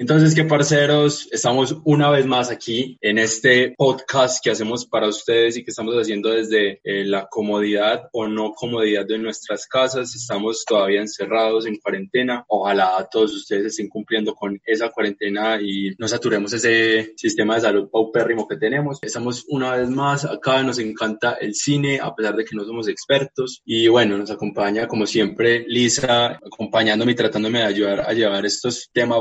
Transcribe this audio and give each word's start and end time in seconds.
Entonces, 0.00 0.36
qué 0.36 0.44
parceros, 0.44 1.28
estamos 1.32 1.76
una 1.82 2.08
vez 2.08 2.24
más 2.24 2.52
aquí 2.52 2.96
en 3.00 3.18
este 3.18 3.74
podcast 3.76 4.40
que 4.40 4.52
hacemos 4.52 4.86
para 4.86 5.08
ustedes 5.08 5.56
y 5.56 5.64
que 5.64 5.72
estamos 5.72 5.96
haciendo 5.96 6.30
desde 6.30 6.80
eh, 6.84 7.04
la 7.04 7.26
comodidad 7.26 8.08
o 8.12 8.28
no 8.28 8.52
comodidad 8.52 9.04
de 9.04 9.18
nuestras 9.18 9.66
casas. 9.66 10.14
Estamos 10.14 10.64
todavía 10.64 11.00
encerrados 11.00 11.66
en 11.66 11.78
cuarentena. 11.78 12.44
Ojalá 12.46 13.08
todos 13.10 13.34
ustedes 13.34 13.66
estén 13.66 13.88
cumpliendo 13.88 14.36
con 14.36 14.60
esa 14.64 14.88
cuarentena 14.90 15.60
y 15.60 15.92
no 15.98 16.06
saturemos 16.06 16.52
ese 16.52 17.14
sistema 17.16 17.56
de 17.56 17.62
salud 17.62 17.90
paupérrimo 17.90 18.46
que 18.46 18.56
tenemos. 18.56 19.00
Estamos 19.02 19.46
una 19.48 19.74
vez 19.74 19.90
más 19.90 20.24
acá, 20.24 20.62
nos 20.62 20.78
encanta 20.78 21.32
el 21.40 21.56
cine, 21.56 21.98
a 22.00 22.14
pesar 22.14 22.36
de 22.36 22.44
que 22.44 22.54
no 22.54 22.64
somos 22.64 22.86
expertos. 22.86 23.62
Y 23.64 23.88
bueno, 23.88 24.16
nos 24.16 24.30
acompaña 24.30 24.86
como 24.86 25.06
siempre 25.06 25.64
Lisa, 25.66 26.38
acompañándome 26.46 27.10
y 27.10 27.16
tratándome 27.16 27.58
de 27.58 27.64
ayudar 27.64 28.00
a 28.02 28.12
llevar 28.12 28.46
estos 28.46 28.90
temas 28.92 29.18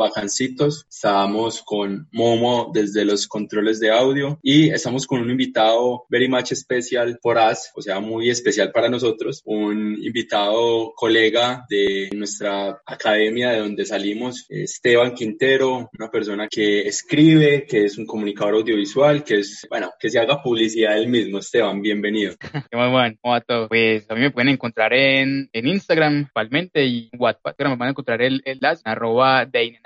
bacancitos 0.67 0.85
Estábamos 0.89 1.61
con 1.63 2.07
Momo 2.11 2.71
desde 2.73 3.05
los 3.05 3.27
controles 3.27 3.79
de 3.79 3.91
audio 3.91 4.39
y 4.41 4.69
estamos 4.69 5.05
con 5.05 5.21
un 5.21 5.29
invitado 5.29 6.05
very 6.09 6.27
much 6.27 6.51
especial 6.51 7.19
por 7.21 7.37
us, 7.37 7.69
o 7.75 7.81
sea, 7.81 7.99
muy 7.99 8.29
especial 8.29 8.71
para 8.71 8.89
nosotros, 8.89 9.41
un 9.45 9.95
invitado 10.01 10.93
colega 10.95 11.65
de 11.69 12.09
nuestra 12.15 12.81
academia 12.85 13.51
de 13.51 13.59
donde 13.59 13.85
salimos, 13.85 14.45
Esteban 14.49 15.13
Quintero, 15.13 15.89
una 15.97 16.09
persona 16.09 16.47
que 16.49 16.87
escribe, 16.87 17.65
que 17.65 17.85
es 17.85 17.97
un 17.97 18.05
comunicador 18.05 18.55
audiovisual, 18.55 19.23
que 19.23 19.39
es, 19.39 19.67
bueno, 19.69 19.91
que 19.99 20.09
se 20.09 20.19
haga 20.19 20.41
publicidad 20.41 20.97
él 20.97 21.07
mismo. 21.07 21.37
Esteban, 21.37 21.81
bienvenido. 21.81 22.33
Muy 22.73 22.89
bueno, 22.89 23.15
¿cómo 23.21 23.33
va 23.33 23.41
todo? 23.41 23.67
Pues 23.67 24.09
a 24.09 24.15
mí 24.15 24.21
me 24.21 24.31
pueden 24.31 24.49
encontrar 24.49 24.93
en, 24.93 25.49
en 25.53 25.67
Instagram, 25.67 26.25
actualmente, 26.25 26.85
y 26.85 27.09
WhatsApp, 27.17 27.55
me 27.59 27.75
van 27.75 27.89
a 27.89 27.91
encontrar 27.91 28.21
el, 28.21 28.41
el 28.45 28.57
las, 28.61 28.81
arroba 28.83 29.45
de 29.45 29.77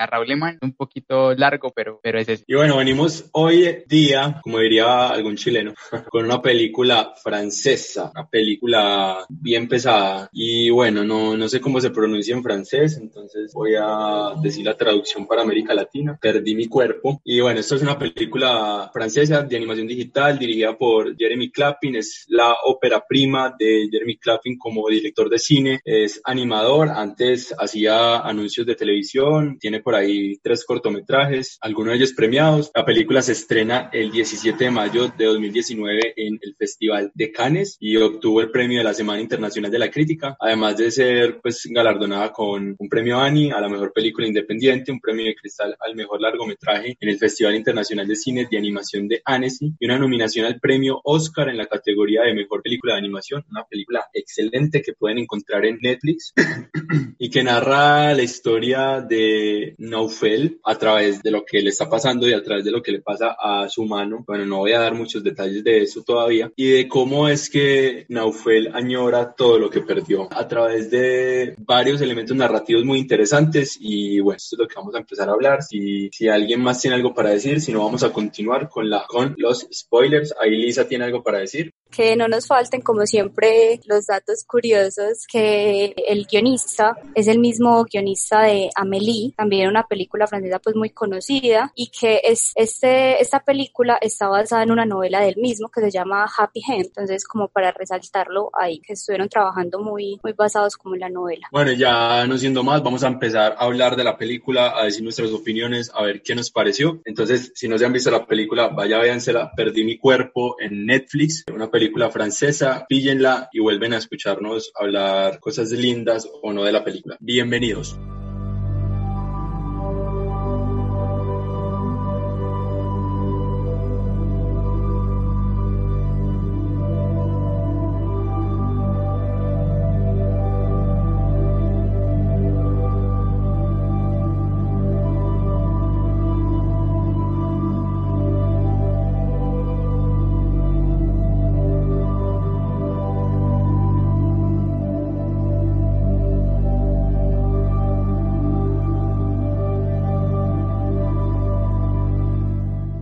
un 0.62 0.71
un 0.72 0.78
poquito 0.78 1.34
largo, 1.34 1.72
pero, 1.72 2.00
pero 2.02 2.20
es 2.20 2.30
eso. 2.30 2.44
Y 2.48 2.56
bueno, 2.56 2.78
venimos 2.78 3.30
hoy 3.34 3.84
día, 3.88 4.40
como 4.42 4.60
diría 4.60 5.10
algún 5.10 5.36
chileno, 5.36 5.74
con 6.10 6.26
una 6.26 6.42
película 6.42 7.14
francesa, 7.22 8.12
una 8.14 8.28
película 8.28 9.26
bien 9.30 9.68
pesada. 9.68 10.30
Y 10.32 10.70
bueno, 10.70 11.04
no, 11.04 11.38
no 11.38 11.48
sé 11.48 11.60
cómo 11.60 11.80
se 11.80 11.92
pronuncia 11.92 12.36
en 12.36 12.44
francés, 12.44 12.98
entonces 12.98 13.54
voy 13.54 13.74
a 13.78 14.34
decir 14.42 14.66
la 14.66 14.78
traducción 14.78 15.28
para 15.28 15.42
América 15.42 15.74
Latina. 15.74 16.18
Perdí 16.22 16.56
mi 16.56 16.68
cuerpo. 16.68 17.22
Y 17.24 17.40
bueno, 17.42 17.60
esto 17.60 17.76
es 17.76 17.82
una 17.82 17.98
película 17.98 18.90
francesa 18.94 19.44
de 19.44 19.58
animación 19.58 19.88
digital 19.88 20.40
dirigida 20.40 20.78
por 20.78 21.16
Jeremy 21.18 21.52
Clappin. 21.52 21.96
Es 21.96 22.26
la 22.30 22.56
ópera 22.66 23.04
prima 23.08 23.54
de 23.58 23.88
Jeremy 23.92 24.18
Clappin 24.18 24.58
como 24.58 24.88
director 24.88 25.30
de 25.30 25.40
cine. 25.40 25.80
Es 25.84 26.22
animador. 26.24 26.90
Antes 26.90 27.54
hacía 27.58 28.20
anuncios 28.20 28.66
de 28.66 28.76
televisión. 28.76 29.58
Tiene 29.60 29.82
por 29.82 29.96
ahí 29.96 30.38
tres 30.42 30.61
cortometrajes, 30.66 31.58
algunos 31.62 31.92
de 31.92 31.98
ellos 31.98 32.14
premiados. 32.14 32.72
La 32.76 32.86
película 32.86 33.22
se 33.22 33.34
estrena 33.34 33.90
el 33.94 34.12
17 34.12 34.64
de 34.64 34.72
mayo 34.72 35.08
de 35.18 35.26
2019 35.26 36.14
en 36.16 36.40
el 36.42 36.56
Festival 36.56 37.12
de 37.14 37.32
Cannes 37.32 37.78
y 37.80 37.98
obtuvo 37.98 38.42
el 38.42 38.52
premio 38.52 38.80
de 38.80 38.84
la 38.84 38.94
Semana 38.94 39.22
Internacional 39.22 39.72
de 39.72 39.80
la 39.80 39.92
Crítica, 39.92 40.36
además 40.40 40.78
de 40.78 40.92
ser 40.92 41.40
pues 41.42 41.68
galardonada 41.70 42.32
con 42.32 42.76
un 42.78 42.90
premio 42.90 43.20
Annie 43.20 43.52
a 43.52 43.62
la 43.62 43.70
mejor 43.70 43.94
película 43.94 44.28
independiente, 44.28 44.92
un 44.92 45.00
premio 45.00 45.26
de 45.26 45.36
cristal 45.36 45.76
al 45.80 45.96
mejor 45.96 46.22
largometraje 46.22 46.98
en 47.00 47.10
el 47.10 47.18
Festival 47.18 47.56
Internacional 47.56 48.08
de 48.08 48.16
Cine 48.16 48.48
de 48.50 48.58
Animación 48.58 49.08
de 49.08 49.22
Annecy 49.26 49.74
y 49.80 49.86
una 49.86 49.98
nominación 49.98 50.46
al 50.46 50.60
premio 50.60 51.02
Oscar 51.04 51.50
en 51.50 51.58
la 51.58 51.68
categoría 51.68 52.24
de 52.24 52.34
mejor 52.34 52.62
película 52.62 52.94
de 52.94 53.00
animación, 53.00 53.46
una 53.50 53.66
película 53.66 54.06
excelente 54.14 54.82
que 54.82 54.94
pueden 54.94 55.20
encontrar 55.20 55.66
en 55.66 55.80
Netflix 55.82 56.34
y 57.20 57.30
que 57.30 57.44
narra 57.44 58.14
la 58.14 58.24
historia 58.24 59.02
de 59.02 59.76
Naufel, 59.78 60.51
a 60.64 60.78
través 60.78 61.22
de 61.22 61.32
lo 61.32 61.44
que 61.46 61.62
le 61.62 61.70
está 61.70 61.90
pasando 61.90 62.28
y 62.28 62.34
a 62.34 62.44
través 62.44 62.66
de 62.66 62.72
lo 62.72 62.82
que 62.82 62.92
le 62.92 63.02
pasa 63.02 63.36
a 63.40 63.68
su 63.70 63.86
mano. 63.86 64.24
Bueno, 64.26 64.46
no 64.46 64.60
voy 64.60 64.74
a 64.74 64.80
dar 64.80 64.94
muchos 64.94 65.24
detalles 65.24 65.64
de 65.64 65.84
eso 65.84 66.04
todavía. 66.04 66.52
Y 66.56 66.70
de 66.70 66.88
cómo 66.88 67.28
es 67.28 67.50
que 67.50 68.06
Naufel 68.10 68.72
añora 68.74 69.34
todo 69.34 69.60
lo 69.60 69.70
que 69.70 69.82
perdió 69.82 70.28
a 70.32 70.48
través 70.48 70.90
de 70.90 71.56
varios 71.60 72.02
elementos 72.02 72.36
narrativos 72.36 72.86
muy 72.86 73.00
interesantes. 73.00 73.78
Y 73.80 74.20
bueno, 74.20 74.38
esto 74.38 74.56
es 74.56 74.60
lo 74.60 74.68
que 74.68 74.76
vamos 74.76 74.96
a 74.96 75.00
empezar 75.00 75.30
a 75.30 75.34
hablar. 75.34 75.64
Si, 75.64 76.10
si 76.12 76.28
alguien 76.28 76.62
más 76.62 76.82
tiene 76.82 76.96
algo 76.96 77.14
para 77.14 77.30
decir, 77.30 77.62
si 77.62 77.72
no, 77.72 77.84
vamos 77.84 78.04
a 78.04 78.12
continuar 78.12 78.70
con, 78.70 78.90
la, 78.90 79.06
con 79.08 79.36
los 79.38 79.68
spoilers. 79.72 80.34
Ahí 80.40 80.52
Lisa 80.52 80.88
tiene 80.88 81.06
algo 81.06 81.24
para 81.24 81.40
decir. 81.40 81.74
Que 81.90 82.16
no 82.16 82.28
nos 82.28 82.48
falten, 82.48 82.82
como 82.82 83.06
siempre, 83.06 83.80
los 83.86 84.06
datos 84.06 84.46
curiosos, 84.48 85.26
que 85.32 85.94
el 86.08 86.26
guionista 86.26 86.96
es 87.16 87.28
el 87.28 87.40
mismo 87.40 87.84
guionista 87.84 88.44
de 88.44 88.70
Amélie, 88.76 89.34
también 89.36 89.68
una 89.68 89.86
película 89.88 90.28
francesa 90.32 90.60
pues 90.60 90.76
muy 90.76 90.90
conocida 90.90 91.72
y 91.76 91.92
que 91.92 92.22
es 92.24 92.54
este 92.56 93.22
esta 93.22 93.42
película 93.42 93.98
está 94.02 94.30
basada 94.30 94.64
en 94.64 94.72
una 94.72 94.86
novela 94.86 95.20
del 95.20 95.36
mismo 95.38 95.70
que 95.70 95.82
se 95.82 95.92
llama 95.92 96.26
Happy 96.26 96.62
Hand 96.68 96.86
entonces 96.86 97.28
como 97.28 97.50
para 97.50 97.72
resaltarlo 97.72 98.50
ahí 98.54 98.80
que 98.80 98.94
estuvieron 98.94 99.28
trabajando 99.28 99.80
muy 99.80 100.20
muy 100.24 100.34
basados 100.34 100.78
como 100.78 100.96
en 100.96 101.02
la 101.02 101.10
novela. 101.10 101.48
Bueno 101.52 101.74
ya 101.74 102.26
no 102.28 102.38
siendo 102.38 102.64
más 102.64 102.82
vamos 102.82 103.04
a 103.04 103.08
empezar 103.08 103.56
a 103.58 103.66
hablar 103.66 103.96
de 103.96 104.06
la 104.06 104.18
película 104.18 104.80
a 104.80 104.86
decir 104.86 105.04
nuestras 105.04 105.32
opiniones 105.32 105.92
a 105.94 106.04
ver 106.04 106.22
qué 106.24 106.34
nos 106.34 106.50
pareció. 106.50 107.02
Entonces 107.06 107.52
si 107.54 107.68
no 107.68 107.78
se 107.78 107.86
han 107.86 107.94
visto 107.94 108.10
la 108.10 108.26
película 108.26 108.70
vaya 108.70 109.00
véansela. 109.00 109.52
Perdí 109.56 109.84
mi 109.84 109.98
cuerpo 109.98 110.56
en 110.60 110.86
Netflix 110.86 111.44
una 111.54 111.70
película 111.70 112.10
francesa. 112.10 112.86
Píllenla 112.88 113.50
y 113.52 113.60
vuelven 113.60 113.94
a 113.94 113.98
escucharnos 113.98 114.72
hablar 114.80 115.40
cosas 115.40 115.72
lindas 115.72 116.28
o 116.42 116.54
no 116.54 116.64
de 116.64 116.72
la 116.72 116.84
película. 116.84 117.18
Bienvenidos 117.20 117.98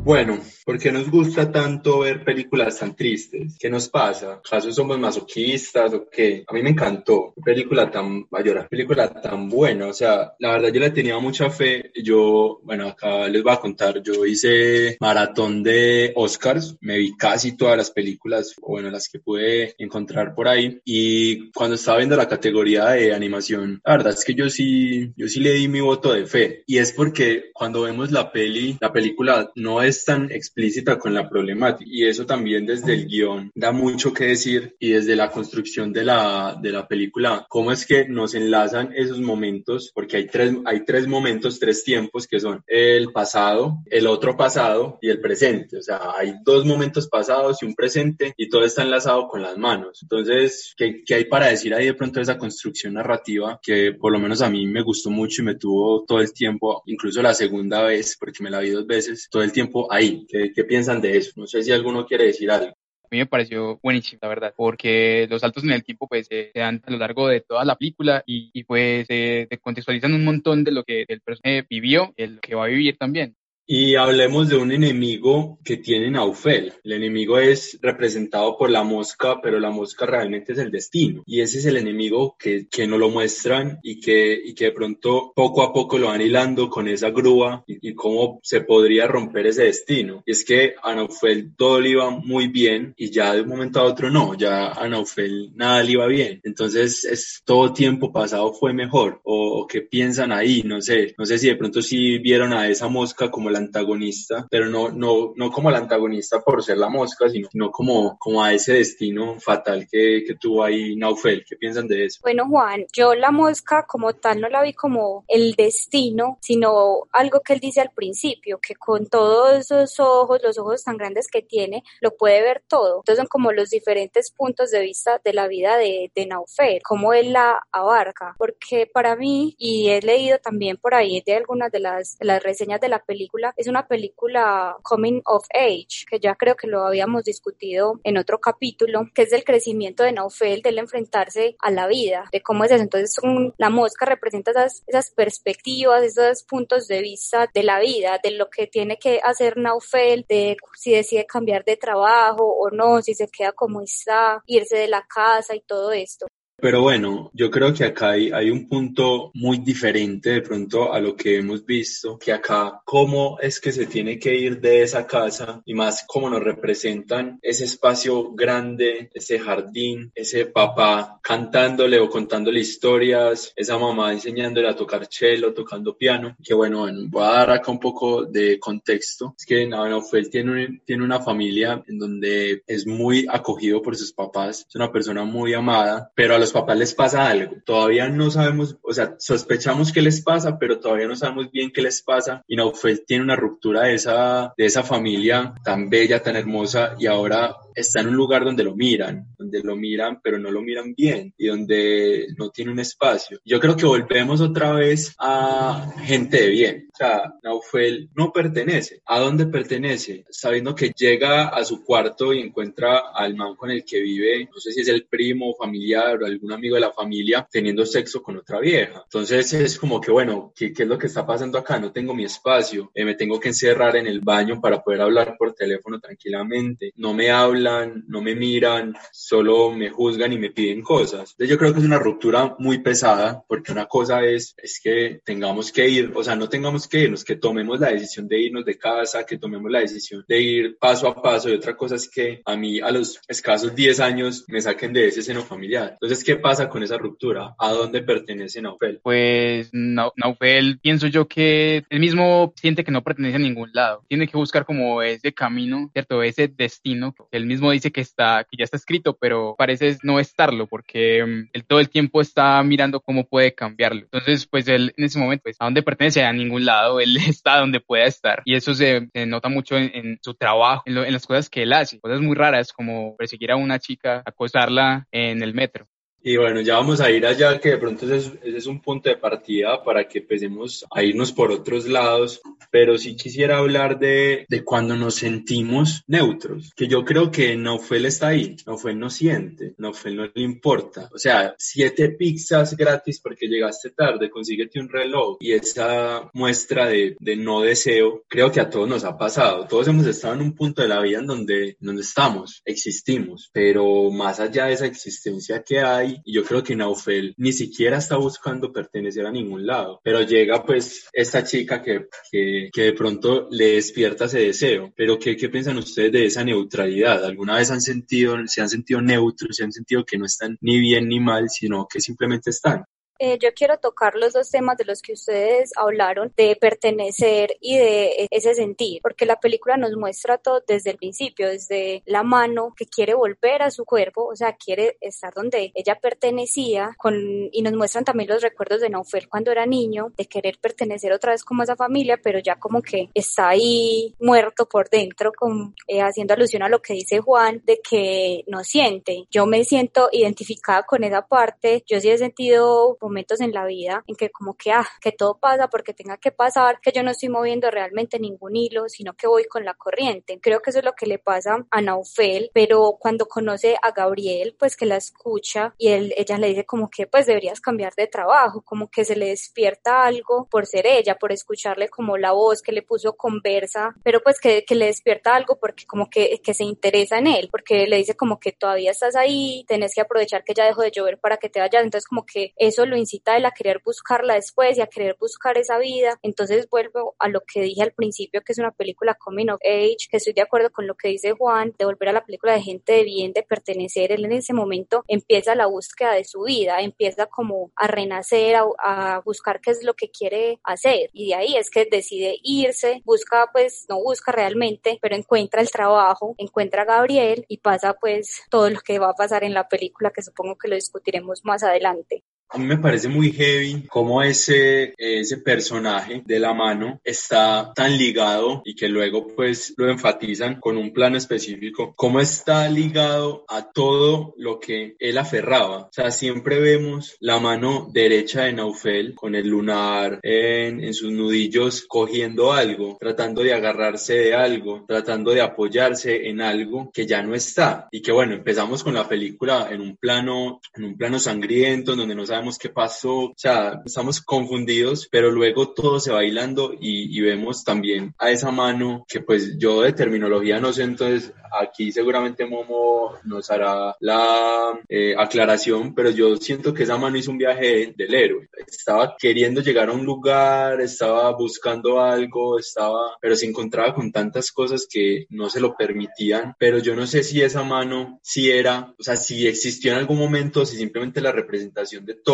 Bueno, 0.09 0.39
¿Por 0.39 0.48
qué 0.79 0.91
nos 0.91 1.11
gusta 1.11 1.51
tanto 1.51 1.99
ver 1.99 2.23
películas 2.23 2.79
tan 2.79 2.95
tristes? 2.95 3.57
¿Qué 3.59 3.69
nos 3.69 3.89
pasa? 3.89 4.35
¿Acaso 4.35 4.71
somos 4.71 4.97
masoquistas 4.97 5.93
o 5.93 6.09
qué? 6.09 6.43
A 6.47 6.53
mí 6.53 6.63
me 6.63 6.69
encantó. 6.69 7.33
Película 7.43 7.91
tan 7.91 8.25
mayor, 8.31 8.67
película 8.69 9.09
tan 9.09 9.49
buena. 9.49 9.87
O 9.87 9.93
sea, 9.93 10.33
la 10.39 10.53
verdad 10.53 10.69
yo 10.69 10.79
le 10.79 10.91
tenía 10.91 11.19
mucha 11.19 11.49
fe. 11.49 11.91
Yo, 12.01 12.61
bueno, 12.63 12.87
acá 12.87 13.27
les 13.27 13.43
voy 13.43 13.53
a 13.53 13.57
contar. 13.57 14.01
Yo 14.01 14.25
hice 14.25 14.97
maratón 14.99 15.61
de 15.61 16.13
Oscars. 16.15 16.77
Me 16.79 16.97
vi 16.97 17.15
casi 17.17 17.57
todas 17.57 17.77
las 17.77 17.91
películas, 17.91 18.55
bueno, 18.61 18.89
las 18.89 19.09
que 19.09 19.19
pude 19.19 19.75
encontrar 19.77 20.33
por 20.33 20.47
ahí. 20.47 20.79
Y 20.85 21.51
cuando 21.51 21.75
estaba 21.75 21.97
viendo 21.97 22.15
la 22.15 22.29
categoría 22.29 22.89
de 22.89 23.13
animación, 23.13 23.81
la 23.83 23.97
verdad 23.97 24.13
es 24.13 24.23
que 24.23 24.33
yo 24.33 24.49
sí, 24.49 25.11
yo 25.17 25.27
sí 25.27 25.41
le 25.41 25.53
di 25.53 25.67
mi 25.67 25.81
voto 25.81 26.13
de 26.13 26.25
fe. 26.25 26.63
Y 26.65 26.77
es 26.77 26.93
porque 26.93 27.51
cuando 27.53 27.81
vemos 27.81 28.11
la 28.11 28.31
peli, 28.31 28.77
la 28.79 28.93
película 28.93 29.51
no 29.55 29.81
es 29.81 30.05
tan 30.05 30.31
explícita 30.31 30.68
explícita 30.69 30.99
con 30.99 31.13
la 31.13 31.27
problemática 31.27 31.89
y 31.91 32.05
eso 32.05 32.25
también 32.25 32.65
desde 32.65 32.93
el 32.93 33.07
guion 33.07 33.51
da 33.55 33.71
mucho 33.71 34.13
que 34.13 34.25
decir 34.25 34.75
y 34.79 34.91
desde 34.91 35.15
la 35.15 35.31
construcción 35.31 35.91
de 35.91 36.05
la, 36.05 36.57
de 36.61 36.71
la 36.71 36.87
película, 36.87 37.45
cómo 37.49 37.71
es 37.71 37.85
que 37.85 38.07
nos 38.07 38.35
enlazan 38.35 38.91
esos 38.95 39.19
momentos, 39.19 39.91
porque 39.93 40.17
hay 40.17 40.27
tres, 40.27 40.53
hay 40.65 40.85
tres 40.85 41.07
momentos, 41.07 41.59
tres 41.59 41.83
tiempos 41.83 42.27
que 42.27 42.39
son 42.39 42.63
el 42.67 43.11
pasado, 43.11 43.79
el 43.87 44.05
otro 44.05 44.37
pasado 44.37 44.99
y 45.01 45.09
el 45.09 45.19
presente, 45.19 45.77
o 45.77 45.81
sea, 45.81 46.13
hay 46.17 46.35
dos 46.43 46.65
momentos 46.65 47.07
pasados 47.07 47.61
y 47.61 47.65
un 47.65 47.73
presente 47.73 48.33
y 48.37 48.47
todo 48.47 48.63
está 48.63 48.83
enlazado 48.83 49.27
con 49.27 49.41
las 49.41 49.57
manos. 49.57 49.99
Entonces, 50.03 50.73
¿qué, 50.77 51.03
qué 51.03 51.15
hay 51.15 51.25
para 51.25 51.47
decir 51.47 51.73
ahí 51.73 51.85
de 51.85 51.93
pronto 51.95 52.21
esa 52.21 52.37
construcción 52.37 52.93
narrativa 52.93 53.59
que 53.61 53.93
por 53.93 54.11
lo 54.11 54.19
menos 54.19 54.41
a 54.41 54.49
mí 54.49 54.67
me 54.67 54.83
gustó 54.83 55.09
mucho 55.09 55.41
y 55.41 55.45
me 55.45 55.55
tuvo 55.55 56.05
todo 56.05 56.19
el 56.19 56.31
tiempo, 56.31 56.83
incluso 56.85 57.21
la 57.21 57.33
segunda 57.33 57.81
vez, 57.83 58.15
porque 58.19 58.43
me 58.43 58.49
la 58.49 58.59
vi 58.59 58.69
dos 58.69 58.85
veces, 58.85 59.27
todo 59.31 59.41
el 59.41 59.51
tiempo 59.51 59.91
ahí, 59.91 60.25
que 60.27 60.58
¿Qué, 60.59 60.65
piensan 60.65 60.99
de 60.99 61.17
eso? 61.17 61.31
No 61.37 61.47
sé 61.47 61.63
si 61.63 61.71
alguno 61.71 62.05
quiere 62.05 62.25
decir 62.25 62.51
algo. 62.51 62.67
A 62.67 63.07
mí 63.09 63.19
me 63.19 63.25
pareció 63.25 63.79
buenísimo, 63.81 64.19
la 64.21 64.27
verdad, 64.27 64.53
porque 64.57 65.25
los 65.29 65.39
saltos 65.39 65.63
en 65.63 65.71
el 65.71 65.85
tiempo 65.85 66.05
pues 66.05 66.27
se 66.27 66.51
dan 66.53 66.81
a 66.85 66.91
lo 66.91 66.97
largo 66.97 67.29
de 67.29 67.39
toda 67.39 67.63
la 67.63 67.77
película 67.77 68.23
y, 68.25 68.51
y 68.53 68.65
pues 68.65 69.07
se 69.07 69.47
contextualizan 69.61 70.13
un 70.13 70.25
montón 70.25 70.65
de 70.65 70.71
lo 70.71 70.83
que 70.83 71.05
el 71.07 71.21
personaje 71.21 71.65
vivió, 71.69 72.13
el 72.17 72.41
que 72.41 72.55
va 72.55 72.65
a 72.65 72.67
vivir 72.67 72.97
también. 72.97 73.37
Y 73.71 73.93
hablemos 73.93 74.49
de 74.49 74.57
un 74.57 74.71
enemigo 74.71 75.59
que 75.63 75.77
tiene 75.77 76.09
Naufel. 76.09 76.73
El 76.83 76.93
enemigo 76.93 77.37
es 77.37 77.77
representado 77.83 78.57
por 78.57 78.71
la 78.71 78.81
mosca, 78.81 79.39
pero 79.43 79.59
la 79.59 79.69
mosca 79.69 80.07
realmente 80.07 80.53
es 80.53 80.57
el 80.57 80.71
destino. 80.71 81.21
Y 81.27 81.41
ese 81.41 81.59
es 81.59 81.67
el 81.67 81.77
enemigo 81.77 82.35
que, 82.39 82.67
que 82.67 82.87
no 82.87 82.97
lo 82.97 83.11
muestran 83.11 83.77
y 83.83 83.99
que, 83.99 84.33
y 84.43 84.55
que 84.55 84.65
de 84.65 84.71
pronto 84.71 85.31
poco 85.35 85.61
a 85.61 85.71
poco 85.71 85.99
lo 85.99 86.07
van 86.07 86.19
hilando 86.19 86.67
con 86.67 86.87
esa 86.87 87.11
grúa 87.11 87.63
y, 87.67 87.93
cómo 87.93 88.39
se 88.41 88.61
podría 88.61 89.05
romper 89.05 89.45
ese 89.45 89.65
destino. 89.65 90.23
Y 90.25 90.31
es 90.31 90.43
que 90.43 90.73
a 90.81 90.95
Naufel 90.95 91.53
todo 91.55 91.79
le 91.79 91.89
iba 91.89 92.09
muy 92.09 92.47
bien 92.47 92.95
y 92.97 93.11
ya 93.11 93.35
de 93.35 93.41
un 93.41 93.49
momento 93.49 93.81
a 93.81 93.83
otro 93.83 94.09
no, 94.09 94.33
ya 94.33 94.71
a 94.71 94.89
Naufel 94.89 95.51
nada 95.53 95.83
le 95.83 95.91
iba 95.91 96.07
bien. 96.07 96.41
Entonces 96.43 97.05
es 97.05 97.43
todo 97.45 97.71
tiempo 97.71 98.11
pasado 98.11 98.51
fue 98.51 98.73
mejor. 98.73 99.21
O, 99.25 99.59
o 99.59 99.67
qué 99.67 99.81
piensan 99.81 100.31
ahí, 100.31 100.63
no 100.65 100.81
sé. 100.81 101.13
No 101.19 101.25
sé 101.27 101.37
si 101.37 101.49
de 101.49 101.55
pronto 101.55 101.83
sí 101.83 102.17
vieron 102.17 102.51
a 102.51 102.67
esa 102.67 102.87
mosca 102.87 103.29
como 103.29 103.51
la 103.51 103.58
antagonista, 103.59 104.47
pero 104.49 104.67
no, 104.67 104.89
no, 104.89 105.33
no 105.35 105.51
como 105.51 105.69
el 105.69 105.75
antagonista 105.75 106.41
por 106.41 106.63
ser 106.63 106.77
la 106.77 106.89
mosca, 106.89 107.29
sino, 107.29 107.47
no 107.53 107.71
como, 107.71 108.17
como 108.17 108.43
a 108.43 108.53
ese 108.53 108.73
destino 108.73 109.39
fatal 109.39 109.87
que, 109.89 110.23
que 110.25 110.35
tuvo 110.35 110.63
ahí 110.63 110.95
Naufel. 110.95 111.43
¿Qué 111.47 111.55
piensan 111.55 111.87
de 111.87 112.05
eso? 112.05 112.19
Bueno, 112.23 112.47
Juan, 112.47 112.85
yo 112.93 113.15
la 113.15 113.31
mosca 113.31 113.85
como 113.87 114.13
tal 114.13 114.41
no 114.41 114.49
la 114.49 114.61
vi 114.61 114.73
como 114.73 115.25
el 115.27 115.53
destino, 115.53 116.37
sino 116.41 117.07
algo 117.11 117.41
que 117.41 117.53
él 117.53 117.59
dice 117.59 117.81
al 117.81 117.91
principio, 117.91 118.59
que 118.59 118.75
con 118.75 119.07
todos 119.07 119.57
esos 119.57 119.99
ojos, 119.99 120.41
los 120.43 120.57
ojos 120.57 120.83
tan 120.83 120.97
grandes 120.97 121.27
que 121.27 121.41
tiene, 121.41 121.83
lo 122.01 122.15
puede 122.15 122.41
ver 122.41 122.63
todo. 122.67 122.97
Entonces 122.97 123.17
son 123.17 123.27
como 123.27 123.51
los 123.51 123.69
diferentes 123.69 124.31
puntos 124.31 124.71
de 124.71 124.81
vista 124.81 125.21
de 125.23 125.33
la 125.33 125.47
vida 125.47 125.77
de, 125.77 126.11
de 126.15 126.25
Naufel, 126.25 126.81
cómo 126.83 127.13
él 127.13 127.33
la 127.33 127.59
abarca, 127.71 128.35
porque 128.37 128.89
para 128.91 129.15
mí, 129.15 129.55
y 129.57 129.89
he 129.89 130.01
leído 130.01 130.37
también 130.39 130.77
por 130.77 130.93
ahí 130.93 131.21
de 131.25 131.35
algunas 131.35 131.71
de 131.71 131.79
las, 131.79 132.17
de 132.17 132.25
las 132.25 132.41
reseñas 132.43 132.81
de 132.81 132.89
la 132.89 132.99
película, 132.99 133.48
es 133.57 133.67
una 133.67 133.87
película 133.87 134.77
coming 134.83 135.21
of 135.25 135.45
age, 135.53 136.05
que 136.09 136.19
ya 136.19 136.35
creo 136.35 136.55
que 136.55 136.67
lo 136.67 136.85
habíamos 136.85 137.23
discutido 137.23 137.99
en 138.03 138.17
otro 138.17 138.39
capítulo, 138.39 139.07
que 139.13 139.23
es 139.23 139.29
del 139.31 139.43
crecimiento 139.43 140.03
de 140.03 140.13
Naufel, 140.13 140.61
del 140.61 140.79
enfrentarse 140.79 141.55
a 141.59 141.71
la 141.71 141.87
vida, 141.87 142.25
de 142.31 142.41
cómo 142.41 142.63
es 142.63 142.71
eso. 142.71 142.83
Entonces, 142.83 143.15
la 143.57 143.69
mosca 143.69 144.05
representa 144.05 144.51
esas, 144.51 144.83
esas 144.87 145.11
perspectivas, 145.11 146.03
esos 146.03 146.43
puntos 146.43 146.87
de 146.87 147.01
vista 147.01 147.49
de 147.53 147.63
la 147.63 147.79
vida, 147.79 148.19
de 148.21 148.31
lo 148.31 148.49
que 148.49 148.67
tiene 148.67 148.97
que 148.97 149.19
hacer 149.23 149.57
Naufel, 149.57 150.25
de 150.27 150.57
si 150.75 150.91
decide 150.91 151.25
cambiar 151.25 151.63
de 151.65 151.77
trabajo 151.77 152.43
o 152.43 152.69
no, 152.69 153.01
si 153.01 153.13
se 153.13 153.27
queda 153.27 153.51
como 153.51 153.81
está, 153.81 154.41
irse 154.45 154.77
de 154.77 154.87
la 154.87 155.05
casa 155.07 155.55
y 155.55 155.61
todo 155.61 155.91
esto. 155.91 156.27
Pero 156.61 156.81
bueno, 156.81 157.29
yo 157.33 157.49
creo 157.49 157.73
que 157.73 157.85
acá 157.85 158.11
hay, 158.11 158.31
hay, 158.31 158.49
un 158.49 158.67
punto 158.67 159.31
muy 159.33 159.59
diferente 159.59 160.31
de 160.31 160.41
pronto 160.41 160.91
a 160.91 160.99
lo 160.99 161.15
que 161.15 161.37
hemos 161.37 161.65
visto, 161.65 162.17
que 162.17 162.33
acá 162.33 162.81
cómo 162.83 163.37
es 163.39 163.59
que 163.59 163.71
se 163.71 163.85
tiene 163.85 164.19
que 164.19 164.35
ir 164.35 164.59
de 164.59 164.81
esa 164.81 165.07
casa 165.07 165.61
y 165.65 165.73
más 165.73 166.03
cómo 166.07 166.29
nos 166.29 166.43
representan 166.43 167.39
ese 167.41 167.65
espacio 167.65 168.31
grande, 168.33 169.09
ese 169.13 169.39
jardín, 169.39 170.11
ese 170.15 170.45
papá 170.47 171.19
cantándole 171.21 171.99
o 171.99 172.09
contándole 172.09 172.59
historias, 172.59 173.53
esa 173.55 173.77
mamá 173.77 174.11
enseñándole 174.11 174.67
a 174.67 174.75
tocar 174.75 175.07
cello, 175.09 175.53
tocando 175.53 175.95
piano, 175.95 176.35
que 176.43 176.53
bueno, 176.53 176.79
bueno 176.79 177.01
voy 177.09 177.23
a 177.23 177.31
dar 177.31 177.51
acá 177.51 177.71
un 177.71 177.79
poco 177.79 178.25
de 178.25 178.59
contexto. 178.59 179.35
Es 179.37 179.45
que 179.45 179.65
Navanofel 179.65 180.29
tiene, 180.29 180.81
tiene 180.85 181.03
una 181.03 181.21
familia 181.21 181.83
en 181.87 181.99
donde 181.99 182.63
es 182.67 182.85
muy 182.85 183.25
acogido 183.29 183.81
por 183.81 183.95
sus 183.95 184.11
papás, 184.11 184.65
es 184.67 184.75
una 184.75 184.91
persona 184.91 185.23
muy 185.23 185.53
amada, 185.53 186.11
pero 186.15 186.35
a 186.35 186.39
los 186.39 186.48
papás 186.51 186.77
les 186.77 186.93
pasa 186.93 187.29
algo. 187.29 187.55
Todavía 187.65 188.09
no 188.09 188.31
sabemos, 188.31 188.77
o 188.81 188.93
sea, 188.93 189.15
sospechamos 189.19 189.91
qué 189.91 190.01
les 190.01 190.21
pasa, 190.21 190.57
pero 190.57 190.79
todavía 190.79 191.07
no 191.07 191.15
sabemos 191.15 191.51
bien 191.51 191.71
qué 191.71 191.81
les 191.81 192.01
pasa. 192.01 192.43
Y 192.47 192.55
Naufel 192.55 193.03
tiene 193.05 193.23
una 193.23 193.35
ruptura 193.35 193.83
de 193.83 193.95
esa, 193.95 194.53
de 194.57 194.65
esa 194.65 194.83
familia 194.83 195.53
tan 195.63 195.89
bella, 195.89 196.21
tan 196.21 196.35
hermosa, 196.35 196.95
y 196.99 197.07
ahora 197.07 197.55
está 197.75 198.01
en 198.01 198.07
un 198.07 198.15
lugar 198.15 198.43
donde 198.43 198.63
lo 198.63 198.75
miran, 198.75 199.27
donde 199.37 199.61
lo 199.63 199.75
miran, 199.75 200.19
pero 200.21 200.37
no 200.37 200.51
lo 200.51 200.61
miran 200.61 200.93
bien 200.95 201.33
y 201.37 201.47
donde 201.47 202.27
no 202.37 202.49
tiene 202.49 202.71
un 202.71 202.79
espacio. 202.79 203.39
Yo 203.45 203.59
creo 203.59 203.75
que 203.75 203.85
volvemos 203.85 204.41
otra 204.41 204.73
vez 204.73 205.15
a 205.19 205.93
gente 206.03 206.41
de 206.41 206.49
bien. 206.49 206.89
O 206.93 206.97
sea, 206.97 207.33
Naufel 207.43 208.09
no 208.15 208.31
pertenece. 208.31 209.01
¿A 209.05 209.19
dónde 209.19 209.47
pertenece? 209.47 210.25
Sabiendo 210.29 210.75
que 210.75 210.91
llega 210.95 211.47
a 211.47 211.63
su 211.63 211.83
cuarto 211.83 212.33
y 212.33 212.39
encuentra 212.39 213.11
al 213.13 213.35
man 213.35 213.55
con 213.55 213.71
el 213.71 213.85
que 213.85 214.01
vive, 214.01 214.45
no 214.45 214.59
sé 214.59 214.71
si 214.71 214.81
es 214.81 214.87
el 214.87 215.05
primo, 215.05 215.53
familiar 215.55 216.21
o 216.21 216.25
algún 216.39 216.53
amigo 216.53 216.75
de 216.75 216.81
la 216.81 216.91
familia, 216.91 217.47
teniendo 217.49 217.85
sexo 217.85 218.21
con 218.21 218.37
otra 218.37 218.59
vieja. 218.59 219.01
Entonces 219.03 219.53
es 219.53 219.77
como 219.77 219.99
que, 219.99 220.11
bueno, 220.11 220.53
¿qué, 220.55 220.73
qué 220.73 220.83
es 220.83 220.89
lo 220.89 220.97
que 220.97 221.07
está 221.07 221.25
pasando 221.25 221.57
acá? 221.57 221.79
No 221.79 221.91
tengo 221.91 222.15
mi 222.15 222.23
espacio, 222.23 222.91
eh, 222.93 223.05
me 223.05 223.15
tengo 223.15 223.39
que 223.39 223.49
encerrar 223.49 223.95
en 223.95 224.07
el 224.07 224.21
baño 224.21 224.61
para 224.61 224.81
poder 224.81 225.01
hablar 225.01 225.35
por 225.37 225.53
teléfono 225.53 225.99
tranquilamente, 225.99 226.91
no 226.95 227.13
me 227.13 227.29
habla 227.29 227.89
no 228.07 228.21
me 228.21 228.35
miran, 228.35 228.95
solo 229.11 229.71
me 229.71 229.89
juzgan 229.89 230.33
y 230.33 230.37
me 230.37 230.51
piden 230.51 230.81
cosas. 230.81 231.31
Entonces 231.31 231.49
yo 231.49 231.57
creo 231.57 231.73
que 231.73 231.79
es 231.79 231.85
una 231.85 231.99
ruptura 231.99 232.55
muy 232.59 232.79
pesada 232.79 233.43
porque 233.47 233.71
una 233.71 233.85
cosa 233.85 234.23
es, 234.25 234.55
es 234.57 234.79
que 234.81 235.21
tengamos 235.23 235.71
que 235.71 235.87
ir, 235.87 236.11
o 236.15 236.23
sea, 236.23 236.35
no 236.35 236.49
tengamos 236.49 236.87
que 236.87 237.01
irnos, 237.01 237.23
que 237.23 237.35
tomemos 237.35 237.79
la 237.79 237.91
decisión 237.91 238.27
de 238.27 238.39
irnos 238.39 238.65
de 238.65 238.77
casa, 238.77 239.25
que 239.25 239.37
tomemos 239.37 239.71
la 239.71 239.79
decisión 239.79 240.23
de 240.27 240.41
ir 240.41 240.77
paso 240.77 241.07
a 241.07 241.21
paso 241.21 241.49
y 241.49 241.53
otra 241.53 241.75
cosa 241.75 241.95
es 241.95 242.09
que 242.09 242.41
a 242.45 242.55
mí 242.55 242.79
a 242.79 242.91
los 242.91 243.19
escasos 243.27 243.75
10 243.75 243.99
años 243.99 244.45
me 244.47 244.61
saquen 244.61 244.93
de 244.93 245.07
ese 245.07 245.21
seno 245.21 245.43
familiar. 245.43 245.91
Entonces, 245.93 246.23
¿qué 246.29 246.35
pasa 246.35 246.69
con 246.69 246.83
esa 246.83 246.95
ruptura? 246.99 247.55
¿A 247.57 247.71
dónde 247.71 248.03
pertenece 248.03 248.61
Naufel? 248.61 248.99
Pues 249.01 249.71
Naufel, 249.73 250.77
pienso 250.79 251.07
yo 251.07 251.27
que 251.27 251.83
él 251.89 251.99
mismo 251.99 252.53
siente 252.55 252.83
que 252.83 252.91
no 252.91 253.01
pertenece 253.01 253.37
a 253.37 253.39
ningún 253.39 253.71
lado. 253.73 254.05
Tiene 254.07 254.27
que 254.27 254.37
buscar 254.37 254.63
como 254.63 255.01
ese 255.01 255.33
camino, 255.33 255.89
¿cierto? 255.91 256.21
Ese 256.21 256.47
destino 256.47 257.15
que 257.31 257.35
él 257.35 257.47
mismo 257.47 257.71
dice 257.71 257.91
que 257.91 258.01
está, 258.01 258.45
que 258.47 258.57
ya 258.57 258.63
está 258.63 258.77
escrito, 258.77 259.17
pero 259.19 259.55
parece 259.57 259.97
no 260.03 260.19
estarlo 260.19 260.67
porque 260.67 261.25
mm, 261.25 261.49
él 261.51 261.65
todo 261.65 261.79
el 261.79 261.89
tiempo 261.89 262.21
está 262.21 262.61
mirando 262.61 262.99
cómo 262.99 263.27
puede 263.27 263.55
cambiarlo. 263.55 264.01
Entonces, 264.01 264.45
pues 264.45 264.67
él 264.67 264.93
en 264.97 265.05
ese 265.05 265.17
momento, 265.17 265.41
pues, 265.45 265.57
¿a 265.59 265.65
dónde 265.65 265.81
pertenece? 265.81 266.23
A 266.23 266.31
ningún 266.31 266.63
lado, 266.63 266.99
él 266.99 267.17
está 267.27 267.57
donde 267.57 267.79
pueda 267.79 268.05
estar. 268.05 268.43
Y 268.45 268.53
eso 268.53 268.75
se, 268.75 269.09
nota 269.25 269.49
mucho 269.49 269.77
en, 269.77 270.19
su 270.21 270.35
trabajo, 270.35 270.83
en, 270.85 270.95
en 270.95 271.11
las 271.11 271.25
cosas 271.25 271.49
que 271.49 271.63
él 271.63 271.73
hace, 271.73 271.99
cosas 271.99 272.21
muy 272.21 272.35
raras 272.35 272.71
como 272.71 273.15
perseguir 273.17 273.51
a 273.51 273.55
una 273.55 273.79
chica, 273.79 274.21
acosarla 274.23 275.07
en 275.11 275.41
el 275.41 275.55
metro. 275.55 275.87
Y 276.21 276.37
bueno, 276.37 276.61
ya 276.61 276.75
vamos 276.75 276.99
a 276.99 277.09
ir 277.11 277.25
allá, 277.25 277.59
que 277.59 277.69
de 277.69 277.77
pronto 277.77 278.05
ese 278.05 278.17
es, 278.17 278.31
ese 278.43 278.57
es, 278.57 278.65
un 278.65 278.81
punto 278.81 279.09
de 279.09 279.17
partida 279.17 279.83
para 279.83 280.07
que 280.07 280.19
empecemos 280.19 280.85
a 280.91 281.03
irnos 281.03 281.31
por 281.31 281.51
otros 281.51 281.87
lados. 281.87 282.41
pero 282.71 282.97
sí 282.97 283.15
quisiera 283.15 283.57
hablar 283.57 283.97
de, 283.97 284.45
de 284.47 284.63
cuando 284.63 284.95
nos 284.95 285.15
sentimos 285.15 286.03
neutros, 286.07 286.71
que 286.75 286.87
yo 286.87 287.03
creo 287.03 287.31
que 287.31 287.55
Naufel 287.55 288.05
está 288.05 288.27
ahí, 288.27 288.55
Naufel 288.65 288.99
no 288.99 289.09
siente, 289.09 289.73
Naufel 289.77 290.15
no 290.15 290.25
le 290.25 290.43
importa. 290.43 291.09
O 291.11 291.17
sea, 291.17 291.55
siete 291.57 292.09
pizzas 292.09 292.75
gratis 292.75 293.19
porque 293.21 293.47
llegaste 293.47 293.91
tarde, 293.91 294.29
consíguete 294.29 294.79
un 294.79 294.89
reloj 294.89 295.37
y 295.39 295.53
esa 295.53 296.29
muestra 296.33 296.87
de, 296.87 297.15
de 297.19 297.35
no 297.35 297.61
deseo, 297.61 298.23
creo 298.27 298.51
que 298.51 298.59
a 298.59 298.69
todos 298.69 298.87
nos 298.87 299.03
ha 299.03 299.17
pasado. 299.17 299.65
Todos 299.67 299.87
hemos 299.87 300.05
estado 300.05 300.35
en 300.35 300.41
un 300.41 300.53
punto 300.53 300.81
de 300.81 300.87
la 300.87 301.01
vida 301.01 301.19
en 301.19 301.27
donde, 301.27 301.77
donde 301.79 302.01
estamos, 302.01 302.61
existimos, 302.65 303.49
pero 303.51 304.11
más 304.11 304.39
allá 304.39 304.65
de 304.65 304.73
esa 304.73 304.85
existencia 304.85 305.63
que 305.63 305.79
hay, 305.79 306.08
y 306.23 306.33
yo 306.33 306.43
creo 306.43 306.63
que 306.63 306.75
Naufel 306.75 307.33
ni 307.37 307.53
siquiera 307.53 307.97
está 307.97 308.17
buscando 308.17 308.71
pertenecer 308.71 309.25
a 309.25 309.31
ningún 309.31 309.65
lado, 309.65 309.99
pero 310.03 310.21
llega 310.21 310.63
pues 310.63 311.07
esta 311.13 311.43
chica 311.43 311.81
que, 311.81 312.07
que, 312.31 312.69
que 312.71 312.81
de 312.83 312.93
pronto 312.93 313.47
le 313.51 313.75
despierta 313.75 314.25
ese 314.25 314.39
deseo. 314.39 314.93
Pero 314.95 315.17
¿qué, 315.19 315.35
¿qué 315.35 315.49
piensan 315.49 315.77
ustedes 315.77 316.11
de 316.11 316.25
esa 316.25 316.43
neutralidad? 316.43 317.23
¿Alguna 317.25 317.57
vez 317.57 317.71
han 317.71 317.81
sentido, 317.81 318.37
se 318.47 318.61
han 318.61 318.69
sentido 318.69 319.01
neutros, 319.01 319.55
se 319.55 319.63
han 319.63 319.71
sentido 319.71 320.05
que 320.05 320.17
no 320.17 320.25
están 320.25 320.57
ni 320.61 320.79
bien 320.79 321.07
ni 321.07 321.19
mal, 321.19 321.49
sino 321.49 321.87
que 321.87 321.99
simplemente 321.99 322.49
están? 322.49 322.85
Eh, 323.19 323.37
yo 323.37 323.53
quiero 323.53 323.77
tocar 323.77 324.15
los 324.15 324.33
dos 324.33 324.49
temas 324.49 324.77
de 324.77 324.85
los 324.85 325.01
que 325.01 325.13
ustedes 325.13 325.71
hablaron, 325.75 326.33
de 326.37 326.55
pertenecer 326.55 327.57
y 327.59 327.77
de 327.77 328.27
ese 328.31 328.53
sentir, 328.55 329.01
porque 329.01 329.25
la 329.25 329.39
película 329.39 329.75
nos 329.75 329.91
muestra 329.97 330.37
todo 330.37 330.63
desde 330.65 330.91
el 330.91 330.97
principio, 330.97 331.49
desde 331.49 332.01
la 332.05 332.23
mano 332.23 332.73
que 332.77 332.85
quiere 332.85 333.13
volver 333.13 333.61
a 333.61 333.71
su 333.71 333.83
cuerpo, 333.83 334.25
o 334.25 334.35
sea, 334.35 334.53
quiere 334.53 334.97
estar 335.01 335.33
donde 335.33 335.73
ella 335.75 335.99
pertenecía, 336.01 336.95
con, 336.97 337.49
y 337.51 337.61
nos 337.61 337.73
muestran 337.73 338.05
también 338.05 338.29
los 338.29 338.41
recuerdos 338.41 338.79
de 338.79 338.89
Naufel 338.89 339.27
cuando 339.27 339.51
era 339.51 339.65
niño, 339.65 340.13
de 340.15 340.25
querer 340.25 340.57
pertenecer 340.61 341.11
otra 341.11 341.33
vez 341.33 341.43
como 341.43 341.61
a 341.61 341.65
esa 341.65 341.75
familia, 341.75 342.17
pero 342.23 342.39
ya 342.39 342.55
como 342.55 342.81
que 342.81 343.09
está 343.13 343.49
ahí 343.49 344.15
muerto 344.19 344.67
por 344.67 344.89
dentro, 344.89 345.33
con, 345.33 345.75
eh, 345.87 346.01
haciendo 346.01 346.33
alusión 346.33 346.63
a 346.63 346.69
lo 346.69 346.81
que 346.81 346.93
dice 346.93 347.19
Juan, 347.19 347.61
de 347.65 347.81
que 347.81 348.45
no 348.47 348.63
siente. 348.63 349.25
Yo 349.29 349.45
me 349.45 349.65
siento 349.65 350.07
identificada 350.13 350.83
con 350.83 351.03
esa 351.03 351.27
parte, 351.27 351.83
yo 351.85 351.99
sí 351.99 352.09
he 352.09 352.17
sentido 352.17 352.97
momentos 353.09 353.41
en 353.41 353.51
la 353.51 353.65
vida 353.65 354.03
en 354.07 354.15
que 354.15 354.29
como 354.29 354.55
que, 354.55 354.71
ah, 354.71 354.87
que 355.01 355.11
todo 355.11 355.39
pasa 355.39 355.67
porque 355.67 355.93
tenga 355.93 356.17
que 356.17 356.31
pasar, 356.31 356.79
que 356.79 356.91
yo 356.91 357.01
no 357.03 357.11
estoy 357.11 357.29
moviendo 357.29 357.71
realmente 357.71 358.19
ningún 358.19 358.55
hilo, 358.55 358.87
sino 358.87 359.13
que 359.13 359.27
voy 359.27 359.45
con 359.45 359.65
la 359.65 359.73
corriente. 359.73 360.39
Creo 360.39 360.61
que 360.61 360.69
eso 360.69 360.79
es 360.79 360.85
lo 360.85 360.93
que 360.93 361.07
le 361.07 361.17
pasa 361.17 361.65
a 361.71 361.81
Naufel, 361.81 362.51
pero 362.53 362.97
cuando 362.99 363.27
conoce 363.27 363.77
a 363.81 363.91
Gabriel, 363.91 364.55
pues 364.59 364.77
que 364.77 364.85
la 364.85 364.97
escucha 364.97 365.73
y 365.77 365.89
él, 365.89 366.13
ella 366.17 366.37
le 366.37 366.49
dice 366.49 366.65
como 366.65 366.89
que 366.89 367.07
pues 367.07 367.25
deberías 367.25 367.59
cambiar 367.59 367.93
de 367.95 368.07
trabajo, 368.07 368.61
como 368.61 368.89
que 368.89 369.05
se 369.05 369.15
le 369.15 369.29
despierta 369.29 370.03
algo 370.03 370.47
por 370.51 370.65
ser 370.67 370.85
ella, 370.85 371.17
por 371.17 371.31
escucharle 371.31 371.89
como 371.89 372.17
la 372.17 372.31
voz 372.31 372.61
que 372.61 372.71
le 372.71 372.83
puso 372.83 373.13
conversa, 373.13 373.95
pero 374.03 374.21
pues 374.21 374.39
que, 374.39 374.63
que 374.65 374.75
le 374.75 374.85
despierta 374.85 375.35
algo 375.35 375.57
porque 375.59 375.85
como 375.85 376.09
que, 376.09 376.39
que 376.43 376.53
se 376.53 376.63
interesa 376.63 377.17
en 377.17 377.27
él, 377.27 377.49
porque 377.51 377.87
le 377.87 377.97
dice 377.97 378.15
como 378.15 378.39
que 378.39 378.51
todavía 378.51 378.91
estás 378.91 379.15
ahí, 379.15 379.65
tenés 379.67 379.93
que 379.95 380.01
aprovechar 380.01 380.43
que 380.43 380.53
ya 380.53 380.65
dejó 380.65 380.81
de 380.81 380.91
llover 380.91 381.19
para 381.19 381.37
que 381.37 381.49
te 381.49 381.59
vayas, 381.59 381.83
entonces 381.83 382.07
como 382.07 382.25
que 382.25 382.53
eso 382.57 382.85
lo 382.85 382.97
incita 382.99 383.37
él 383.37 383.45
a 383.45 383.51
querer 383.51 383.81
buscarla 383.83 384.35
después 384.35 384.77
y 384.77 384.81
a 384.81 384.87
querer 384.87 385.17
buscar 385.19 385.57
esa 385.57 385.77
vida. 385.77 386.19
Entonces 386.21 386.69
vuelvo 386.69 387.15
a 387.19 387.27
lo 387.29 387.41
que 387.41 387.61
dije 387.61 387.81
al 387.81 387.93
principio, 387.93 388.41
que 388.41 388.53
es 388.53 388.59
una 388.59 388.71
película 388.71 389.15
coming 389.15 389.49
of 389.49 389.59
age, 389.63 390.07
que 390.09 390.17
estoy 390.17 390.33
de 390.33 390.41
acuerdo 390.41 390.71
con 390.71 390.87
lo 390.87 390.95
que 390.95 391.09
dice 391.09 391.33
Juan, 391.33 391.73
de 391.77 391.85
volver 391.85 392.09
a 392.09 392.13
la 392.13 392.25
película 392.25 392.53
de 392.53 392.61
gente 392.61 392.93
de 392.93 393.03
bien, 393.03 393.33
de 393.33 393.43
pertenecer. 393.43 394.11
Él 394.11 394.25
en 394.25 394.33
ese 394.33 394.53
momento 394.53 395.03
empieza 395.07 395.55
la 395.55 395.65
búsqueda 395.65 396.13
de 396.13 396.23
su 396.23 396.43
vida, 396.43 396.81
empieza 396.81 397.25
como 397.25 397.71
a 397.75 397.87
renacer, 397.87 398.55
a, 398.55 398.65
a 398.83 399.21
buscar 399.21 399.61
qué 399.61 399.71
es 399.71 399.83
lo 399.83 399.93
que 399.93 400.09
quiere 400.09 400.59
hacer. 400.63 401.09
Y 401.13 401.29
de 401.29 401.35
ahí 401.35 401.55
es 401.57 401.69
que 401.69 401.87
decide 401.89 402.37
irse, 402.43 403.01
busca 403.05 403.49
pues, 403.51 403.85
no 403.89 404.01
busca 404.01 404.31
realmente, 404.31 404.99
pero 405.01 405.15
encuentra 405.15 405.61
el 405.61 405.71
trabajo, 405.71 406.35
encuentra 406.37 406.83
a 406.83 406.85
Gabriel 406.85 407.45
y 407.47 407.57
pasa 407.57 407.93
pues 407.93 408.43
todo 408.49 408.69
lo 408.69 408.79
que 408.81 408.99
va 408.99 409.09
a 409.09 409.13
pasar 409.13 409.43
en 409.43 409.53
la 409.53 409.67
película, 409.67 410.11
que 410.11 410.21
supongo 410.21 410.57
que 410.57 410.67
lo 410.67 410.75
discutiremos 410.75 411.41
más 411.43 411.63
adelante. 411.63 412.23
A 412.51 412.57
mí 412.57 412.65
me 412.65 412.79
parece 412.79 413.09
muy 413.09 413.31
heavy 413.31 413.85
cómo 413.87 414.23
ese, 414.23 414.95
ese 414.97 415.37
personaje 415.37 416.23
de 416.25 416.39
la 416.39 416.51
mano 416.51 416.99
está 417.03 417.71
tan 417.75 417.95
ligado 417.95 418.63
y 418.65 418.73
que 418.73 418.89
luego 418.89 419.27
pues 419.35 419.75
lo 419.77 419.87
enfatizan 419.87 420.59
con 420.59 420.75
un 420.75 420.91
plano 420.91 421.15
específico, 421.17 421.93
cómo 421.95 422.19
está 422.19 422.67
ligado 422.67 423.45
a 423.47 423.71
todo 423.71 424.33
lo 424.37 424.59
que 424.59 424.95
él 424.97 425.19
aferraba. 425.19 425.77
O 425.77 425.89
sea, 425.91 426.09
siempre 426.09 426.59
vemos 426.59 427.17
la 427.19 427.39
mano 427.39 427.87
derecha 427.93 428.45
de 428.45 428.53
Naufel 428.53 429.13
con 429.13 429.35
el 429.35 429.47
lunar 429.47 430.19
en, 430.23 430.83
en 430.83 430.93
sus 430.95 431.11
nudillos 431.11 431.85
cogiendo 431.87 432.51
algo, 432.51 432.97
tratando 432.99 433.43
de 433.43 433.53
agarrarse 433.53 434.15
de 434.15 434.33
algo, 434.33 434.85
tratando 434.87 435.31
de 435.31 435.41
apoyarse 435.41 436.27
en 436.27 436.41
algo 436.41 436.89
que 436.91 437.05
ya 437.05 437.21
no 437.21 437.35
está. 437.35 437.87
Y 437.91 438.01
que 438.01 438.11
bueno, 438.11 438.33
empezamos 438.33 438.83
con 438.83 438.95
la 438.95 439.07
película 439.07 439.67
en 439.69 439.81
un 439.81 439.97
plano, 439.97 440.61
en 440.73 440.83
un 440.83 440.97
plano 440.97 441.19
sangriento, 441.19 441.95
donde 441.95 442.15
no 442.15 442.25
qué 442.59 442.69
pasó, 442.69 443.25
o 443.25 443.33
sea, 443.35 443.81
estamos 443.85 444.21
confundidos, 444.21 445.07
pero 445.11 445.31
luego 445.31 445.73
todo 445.73 445.99
se 445.99 446.11
va 446.11 446.23
hilando 446.23 446.73
y, 446.73 447.17
y, 447.17 447.21
vemos 447.21 447.63
también 447.63 448.13
a 448.17 448.31
esa 448.31 448.51
mano 448.51 449.05
que 449.07 449.21
pues 449.21 449.57
yo 449.57 449.81
de 449.81 449.93
terminología 449.93 450.59
no 450.59 450.73
sé, 450.73 450.83
entonces 450.83 451.33
aquí 451.51 451.91
seguramente 451.91 452.45
Momo 452.45 453.15
nos 453.23 453.49
hará 453.49 453.95
la 453.99 454.79
eh, 454.87 455.15
aclaración, 455.17 455.93
pero 455.93 456.09
yo 456.09 456.35
siento 456.37 456.73
que 456.73 456.83
esa 456.83 456.97
mano 456.97 457.17
hizo 457.17 457.31
un 457.31 457.37
viaje 457.37 457.93
del 457.95 458.13
héroe, 458.13 458.49
estaba 458.67 459.15
queriendo 459.17 459.61
llegar 459.61 459.89
a 459.89 459.93
un 459.93 460.05
lugar, 460.05 460.81
estaba 460.81 461.31
buscando 461.35 462.01
algo, 462.01 462.59
estaba, 462.59 463.17
pero 463.21 463.35
se 463.35 463.45
encontraba 463.45 463.93
con 463.93 464.11
tantas 464.11 464.51
cosas 464.51 464.87
que 464.89 465.25
no 465.29 465.49
se 465.49 465.59
lo 465.59 465.75
permitían, 465.75 466.55
pero 466.59 466.79
yo 466.79 466.95
no 466.95 467.07
sé 467.07 467.23
si 467.23 467.41
esa 467.41 467.63
mano 467.63 468.19
si 468.21 468.51
era, 468.51 468.93
o 468.97 469.03
sea, 469.03 469.15
si 469.15 469.47
existió 469.47 469.91
en 469.91 469.99
algún 469.99 470.17
momento, 470.17 470.65
si 470.65 470.77
simplemente 470.77 471.21
la 471.21 471.31
representación 471.31 472.05
de 472.05 472.15
todo 472.15 472.28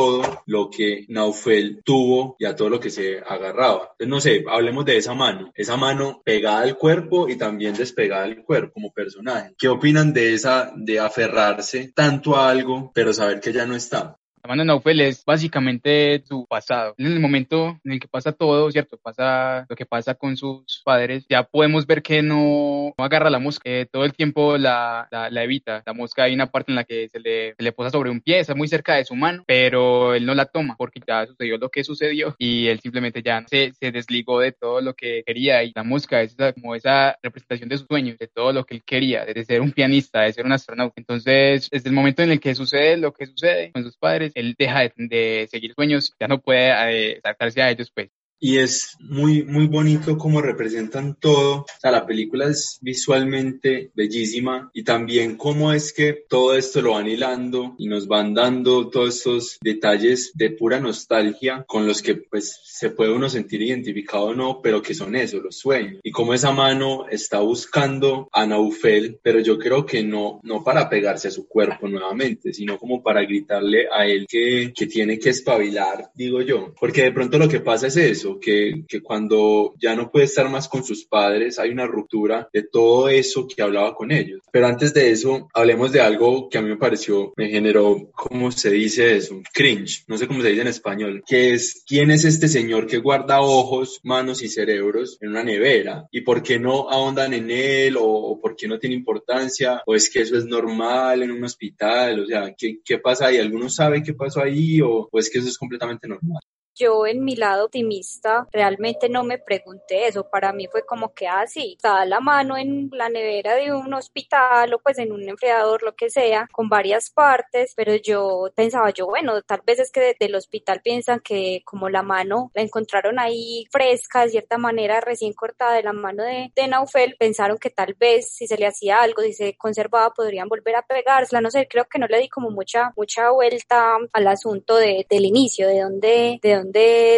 lo 0.45 0.69
que 0.69 1.05
Naufel 1.09 1.81
tuvo 1.83 2.35
y 2.39 2.45
a 2.45 2.55
todo 2.55 2.69
lo 2.69 2.79
que 2.79 2.89
se 2.89 3.19
agarraba. 3.19 3.95
Entonces, 3.99 4.07
no 4.07 4.19
sé, 4.19 4.43
hablemos 4.49 4.85
de 4.85 4.97
esa 4.97 5.13
mano, 5.13 5.51
esa 5.55 5.77
mano 5.77 6.21
pegada 6.23 6.61
al 6.61 6.77
cuerpo 6.77 7.29
y 7.29 7.37
también 7.37 7.75
despegada 7.75 8.23
del 8.23 8.43
cuerpo 8.43 8.73
como 8.73 8.91
personaje. 8.91 9.53
¿Qué 9.57 9.67
opinan 9.67 10.13
de 10.13 10.33
esa, 10.33 10.73
de 10.75 10.99
aferrarse 10.99 11.91
tanto 11.93 12.35
a 12.35 12.49
algo, 12.49 12.91
pero 12.93 13.13
saber 13.13 13.39
que 13.39 13.53
ya 13.53 13.65
no 13.65 13.75
está? 13.75 14.17
La 14.47 14.63
Naufel 14.63 15.01
es 15.01 15.25
básicamente 15.25 16.23
su 16.27 16.45
pasado. 16.45 16.93
En 16.97 17.07
el 17.07 17.19
momento 17.19 17.79
en 17.83 17.93
el 17.93 17.99
que 17.99 18.07
pasa 18.07 18.31
todo, 18.31 18.71
¿cierto? 18.71 18.97
Pasa 18.97 19.65
lo 19.67 19.75
que 19.75 19.85
pasa 19.85 20.13
con 20.13 20.37
sus 20.37 20.81
padres, 20.83 21.25
ya 21.27 21.43
podemos 21.43 21.87
ver 21.87 22.03
que 22.03 22.21
no, 22.21 22.93
no 22.97 23.03
agarra 23.03 23.29
la 23.29 23.39
mosca, 23.39 23.63
eh, 23.65 23.87
todo 23.91 24.05
el 24.05 24.13
tiempo 24.13 24.57
la, 24.57 25.07
la, 25.11 25.29
la, 25.29 25.43
evita. 25.43 25.81
La 25.85 25.93
mosca 25.93 26.23
hay 26.23 26.33
una 26.33 26.47
parte 26.47 26.71
en 26.71 26.75
la 26.75 26.83
que 26.83 27.09
se 27.09 27.19
le, 27.19 27.55
se 27.55 27.63
le 27.63 27.71
posa 27.71 27.89
sobre 27.89 28.11
un 28.11 28.21
pie, 28.21 28.39
está 28.39 28.53
muy 28.53 28.67
cerca 28.67 28.95
de 28.95 29.05
su 29.05 29.15
mano, 29.15 29.43
pero 29.47 30.13
él 30.13 30.25
no 30.25 30.35
la 30.35 30.45
toma 30.45 30.75
porque 30.77 31.01
ya 31.05 31.25
sucedió 31.25 31.57
lo 31.57 31.69
que 31.69 31.83
sucedió 31.83 32.35
y 32.37 32.67
él 32.67 32.79
simplemente 32.79 33.23
ya 33.23 33.43
se, 33.47 33.73
se 33.73 33.91
desligó 33.91 34.39
de 34.39 34.51
todo 34.51 34.81
lo 34.81 34.93
que 34.93 35.23
quería 35.25 35.63
y 35.63 35.71
la 35.75 35.83
mosca 35.83 36.21
es 36.21 36.33
esa, 36.33 36.53
como 36.53 36.75
esa 36.75 37.17
representación 37.23 37.69
de 37.69 37.77
sus 37.77 37.87
sueños, 37.87 38.17
de 38.19 38.27
todo 38.27 38.53
lo 38.53 38.65
que 38.65 38.75
él 38.75 38.83
quería, 38.85 39.25
de 39.25 39.43
ser 39.43 39.61
un 39.61 39.71
pianista, 39.71 40.21
de 40.21 40.33
ser 40.33 40.45
un 40.45 40.51
astronauta. 40.51 40.93
Entonces, 40.97 41.69
desde 41.71 41.89
el 41.89 41.95
momento 41.95 42.21
en 42.21 42.31
el 42.31 42.39
que 42.39 42.53
sucede 42.53 42.97
lo 42.97 43.11
que 43.11 43.25
sucede 43.25 43.71
con 43.71 43.83
sus 43.83 43.97
padres, 43.97 44.34
él 44.35 44.55
deja 44.57 44.81
de, 44.95 45.47
seguir 45.49 45.73
sueños, 45.73 46.13
ya 46.19 46.27
no 46.27 46.41
puede 46.41 46.69
eh, 47.13 47.21
adaptarse 47.23 47.61
a 47.61 47.71
ellos, 47.71 47.91
pues 47.91 48.09
y 48.45 48.59
es 48.59 48.95
muy, 48.99 49.41
muy 49.41 49.65
bonito 49.65 50.19
cómo 50.19 50.39
representan 50.39 51.15
todo. 51.19 51.61
O 51.61 51.65
sea, 51.81 51.89
la 51.89 52.05
película 52.05 52.47
es 52.47 52.77
visualmente 52.79 53.89
bellísima 53.95 54.69
y 54.71 54.83
también 54.83 55.35
cómo 55.35 55.73
es 55.73 55.91
que 55.91 56.13
todo 56.29 56.55
esto 56.55 56.79
lo 56.83 56.91
van 56.91 57.07
hilando 57.07 57.73
y 57.79 57.87
nos 57.87 58.07
van 58.07 58.35
dando 58.35 58.87
todos 58.91 59.15
estos 59.15 59.57
detalles 59.61 60.31
de 60.35 60.51
pura 60.51 60.79
nostalgia 60.79 61.63
con 61.65 61.87
los 61.87 62.03
que 62.03 62.17
pues 62.17 62.59
se 62.63 62.91
puede 62.91 63.13
uno 63.13 63.29
sentir 63.29 63.63
identificado 63.63 64.25
o 64.25 64.35
no, 64.35 64.61
pero 64.61 64.79
que 64.79 64.93
son 64.93 65.15
eso, 65.15 65.39
los 65.39 65.57
sueños. 65.57 66.01
Y 66.03 66.11
cómo 66.11 66.35
esa 66.35 66.51
mano 66.51 67.07
está 67.09 67.39
buscando 67.39 68.29
a 68.31 68.45
Naufel, 68.45 69.17
pero 69.23 69.39
yo 69.39 69.57
creo 69.57 69.87
que 69.87 70.03
no, 70.03 70.39
no 70.43 70.63
para 70.63 70.87
pegarse 70.87 71.29
a 71.29 71.31
su 71.31 71.47
cuerpo 71.47 71.87
nuevamente, 71.87 72.53
sino 72.53 72.77
como 72.77 73.01
para 73.01 73.21
gritarle 73.21 73.87
a 73.91 74.05
él 74.05 74.27
que, 74.29 74.71
que 74.75 74.85
tiene 74.85 75.17
que 75.17 75.31
espabilar, 75.31 76.11
digo 76.13 76.43
yo. 76.43 76.75
Porque 76.79 77.01
de 77.01 77.11
pronto 77.11 77.39
lo 77.39 77.49
que 77.49 77.59
pasa 77.59 77.87
es 77.87 77.97
eso 77.97 78.34
que, 78.39 78.85
cuando 79.03 79.73
ya 79.79 79.95
no 79.95 80.11
puede 80.11 80.25
estar 80.25 80.49
más 80.49 80.67
con 80.67 80.83
sus 80.83 81.05
padres, 81.05 81.59
hay 81.59 81.69
una 81.69 81.85
ruptura 81.85 82.49
de 82.51 82.63
todo 82.63 83.09
eso 83.09 83.47
que 83.47 83.61
hablaba 83.61 83.95
con 83.95 84.11
ellos. 84.11 84.41
Pero 84.51 84.67
antes 84.67 84.93
de 84.93 85.11
eso, 85.11 85.47
hablemos 85.53 85.91
de 85.91 86.01
algo 86.01 86.49
que 86.49 86.57
a 86.57 86.61
mí 86.61 86.69
me 86.69 86.77
pareció, 86.77 87.33
me 87.35 87.49
generó, 87.49 88.09
¿cómo 88.13 88.51
se 88.51 88.71
dice 88.71 89.17
eso? 89.17 89.41
Cringe, 89.53 90.03
no 90.07 90.17
sé 90.17 90.27
cómo 90.27 90.41
se 90.41 90.49
dice 90.49 90.61
en 90.61 90.67
español, 90.67 91.23
que 91.25 91.53
es, 91.53 91.83
¿quién 91.85 92.11
es 92.11 92.25
este 92.25 92.47
señor 92.47 92.87
que 92.87 92.97
guarda 92.97 93.41
ojos, 93.41 93.99
manos 94.03 94.41
y 94.41 94.47
cerebros 94.47 95.17
en 95.21 95.29
una 95.29 95.43
nevera? 95.43 96.07
¿Y 96.11 96.21
por 96.21 96.41
qué 96.41 96.59
no 96.59 96.89
ahondan 96.89 97.33
en 97.33 97.49
él? 97.51 97.97
¿O, 97.97 98.03
o 98.03 98.39
por 98.39 98.55
qué 98.55 98.67
no 98.67 98.79
tiene 98.79 98.95
importancia? 98.95 99.81
¿O 99.85 99.95
es 99.95 100.09
que 100.09 100.21
eso 100.21 100.37
es 100.37 100.45
normal 100.45 101.23
en 101.23 101.31
un 101.31 101.43
hospital? 101.43 102.21
O 102.21 102.25
sea, 102.25 102.53
¿qué, 102.57 102.79
qué 102.83 102.99
pasa 102.99 103.27
ahí? 103.27 103.37
¿Alguno 103.37 103.69
sabe 103.69 104.03
qué 104.03 104.13
pasó 104.13 104.41
ahí? 104.41 104.81
¿O, 104.81 105.07
o 105.11 105.19
es 105.19 105.29
que 105.29 105.39
eso 105.39 105.49
es 105.49 105.57
completamente 105.57 106.07
normal? 106.07 106.41
Yo 106.75 107.07
en 107.07 107.23
mi 107.23 107.35
lado 107.35 107.65
optimista 107.65 108.47
realmente 108.51 109.09
no 109.09 109.23
me 109.23 109.37
pregunté 109.37 110.07
eso. 110.07 110.29
Para 110.29 110.53
mí 110.53 110.67
fue 110.67 110.85
como 110.85 111.13
que 111.13 111.27
así, 111.27 111.71
ah, 111.71 111.75
está 111.75 112.05
la 112.05 112.19
mano 112.19 112.57
en 112.57 112.89
la 112.91 113.09
nevera 113.09 113.55
de 113.55 113.73
un 113.73 113.93
hospital 113.93 114.73
o 114.73 114.79
pues 114.79 114.97
en 114.99 115.11
un 115.11 115.27
enfriador, 115.27 115.83
lo 115.83 115.95
que 115.95 116.09
sea, 116.09 116.47
con 116.51 116.69
varias 116.69 117.09
partes, 117.09 117.73
pero 117.75 117.95
yo 117.95 118.49
pensaba 118.55 118.89
yo, 118.91 119.07
bueno, 119.07 119.41
tal 119.41 119.61
vez 119.65 119.79
es 119.79 119.91
que 119.91 120.01
desde 120.01 120.25
el 120.25 120.35
hospital 120.35 120.81
piensan 120.83 121.19
que 121.21 121.61
como 121.65 121.89
la 121.89 122.03
mano 122.03 122.51
la 122.53 122.61
encontraron 122.61 123.19
ahí 123.19 123.65
fresca, 123.71 124.23
de 124.23 124.29
cierta 124.29 124.57
manera 124.57 125.01
recién 125.01 125.33
cortada 125.33 125.75
de 125.75 125.83
la 125.83 125.93
mano 125.93 126.23
de, 126.23 126.51
de 126.55 126.67
Naufel, 126.67 127.15
pensaron 127.17 127.57
que 127.57 127.69
tal 127.69 127.93
vez 127.93 128.29
si 128.29 128.47
se 128.47 128.57
le 128.57 128.67
hacía 128.67 129.01
algo, 129.01 129.21
si 129.21 129.33
se 129.33 129.55
conservaba, 129.57 130.13
podrían 130.13 130.49
volver 130.49 130.75
a 130.75 130.81
pegársela, 130.81 131.41
no 131.41 131.51
sé, 131.51 131.67
creo 131.69 131.85
que 131.85 131.99
no 131.99 132.07
le 132.07 132.19
di 132.19 132.29
como 132.29 132.49
mucha, 132.49 132.91
mucha 132.97 133.29
vuelta 133.31 133.97
al 134.11 134.27
asunto 134.27 134.75
de, 134.75 135.05
del 135.09 135.25
inicio, 135.25 135.67
de 135.67 135.81
dónde, 135.81 136.39
de 136.41 136.55
dónde 136.55 136.64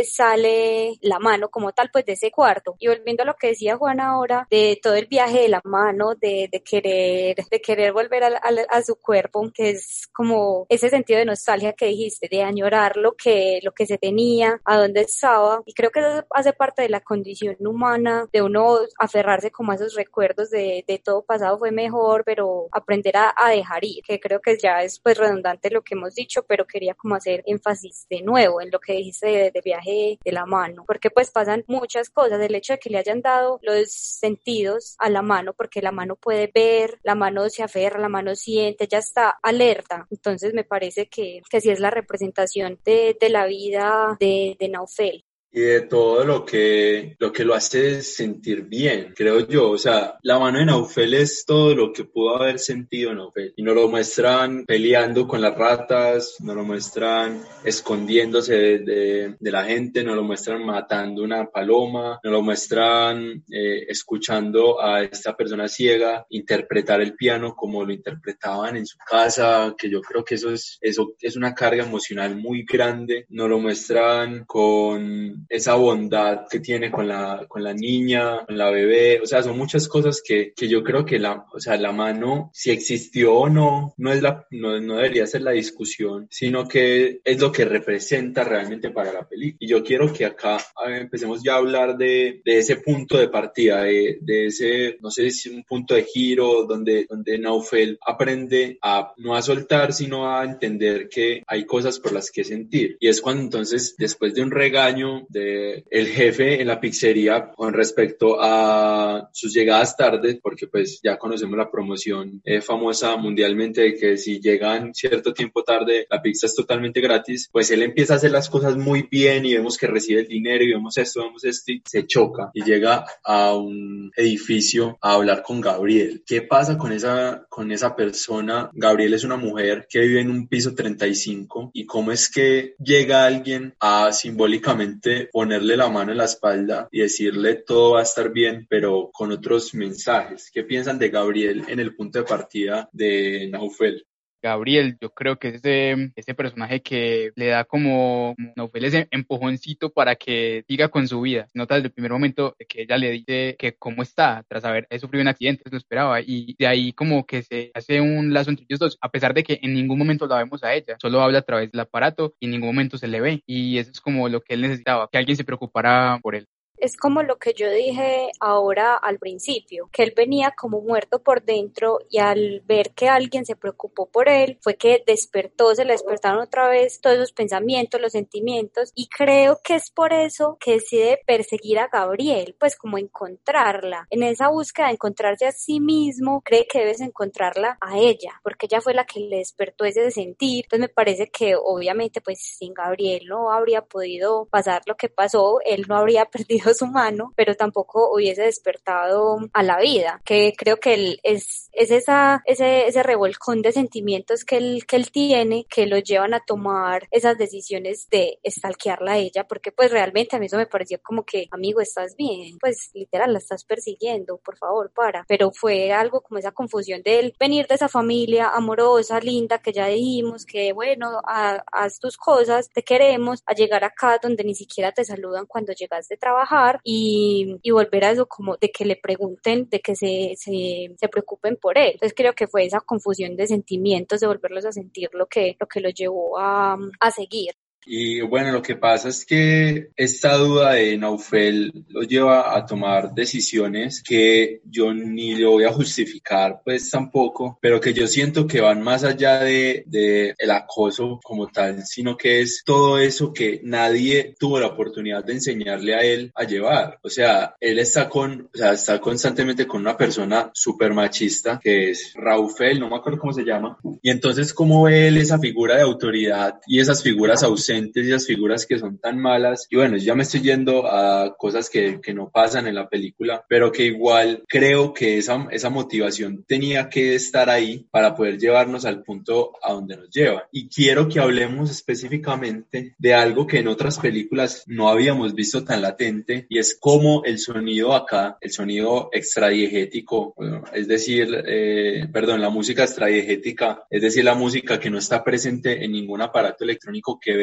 sale 0.03 0.97
la 1.01 1.19
mano 1.19 1.49
como 1.49 1.71
tal, 1.71 1.89
pues 1.91 2.05
de 2.05 2.13
ese 2.13 2.31
cuarto. 2.31 2.75
Y 2.79 2.87
volviendo 2.87 3.23
a 3.23 3.25
lo 3.25 3.35
que 3.35 3.47
decía 3.47 3.77
Juan 3.77 3.99
ahora, 3.99 4.47
de 4.49 4.79
todo 4.81 4.95
el 4.95 5.07
viaje 5.07 5.41
de 5.41 5.49
la 5.49 5.61
mano, 5.63 6.15
de, 6.15 6.49
de 6.51 6.61
querer, 6.61 7.35
de 7.49 7.61
querer 7.61 7.93
volver 7.93 8.23
a, 8.23 8.41
a, 8.69 8.81
su 8.81 8.95
cuerpo, 8.95 9.51
que 9.53 9.71
es 9.71 10.07
como 10.13 10.65
ese 10.69 10.89
sentido 10.89 11.19
de 11.19 11.25
nostalgia 11.25 11.73
que 11.73 11.87
dijiste, 11.87 12.27
de 12.29 12.43
añorar 12.43 12.97
lo 12.97 13.13
que, 13.13 13.59
lo 13.63 13.71
que 13.71 13.85
se 13.85 13.97
tenía, 13.97 14.61
a 14.65 14.77
dónde 14.77 15.01
estaba. 15.01 15.61
Y 15.65 15.73
creo 15.73 15.91
que 15.91 15.99
eso 15.99 16.25
hace 16.31 16.53
parte 16.53 16.83
de 16.83 16.89
la 16.89 17.01
condición 17.01 17.55
humana, 17.59 18.27
de 18.31 18.41
uno 18.41 18.79
aferrarse 18.99 19.51
como 19.51 19.71
a 19.71 19.75
esos 19.75 19.95
recuerdos 19.95 20.49
de, 20.49 20.83
de 20.87 20.99
todo 20.99 21.23
pasado 21.23 21.57
fue 21.59 21.71
mejor, 21.71 22.23
pero 22.25 22.67
aprender 22.71 23.15
a, 23.17 23.33
dejar 23.49 23.83
ir, 23.83 24.03
que 24.03 24.19
creo 24.19 24.41
que 24.41 24.57
ya 24.57 24.83
es 24.83 24.99
pues 24.99 25.17
redundante 25.17 25.69
lo 25.69 25.81
que 25.81 25.95
hemos 25.95 26.15
dicho, 26.15 26.43
pero 26.43 26.65
quería 26.65 26.93
como 26.93 27.15
hacer 27.15 27.43
énfasis 27.45 28.05
de 28.09 28.21
nuevo 28.21 28.61
en 28.61 28.71
lo 28.71 28.79
que 28.79 28.93
dijiste 28.93 29.27
de 29.37 29.61
viaje 29.63 30.19
de 30.23 30.31
la 30.31 30.45
mano, 30.45 30.83
porque 30.85 31.09
pues 31.09 31.31
pasan 31.31 31.63
muchas 31.67 32.09
cosas, 32.09 32.41
el 32.41 32.55
hecho 32.55 32.73
de 32.73 32.79
que 32.79 32.89
le 32.89 32.97
hayan 32.97 33.21
dado 33.21 33.59
los 33.61 33.91
sentidos 33.91 34.95
a 34.99 35.09
la 35.09 35.21
mano, 35.21 35.53
porque 35.53 35.81
la 35.81 35.91
mano 35.91 36.15
puede 36.15 36.51
ver, 36.53 36.99
la 37.03 37.15
mano 37.15 37.49
se 37.49 37.63
aferra, 37.63 37.99
la 37.99 38.09
mano 38.09 38.35
siente, 38.35 38.87
ya 38.87 38.99
está 38.99 39.37
alerta, 39.41 40.07
entonces 40.09 40.53
me 40.53 40.63
parece 40.63 41.07
que, 41.07 41.41
que 41.49 41.61
sí 41.61 41.69
es 41.69 41.79
la 41.79 41.89
representación 41.89 42.79
de, 42.83 43.17
de 43.19 43.29
la 43.29 43.45
vida 43.45 44.17
de, 44.19 44.55
de 44.59 44.69
Naufel 44.69 45.26
y 45.57 45.61
de 45.61 45.81
todo 45.81 46.23
lo 46.23 46.45
que, 46.45 47.15
lo 47.17 47.31
que 47.31 47.43
lo 47.43 47.55
hace 47.55 48.03
sentir 48.03 48.63
bien, 48.63 49.13
creo 49.15 49.47
yo. 49.47 49.71
O 49.71 49.77
sea, 49.77 50.19
la 50.21 50.37
mano 50.37 50.59
de 50.59 50.65
Naufel 50.65 51.15
es 51.15 51.45
todo 51.47 51.73
lo 51.73 51.91
que 51.91 52.05
pudo 52.05 52.37
haber 52.37 52.59
sentido 52.59 53.13
Naufel. 53.15 53.53
Y 53.55 53.63
nos 53.63 53.73
lo 53.73 53.89
muestran 53.89 54.65
peleando 54.65 55.27
con 55.27 55.41
las 55.41 55.57
ratas, 55.57 56.35
nos 56.41 56.55
lo 56.55 56.63
muestran 56.63 57.41
escondiéndose 57.63 58.53
de, 58.79 59.35
la 59.39 59.63
gente, 59.63 60.03
nos 60.03 60.15
lo 60.15 60.23
muestran 60.23 60.63
matando 60.63 61.23
una 61.23 61.47
paloma, 61.47 62.19
nos 62.23 62.33
lo 62.33 62.41
muestran 62.43 63.43
eh, 63.51 63.85
escuchando 63.87 64.79
a 64.79 65.01
esta 65.01 65.35
persona 65.35 65.67
ciega 65.67 66.25
interpretar 66.29 67.01
el 67.01 67.15
piano 67.15 67.55
como 67.55 67.83
lo 67.83 67.91
interpretaban 67.91 68.77
en 68.77 68.85
su 68.85 68.97
casa, 68.99 69.73
que 69.75 69.89
yo 69.89 70.01
creo 70.01 70.23
que 70.23 70.35
eso 70.35 70.51
es, 70.51 70.77
eso 70.81 71.15
es 71.19 71.35
una 71.35 71.55
carga 71.55 71.83
emocional 71.83 72.35
muy 72.35 72.63
grande. 72.63 73.25
Nos 73.29 73.49
lo 73.49 73.59
muestran 73.59 74.45
con 74.45 75.46
esa 75.49 75.75
bondad 75.75 76.47
que 76.49 76.59
tiene 76.59 76.91
con 76.91 77.07
la, 77.07 77.45
con 77.47 77.63
la 77.63 77.73
niña, 77.73 78.45
con 78.45 78.57
la 78.57 78.69
bebé, 78.69 79.19
o 79.21 79.25
sea, 79.25 79.43
son 79.43 79.57
muchas 79.57 79.87
cosas 79.87 80.21
que, 80.25 80.53
que 80.55 80.67
yo 80.67 80.83
creo 80.83 81.05
que 81.05 81.19
la, 81.19 81.45
o 81.53 81.59
sea, 81.59 81.77
la 81.77 81.91
mano, 81.91 82.51
si 82.53 82.71
existió 82.71 83.33
o 83.35 83.49
no, 83.49 83.93
no, 83.97 84.11
es 84.11 84.21
la, 84.21 84.45
no, 84.51 84.79
no 84.79 84.95
debería 84.95 85.27
ser 85.27 85.41
la 85.41 85.51
discusión, 85.51 86.27
sino 86.29 86.67
que 86.67 87.21
es 87.23 87.39
lo 87.39 87.51
que 87.51 87.65
representa 87.65 88.43
realmente 88.43 88.89
para 88.89 89.13
la 89.13 89.27
película. 89.27 89.57
Y 89.59 89.67
yo 89.67 89.83
quiero 89.83 90.11
que 90.11 90.25
acá 90.25 90.57
empecemos 90.87 91.43
ya 91.43 91.53
a 91.53 91.57
hablar 91.57 91.97
de, 91.97 92.41
de 92.43 92.57
ese 92.57 92.77
punto 92.77 93.17
de 93.17 93.29
partida, 93.29 93.83
de, 93.83 94.17
de, 94.21 94.47
ese, 94.47 94.97
no 95.01 95.11
sé 95.11 95.31
si 95.31 95.49
un 95.49 95.63
punto 95.63 95.95
de 95.95 96.03
giro 96.03 96.65
donde, 96.65 97.05
donde 97.09 97.37
Naufel 97.39 97.97
aprende 98.05 98.77
a 98.81 99.13
no 99.17 99.35
a 99.35 99.41
soltar, 99.41 99.93
sino 99.93 100.29
a 100.29 100.43
entender 100.43 101.09
que 101.09 101.43
hay 101.47 101.65
cosas 101.65 101.99
por 101.99 102.13
las 102.13 102.31
que 102.31 102.43
sentir. 102.43 102.97
Y 102.99 103.07
es 103.07 103.21
cuando 103.21 103.43
entonces, 103.43 103.95
después 103.97 104.33
de 104.33 104.41
un 104.41 104.51
regaño, 104.51 105.26
el 105.33 106.07
jefe 106.07 106.61
en 106.61 106.67
la 106.67 106.79
pizzería 106.79 107.51
con 107.51 107.73
respecto 107.73 108.37
a 108.39 109.29
sus 109.33 109.53
llegadas 109.53 109.95
tarde, 109.95 110.39
porque 110.41 110.67
pues 110.67 110.99
ya 111.03 111.17
conocemos 111.17 111.57
la 111.57 111.71
promoción 111.71 112.41
eh, 112.43 112.61
famosa 112.61 113.15
mundialmente 113.17 113.81
de 113.81 113.95
que 113.95 114.17
si 114.17 114.39
llegan 114.39 114.93
cierto 114.93 115.33
tiempo 115.33 115.63
tarde 115.63 116.07
la 116.09 116.21
pizza 116.21 116.47
es 116.47 116.55
totalmente 116.55 117.01
gratis, 117.01 117.49
pues 117.51 117.71
él 117.71 117.83
empieza 117.83 118.13
a 118.13 118.17
hacer 118.17 118.31
las 118.31 118.49
cosas 118.49 118.77
muy 118.77 119.07
bien 119.09 119.45
y 119.45 119.53
vemos 119.53 119.77
que 119.77 119.87
recibe 119.87 120.21
el 120.21 120.27
dinero 120.27 120.63
y 120.63 120.71
vemos 120.71 120.97
esto, 120.97 121.23
vemos 121.23 121.43
esto 121.43 121.71
y 121.71 121.81
se 121.85 122.05
choca 122.05 122.51
y 122.53 122.63
llega 122.63 123.05
a 123.23 123.53
un 123.53 124.11
edificio 124.15 124.97
a 125.01 125.13
hablar 125.13 125.43
con 125.43 125.61
Gabriel. 125.61 126.23
¿Qué 126.25 126.41
pasa 126.41 126.77
con 126.77 126.91
esa, 126.91 127.45
con 127.49 127.71
esa 127.71 127.95
persona? 127.95 128.69
Gabriel 128.73 129.13
es 129.13 129.23
una 129.23 129.37
mujer 129.37 129.87
que 129.89 130.01
vive 130.01 130.21
en 130.21 130.29
un 130.29 130.47
piso 130.47 130.73
35 130.73 131.71
y 131.73 131.85
cómo 131.85 132.11
es 132.11 132.29
que 132.29 132.75
llega 132.79 133.25
alguien 133.25 133.75
a 133.79 134.11
simbólicamente 134.11 135.16
ponerle 135.25 135.75
la 135.75 135.89
mano 135.89 136.11
en 136.11 136.17
la 136.17 136.25
espalda 136.25 136.87
y 136.91 137.01
decirle 137.01 137.63
todo 137.65 137.93
va 137.93 137.99
a 137.99 138.03
estar 138.03 138.31
bien, 138.31 138.65
pero 138.69 139.09
con 139.11 139.31
otros 139.31 139.73
mensajes. 139.73 140.49
¿Qué 140.51 140.63
piensan 140.63 140.97
de 140.97 141.09
Gabriel 141.09 141.65
en 141.67 141.79
el 141.79 141.95
punto 141.95 142.19
de 142.19 142.25
partida 142.25 142.89
de 142.93 143.49
Naufel? 143.51 144.06
Gabriel, 144.41 144.97
yo 145.01 145.09
creo 145.11 145.37
que 145.37 145.49
es 145.49 145.55
ese, 145.55 146.11
ese 146.15 146.33
personaje 146.35 146.81
que 146.81 147.31
le 147.35 147.47
da 147.47 147.63
como, 147.65 148.35
como 148.55 148.69
ese 148.73 149.07
empujoncito 149.11 149.91
para 149.91 150.15
que 150.15 150.63
siga 150.67 150.89
con 150.89 151.07
su 151.07 151.21
vida. 151.21 151.47
Nota 151.53 151.75
desde 151.75 151.87
el 151.87 151.93
primer 151.93 152.11
momento 152.11 152.55
que 152.69 152.83
ella 152.83 152.97
le 152.97 153.11
dice 153.11 153.55
que 153.57 153.75
cómo 153.75 154.03
está, 154.03 154.43
tras 154.47 154.63
haber 154.65 154.87
sufrido 154.99 155.21
un 155.21 155.27
accidente, 155.27 155.63
lo 155.69 155.77
esperaba, 155.77 156.21
y 156.21 156.55
de 156.57 156.67
ahí 156.67 156.93
como 156.93 157.25
que 157.25 157.41
se 157.43 157.71
hace 157.73 157.99
un 158.01 158.33
lazo 158.33 158.51
entre 158.51 158.65
ellos 158.69 158.79
dos, 158.79 158.97
a 159.01 159.09
pesar 159.09 159.33
de 159.33 159.43
que 159.43 159.59
en 159.61 159.73
ningún 159.73 159.97
momento 159.97 160.27
la 160.27 160.37
vemos 160.37 160.63
a 160.63 160.73
ella, 160.73 160.97
solo 161.01 161.21
habla 161.21 161.39
a 161.39 161.41
través 161.41 161.71
del 161.71 161.81
aparato 161.81 162.35
y 162.39 162.45
en 162.45 162.51
ningún 162.51 162.69
momento 162.69 162.97
se 162.97 163.07
le 163.07 163.21
ve, 163.21 163.41
y 163.45 163.77
eso 163.77 163.91
es 163.91 164.01
como 164.01 164.29
lo 164.29 164.41
que 164.41 164.53
él 164.53 164.61
necesitaba, 164.61 165.09
que 165.11 165.17
alguien 165.17 165.37
se 165.37 165.43
preocupara 165.43 166.19
por 166.21 166.35
él. 166.35 166.47
Es 166.77 166.95
como 166.95 167.23
lo 167.23 167.37
que 167.37 167.53
yo 167.53 167.69
dije 167.71 168.31
ahora 168.39 168.95
al 168.95 169.17
principio, 169.19 169.89
que 169.91 170.03
él 170.03 170.13
venía 170.15 170.51
como 170.51 170.81
muerto 170.81 171.19
por 171.19 171.43
dentro 171.43 171.99
y 172.09 172.19
al 172.19 172.61
ver 172.65 172.91
que 172.91 173.09
alguien 173.09 173.45
se 173.45 173.55
preocupó 173.55 174.05
por 174.05 174.29
él, 174.29 174.57
fue 174.61 174.75
que 174.75 175.03
despertó, 175.05 175.73
se 175.73 175.85
le 175.85 175.93
despertaron 175.93 176.39
otra 176.39 176.67
vez 176.67 177.01
todos 177.01 177.17
esos 177.17 177.31
pensamientos, 177.31 177.99
los 177.99 178.11
sentimientos 178.11 178.91
y 178.95 179.07
creo 179.07 179.59
que 179.63 179.75
es 179.75 179.89
por 179.89 180.13
eso 180.13 180.57
que 180.59 180.73
decide 180.73 181.19
perseguir 181.25 181.79
a 181.79 181.87
Gabriel, 181.87 182.55
pues 182.59 182.75
como 182.75 182.97
encontrarla. 182.97 184.07
En 184.09 184.23
esa 184.23 184.49
búsqueda 184.49 184.87
de 184.87 184.93
encontrarse 184.93 185.47
a 185.47 185.51
sí 185.51 185.79
mismo, 185.79 186.41
cree 186.41 186.67
que 186.67 186.79
debes 186.79 187.01
encontrarla 187.01 187.77
a 187.81 187.97
ella, 187.97 188.39
porque 188.43 188.67
ella 188.67 188.81
fue 188.81 188.93
la 188.93 189.05
que 189.05 189.19
le 189.19 189.37
despertó 189.37 189.85
ese 189.85 190.11
sentir. 190.11 190.65
Entonces 190.65 190.89
me 190.89 190.93
parece 190.93 191.29
que 191.29 191.55
obviamente 191.55 192.21
pues 192.21 192.39
sin 192.39 192.73
Gabriel 192.73 193.25
no 193.27 193.51
habría 193.51 193.81
podido 193.81 194.45
pasar 194.45 194.81
lo 194.85 194.95
que 194.95 195.09
pasó, 195.09 195.59
él 195.65 195.85
no 195.87 195.97
habría 195.97 196.25
perdido 196.31 196.66
su 196.73 196.87
mano, 196.87 197.33
pero 197.35 197.55
tampoco 197.55 198.11
hubiese 198.13 198.43
despertado 198.43 199.39
a 199.53 199.63
la 199.63 199.79
vida, 199.79 200.21
que 200.25 200.53
creo 200.57 200.77
que 200.77 200.93
él 200.93 201.19
es, 201.23 201.69
es 201.73 201.91
esa, 201.91 202.41
ese, 202.45 202.87
ese 202.87 203.03
revolcón 203.03 203.61
de 203.61 203.71
sentimientos 203.71 204.43
que 204.43 204.57
él, 204.57 204.85
que 204.87 204.95
él 204.95 205.11
tiene 205.11 205.65
que 205.69 205.85
lo 205.85 205.97
llevan 205.97 206.33
a 206.33 206.39
tomar 206.39 207.07
esas 207.11 207.37
decisiones 207.37 208.07
de 208.09 208.39
estalquearla 208.43 209.13
a 209.13 209.17
ella, 209.17 209.45
porque 209.47 209.71
pues 209.71 209.91
realmente 209.91 210.35
a 210.35 210.39
mí 210.39 210.47
eso 210.47 210.57
me 210.57 210.65
pareció 210.65 210.99
como 211.01 211.23
que, 211.23 211.47
amigo, 211.51 211.81
estás 211.81 212.15
bien, 212.15 212.57
pues 212.59 212.89
literal 212.93 213.33
la 213.33 213.39
estás 213.39 213.63
persiguiendo, 213.63 214.37
por 214.37 214.57
favor, 214.57 214.91
para, 214.93 215.25
pero 215.27 215.51
fue 215.51 215.91
algo 215.91 216.21
como 216.21 216.39
esa 216.39 216.51
confusión 216.51 217.01
de 217.03 217.19
él 217.19 217.35
venir 217.39 217.67
de 217.67 217.75
esa 217.75 217.89
familia 217.89 218.49
amorosa, 218.49 219.19
linda, 219.19 219.59
que 219.59 219.73
ya 219.73 219.87
dijimos 219.87 220.45
que 220.45 220.73
bueno, 220.73 221.21
haz 221.25 221.99
tus 221.99 222.17
cosas, 222.17 222.69
te 222.69 222.83
queremos, 222.83 223.43
a 223.45 223.53
llegar 223.53 223.83
acá 223.83 224.19
donde 224.21 224.43
ni 224.43 224.55
siquiera 224.55 224.91
te 224.91 225.03
saludan 225.03 225.45
cuando 225.45 225.73
llegas 225.73 226.07
de 226.07 226.17
trabajar, 226.17 226.56
y, 226.83 227.57
y, 227.61 227.71
volver 227.71 228.05
a 228.05 228.11
eso 228.11 228.27
como 228.27 228.57
de 228.57 228.71
que 228.71 228.85
le 228.85 228.95
pregunten, 228.95 229.69
de 229.69 229.79
que 229.79 229.95
se, 229.95 230.33
se, 230.37 231.09
preocupen 231.09 231.57
por 231.57 231.77
él. 231.77 231.91
Entonces 231.93 232.13
creo 232.15 232.33
que 232.33 232.47
fue 232.47 232.65
esa 232.65 232.81
confusión 232.81 233.35
de 233.35 233.47
sentimientos, 233.47 234.19
de 234.19 234.27
volverlos 234.27 234.65
a 234.65 234.71
sentir 234.71 235.09
lo 235.13 235.27
que, 235.27 235.55
lo 235.59 235.67
que 235.67 235.81
lo 235.81 235.89
llevó 235.89 236.37
a, 236.39 236.77
a 236.99 237.11
seguir. 237.11 237.53
Y 237.85 238.21
bueno, 238.21 238.51
lo 238.51 238.61
que 238.61 238.75
pasa 238.75 239.09
es 239.09 239.25
que 239.25 239.91
esta 239.95 240.35
duda 240.35 240.73
de 240.73 240.97
Naufel 240.97 241.85
lo 241.87 242.01
lleva 242.01 242.55
a 242.55 242.65
tomar 242.65 243.13
decisiones 243.13 244.03
que 244.03 244.61
yo 244.65 244.93
ni 244.93 245.35
le 245.35 245.45
voy 245.45 245.63
a 245.63 245.71
justificar, 245.71 246.61
pues 246.65 246.89
tampoco, 246.89 247.57
pero 247.61 247.79
que 247.79 247.93
yo 247.93 248.07
siento 248.07 248.45
que 248.45 248.59
van 248.59 248.81
más 248.81 249.05
allá 249.05 249.39
de, 249.39 249.83
de 249.87 250.35
el 250.37 250.51
acoso 250.51 251.19
como 251.23 251.47
tal, 251.47 251.85
sino 251.85 252.17
que 252.17 252.41
es 252.41 252.63
todo 252.65 252.99
eso 252.99 253.33
que 253.33 253.61
nadie 253.63 254.35
tuvo 254.37 254.59
la 254.59 254.67
oportunidad 254.67 255.23
de 255.23 255.33
enseñarle 255.33 255.95
a 255.95 255.99
él 255.99 256.31
a 256.35 256.43
llevar. 256.43 256.99
O 257.03 257.09
sea, 257.09 257.55
él 257.59 257.79
está 257.79 258.09
con, 258.09 258.49
o 258.53 258.57
sea, 258.57 258.73
está 258.73 258.99
constantemente 258.99 259.65
con 259.65 259.81
una 259.81 259.95
persona 259.95 260.51
súper 260.53 260.93
machista 260.93 261.59
que 261.61 261.91
es 261.91 262.13
Raufel, 262.15 262.79
no 262.79 262.89
me 262.89 262.97
acuerdo 262.97 263.19
cómo 263.19 263.33
se 263.33 263.45
llama. 263.45 263.77
Y 264.01 264.09
entonces, 264.09 264.53
¿cómo 264.53 264.83
ve 264.83 265.07
él 265.07 265.17
esa 265.17 265.39
figura 265.39 265.75
de 265.77 265.83
autoridad 265.83 266.59
y 266.67 266.79
esas 266.79 267.01
figuras 267.01 267.43
ausentes? 267.43 267.66
Inocentes 267.69 268.05
y 268.05 268.09
esas 268.09 268.25
figuras 268.25 268.65
que 268.65 268.79
son 268.79 268.97
tan 268.97 269.19
malas. 269.19 269.67
Y 269.69 269.75
bueno, 269.75 269.97
ya 269.97 270.15
me 270.15 270.23
estoy 270.23 270.41
yendo 270.41 270.87
a 270.87 271.35
cosas 271.37 271.69
que, 271.69 271.99
que 272.01 272.13
no 272.13 272.29
pasan 272.29 272.67
en 272.67 272.75
la 272.75 272.89
película, 272.89 273.43
pero 273.47 273.71
que 273.71 273.85
igual 273.85 274.43
creo 274.47 274.93
que 274.93 275.17
esa, 275.17 275.47
esa 275.51 275.69
motivación 275.69 276.43
tenía 276.47 276.89
que 276.89 277.15
estar 277.15 277.49
ahí 277.49 277.85
para 277.91 278.15
poder 278.15 278.37
llevarnos 278.37 278.85
al 278.85 279.03
punto 279.03 279.53
a 279.61 279.73
donde 279.73 279.97
nos 279.97 280.09
lleva. 280.09 280.47
Y 280.51 280.69
quiero 280.69 281.07
que 281.07 281.19
hablemos 281.19 281.71
específicamente 281.71 282.95
de 282.97 283.13
algo 283.13 283.47
que 283.47 283.59
en 283.59 283.67
otras 283.67 283.99
películas 283.99 284.63
no 284.67 284.89
habíamos 284.89 285.33
visto 285.33 285.63
tan 285.63 285.81
latente 285.81 286.45
y 286.49 286.59
es 286.59 286.77
cómo 286.79 287.23
el 287.23 287.39
sonido 287.39 287.93
acá, 287.93 288.37
el 288.41 288.51
sonido 288.51 289.09
extradiegético, 289.11 290.35
es 290.73 290.87
decir, 290.87 291.43
eh, 291.45 292.07
perdón, 292.11 292.41
la 292.41 292.49
música 292.49 292.83
extradiegética, 292.83 293.83
es 293.89 294.01
decir, 294.01 294.23
la 294.23 294.35
música 294.35 294.79
que 294.79 294.89
no 294.89 294.97
está 294.97 295.23
presente 295.23 295.83
en 295.83 295.91
ningún 295.91 296.21
aparato 296.21 296.63
electrónico 296.63 297.19
que 297.19 297.35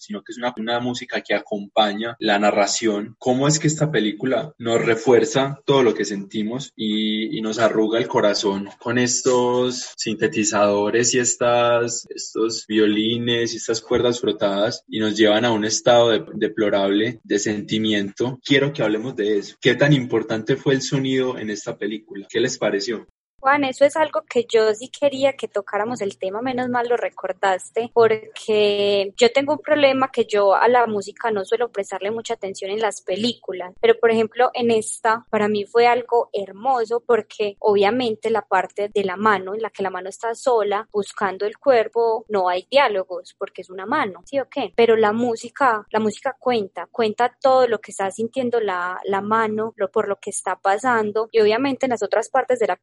sino 0.00 0.22
que 0.22 0.32
es 0.32 0.38
una, 0.38 0.54
una 0.56 0.80
música 0.80 1.20
que 1.20 1.34
acompaña 1.34 2.16
la 2.18 2.38
narración. 2.38 3.16
¿Cómo 3.18 3.48
es 3.48 3.58
que 3.58 3.66
esta 3.66 3.90
película 3.90 4.52
nos 4.58 4.84
refuerza 4.84 5.60
todo 5.64 5.82
lo 5.82 5.94
que 5.94 6.04
sentimos 6.04 6.72
y, 6.76 7.36
y 7.36 7.40
nos 7.40 7.58
arruga 7.58 7.98
el 7.98 8.08
corazón 8.08 8.68
con 8.78 8.98
estos 8.98 9.94
sintetizadores 9.96 11.14
y 11.14 11.18
estas, 11.18 12.06
estos 12.10 12.66
violines 12.66 13.52
y 13.52 13.56
estas 13.56 13.80
cuerdas 13.80 14.20
frotadas 14.20 14.84
y 14.88 15.00
nos 15.00 15.16
llevan 15.16 15.44
a 15.44 15.52
un 15.52 15.64
estado 15.64 16.10
de, 16.10 16.24
deplorable 16.34 17.20
de 17.22 17.38
sentimiento? 17.38 18.38
Quiero 18.44 18.72
que 18.72 18.82
hablemos 18.82 19.16
de 19.16 19.38
eso. 19.38 19.56
¿Qué 19.60 19.74
tan 19.74 19.92
importante 19.92 20.56
fue 20.56 20.74
el 20.74 20.82
sonido 20.82 21.38
en 21.38 21.50
esta 21.50 21.76
película? 21.76 22.26
¿Qué 22.28 22.40
les 22.40 22.58
pareció? 22.58 23.06
Juan, 23.40 23.62
eso 23.62 23.84
es 23.84 23.96
algo 23.96 24.22
que 24.28 24.46
yo 24.48 24.74
sí 24.74 24.88
quería 24.88 25.34
que 25.34 25.46
tocáramos 25.46 26.00
el 26.00 26.18
tema, 26.18 26.42
menos 26.42 26.68
mal 26.68 26.88
lo 26.88 26.96
recordaste, 26.96 27.90
porque 27.94 29.12
yo 29.16 29.30
tengo 29.30 29.52
un 29.52 29.60
problema 29.60 30.10
que 30.10 30.24
yo 30.24 30.54
a 30.54 30.66
la 30.66 30.86
música 30.88 31.30
no 31.30 31.44
suelo 31.44 31.70
prestarle 31.70 32.10
mucha 32.10 32.34
atención 32.34 32.72
en 32.72 32.80
las 32.80 33.00
películas, 33.00 33.74
pero 33.80 33.96
por 33.98 34.10
ejemplo 34.10 34.50
en 34.54 34.72
esta 34.72 35.24
para 35.30 35.46
mí 35.46 35.64
fue 35.64 35.86
algo 35.86 36.30
hermoso 36.32 37.00
porque 37.06 37.56
obviamente 37.60 38.28
la 38.30 38.42
parte 38.42 38.90
de 38.92 39.04
la 39.04 39.16
mano, 39.16 39.54
en 39.54 39.62
la 39.62 39.70
que 39.70 39.84
la 39.84 39.90
mano 39.90 40.08
está 40.08 40.34
sola 40.34 40.88
buscando 40.92 41.46
el 41.46 41.58
cuerpo, 41.58 42.24
no 42.28 42.48
hay 42.48 42.66
diálogos 42.68 43.36
porque 43.38 43.62
es 43.62 43.70
una 43.70 43.86
mano, 43.86 44.22
¿sí 44.24 44.40
o 44.40 44.48
qué? 44.48 44.72
Pero 44.74 44.96
la 44.96 45.12
música, 45.12 45.86
la 45.90 46.00
música 46.00 46.36
cuenta, 46.38 46.88
cuenta 46.90 47.36
todo 47.40 47.68
lo 47.68 47.80
que 47.80 47.92
está 47.92 48.10
sintiendo 48.10 48.58
la, 48.60 48.98
la 49.04 49.20
mano, 49.20 49.74
lo, 49.76 49.92
por 49.92 50.08
lo 50.08 50.16
que 50.16 50.30
está 50.30 50.56
pasando 50.56 51.28
y 51.30 51.40
obviamente 51.40 51.86
en 51.86 51.90
las 51.90 52.02
otras 52.02 52.30
partes 52.30 52.58
de 52.58 52.66
la 52.66 52.76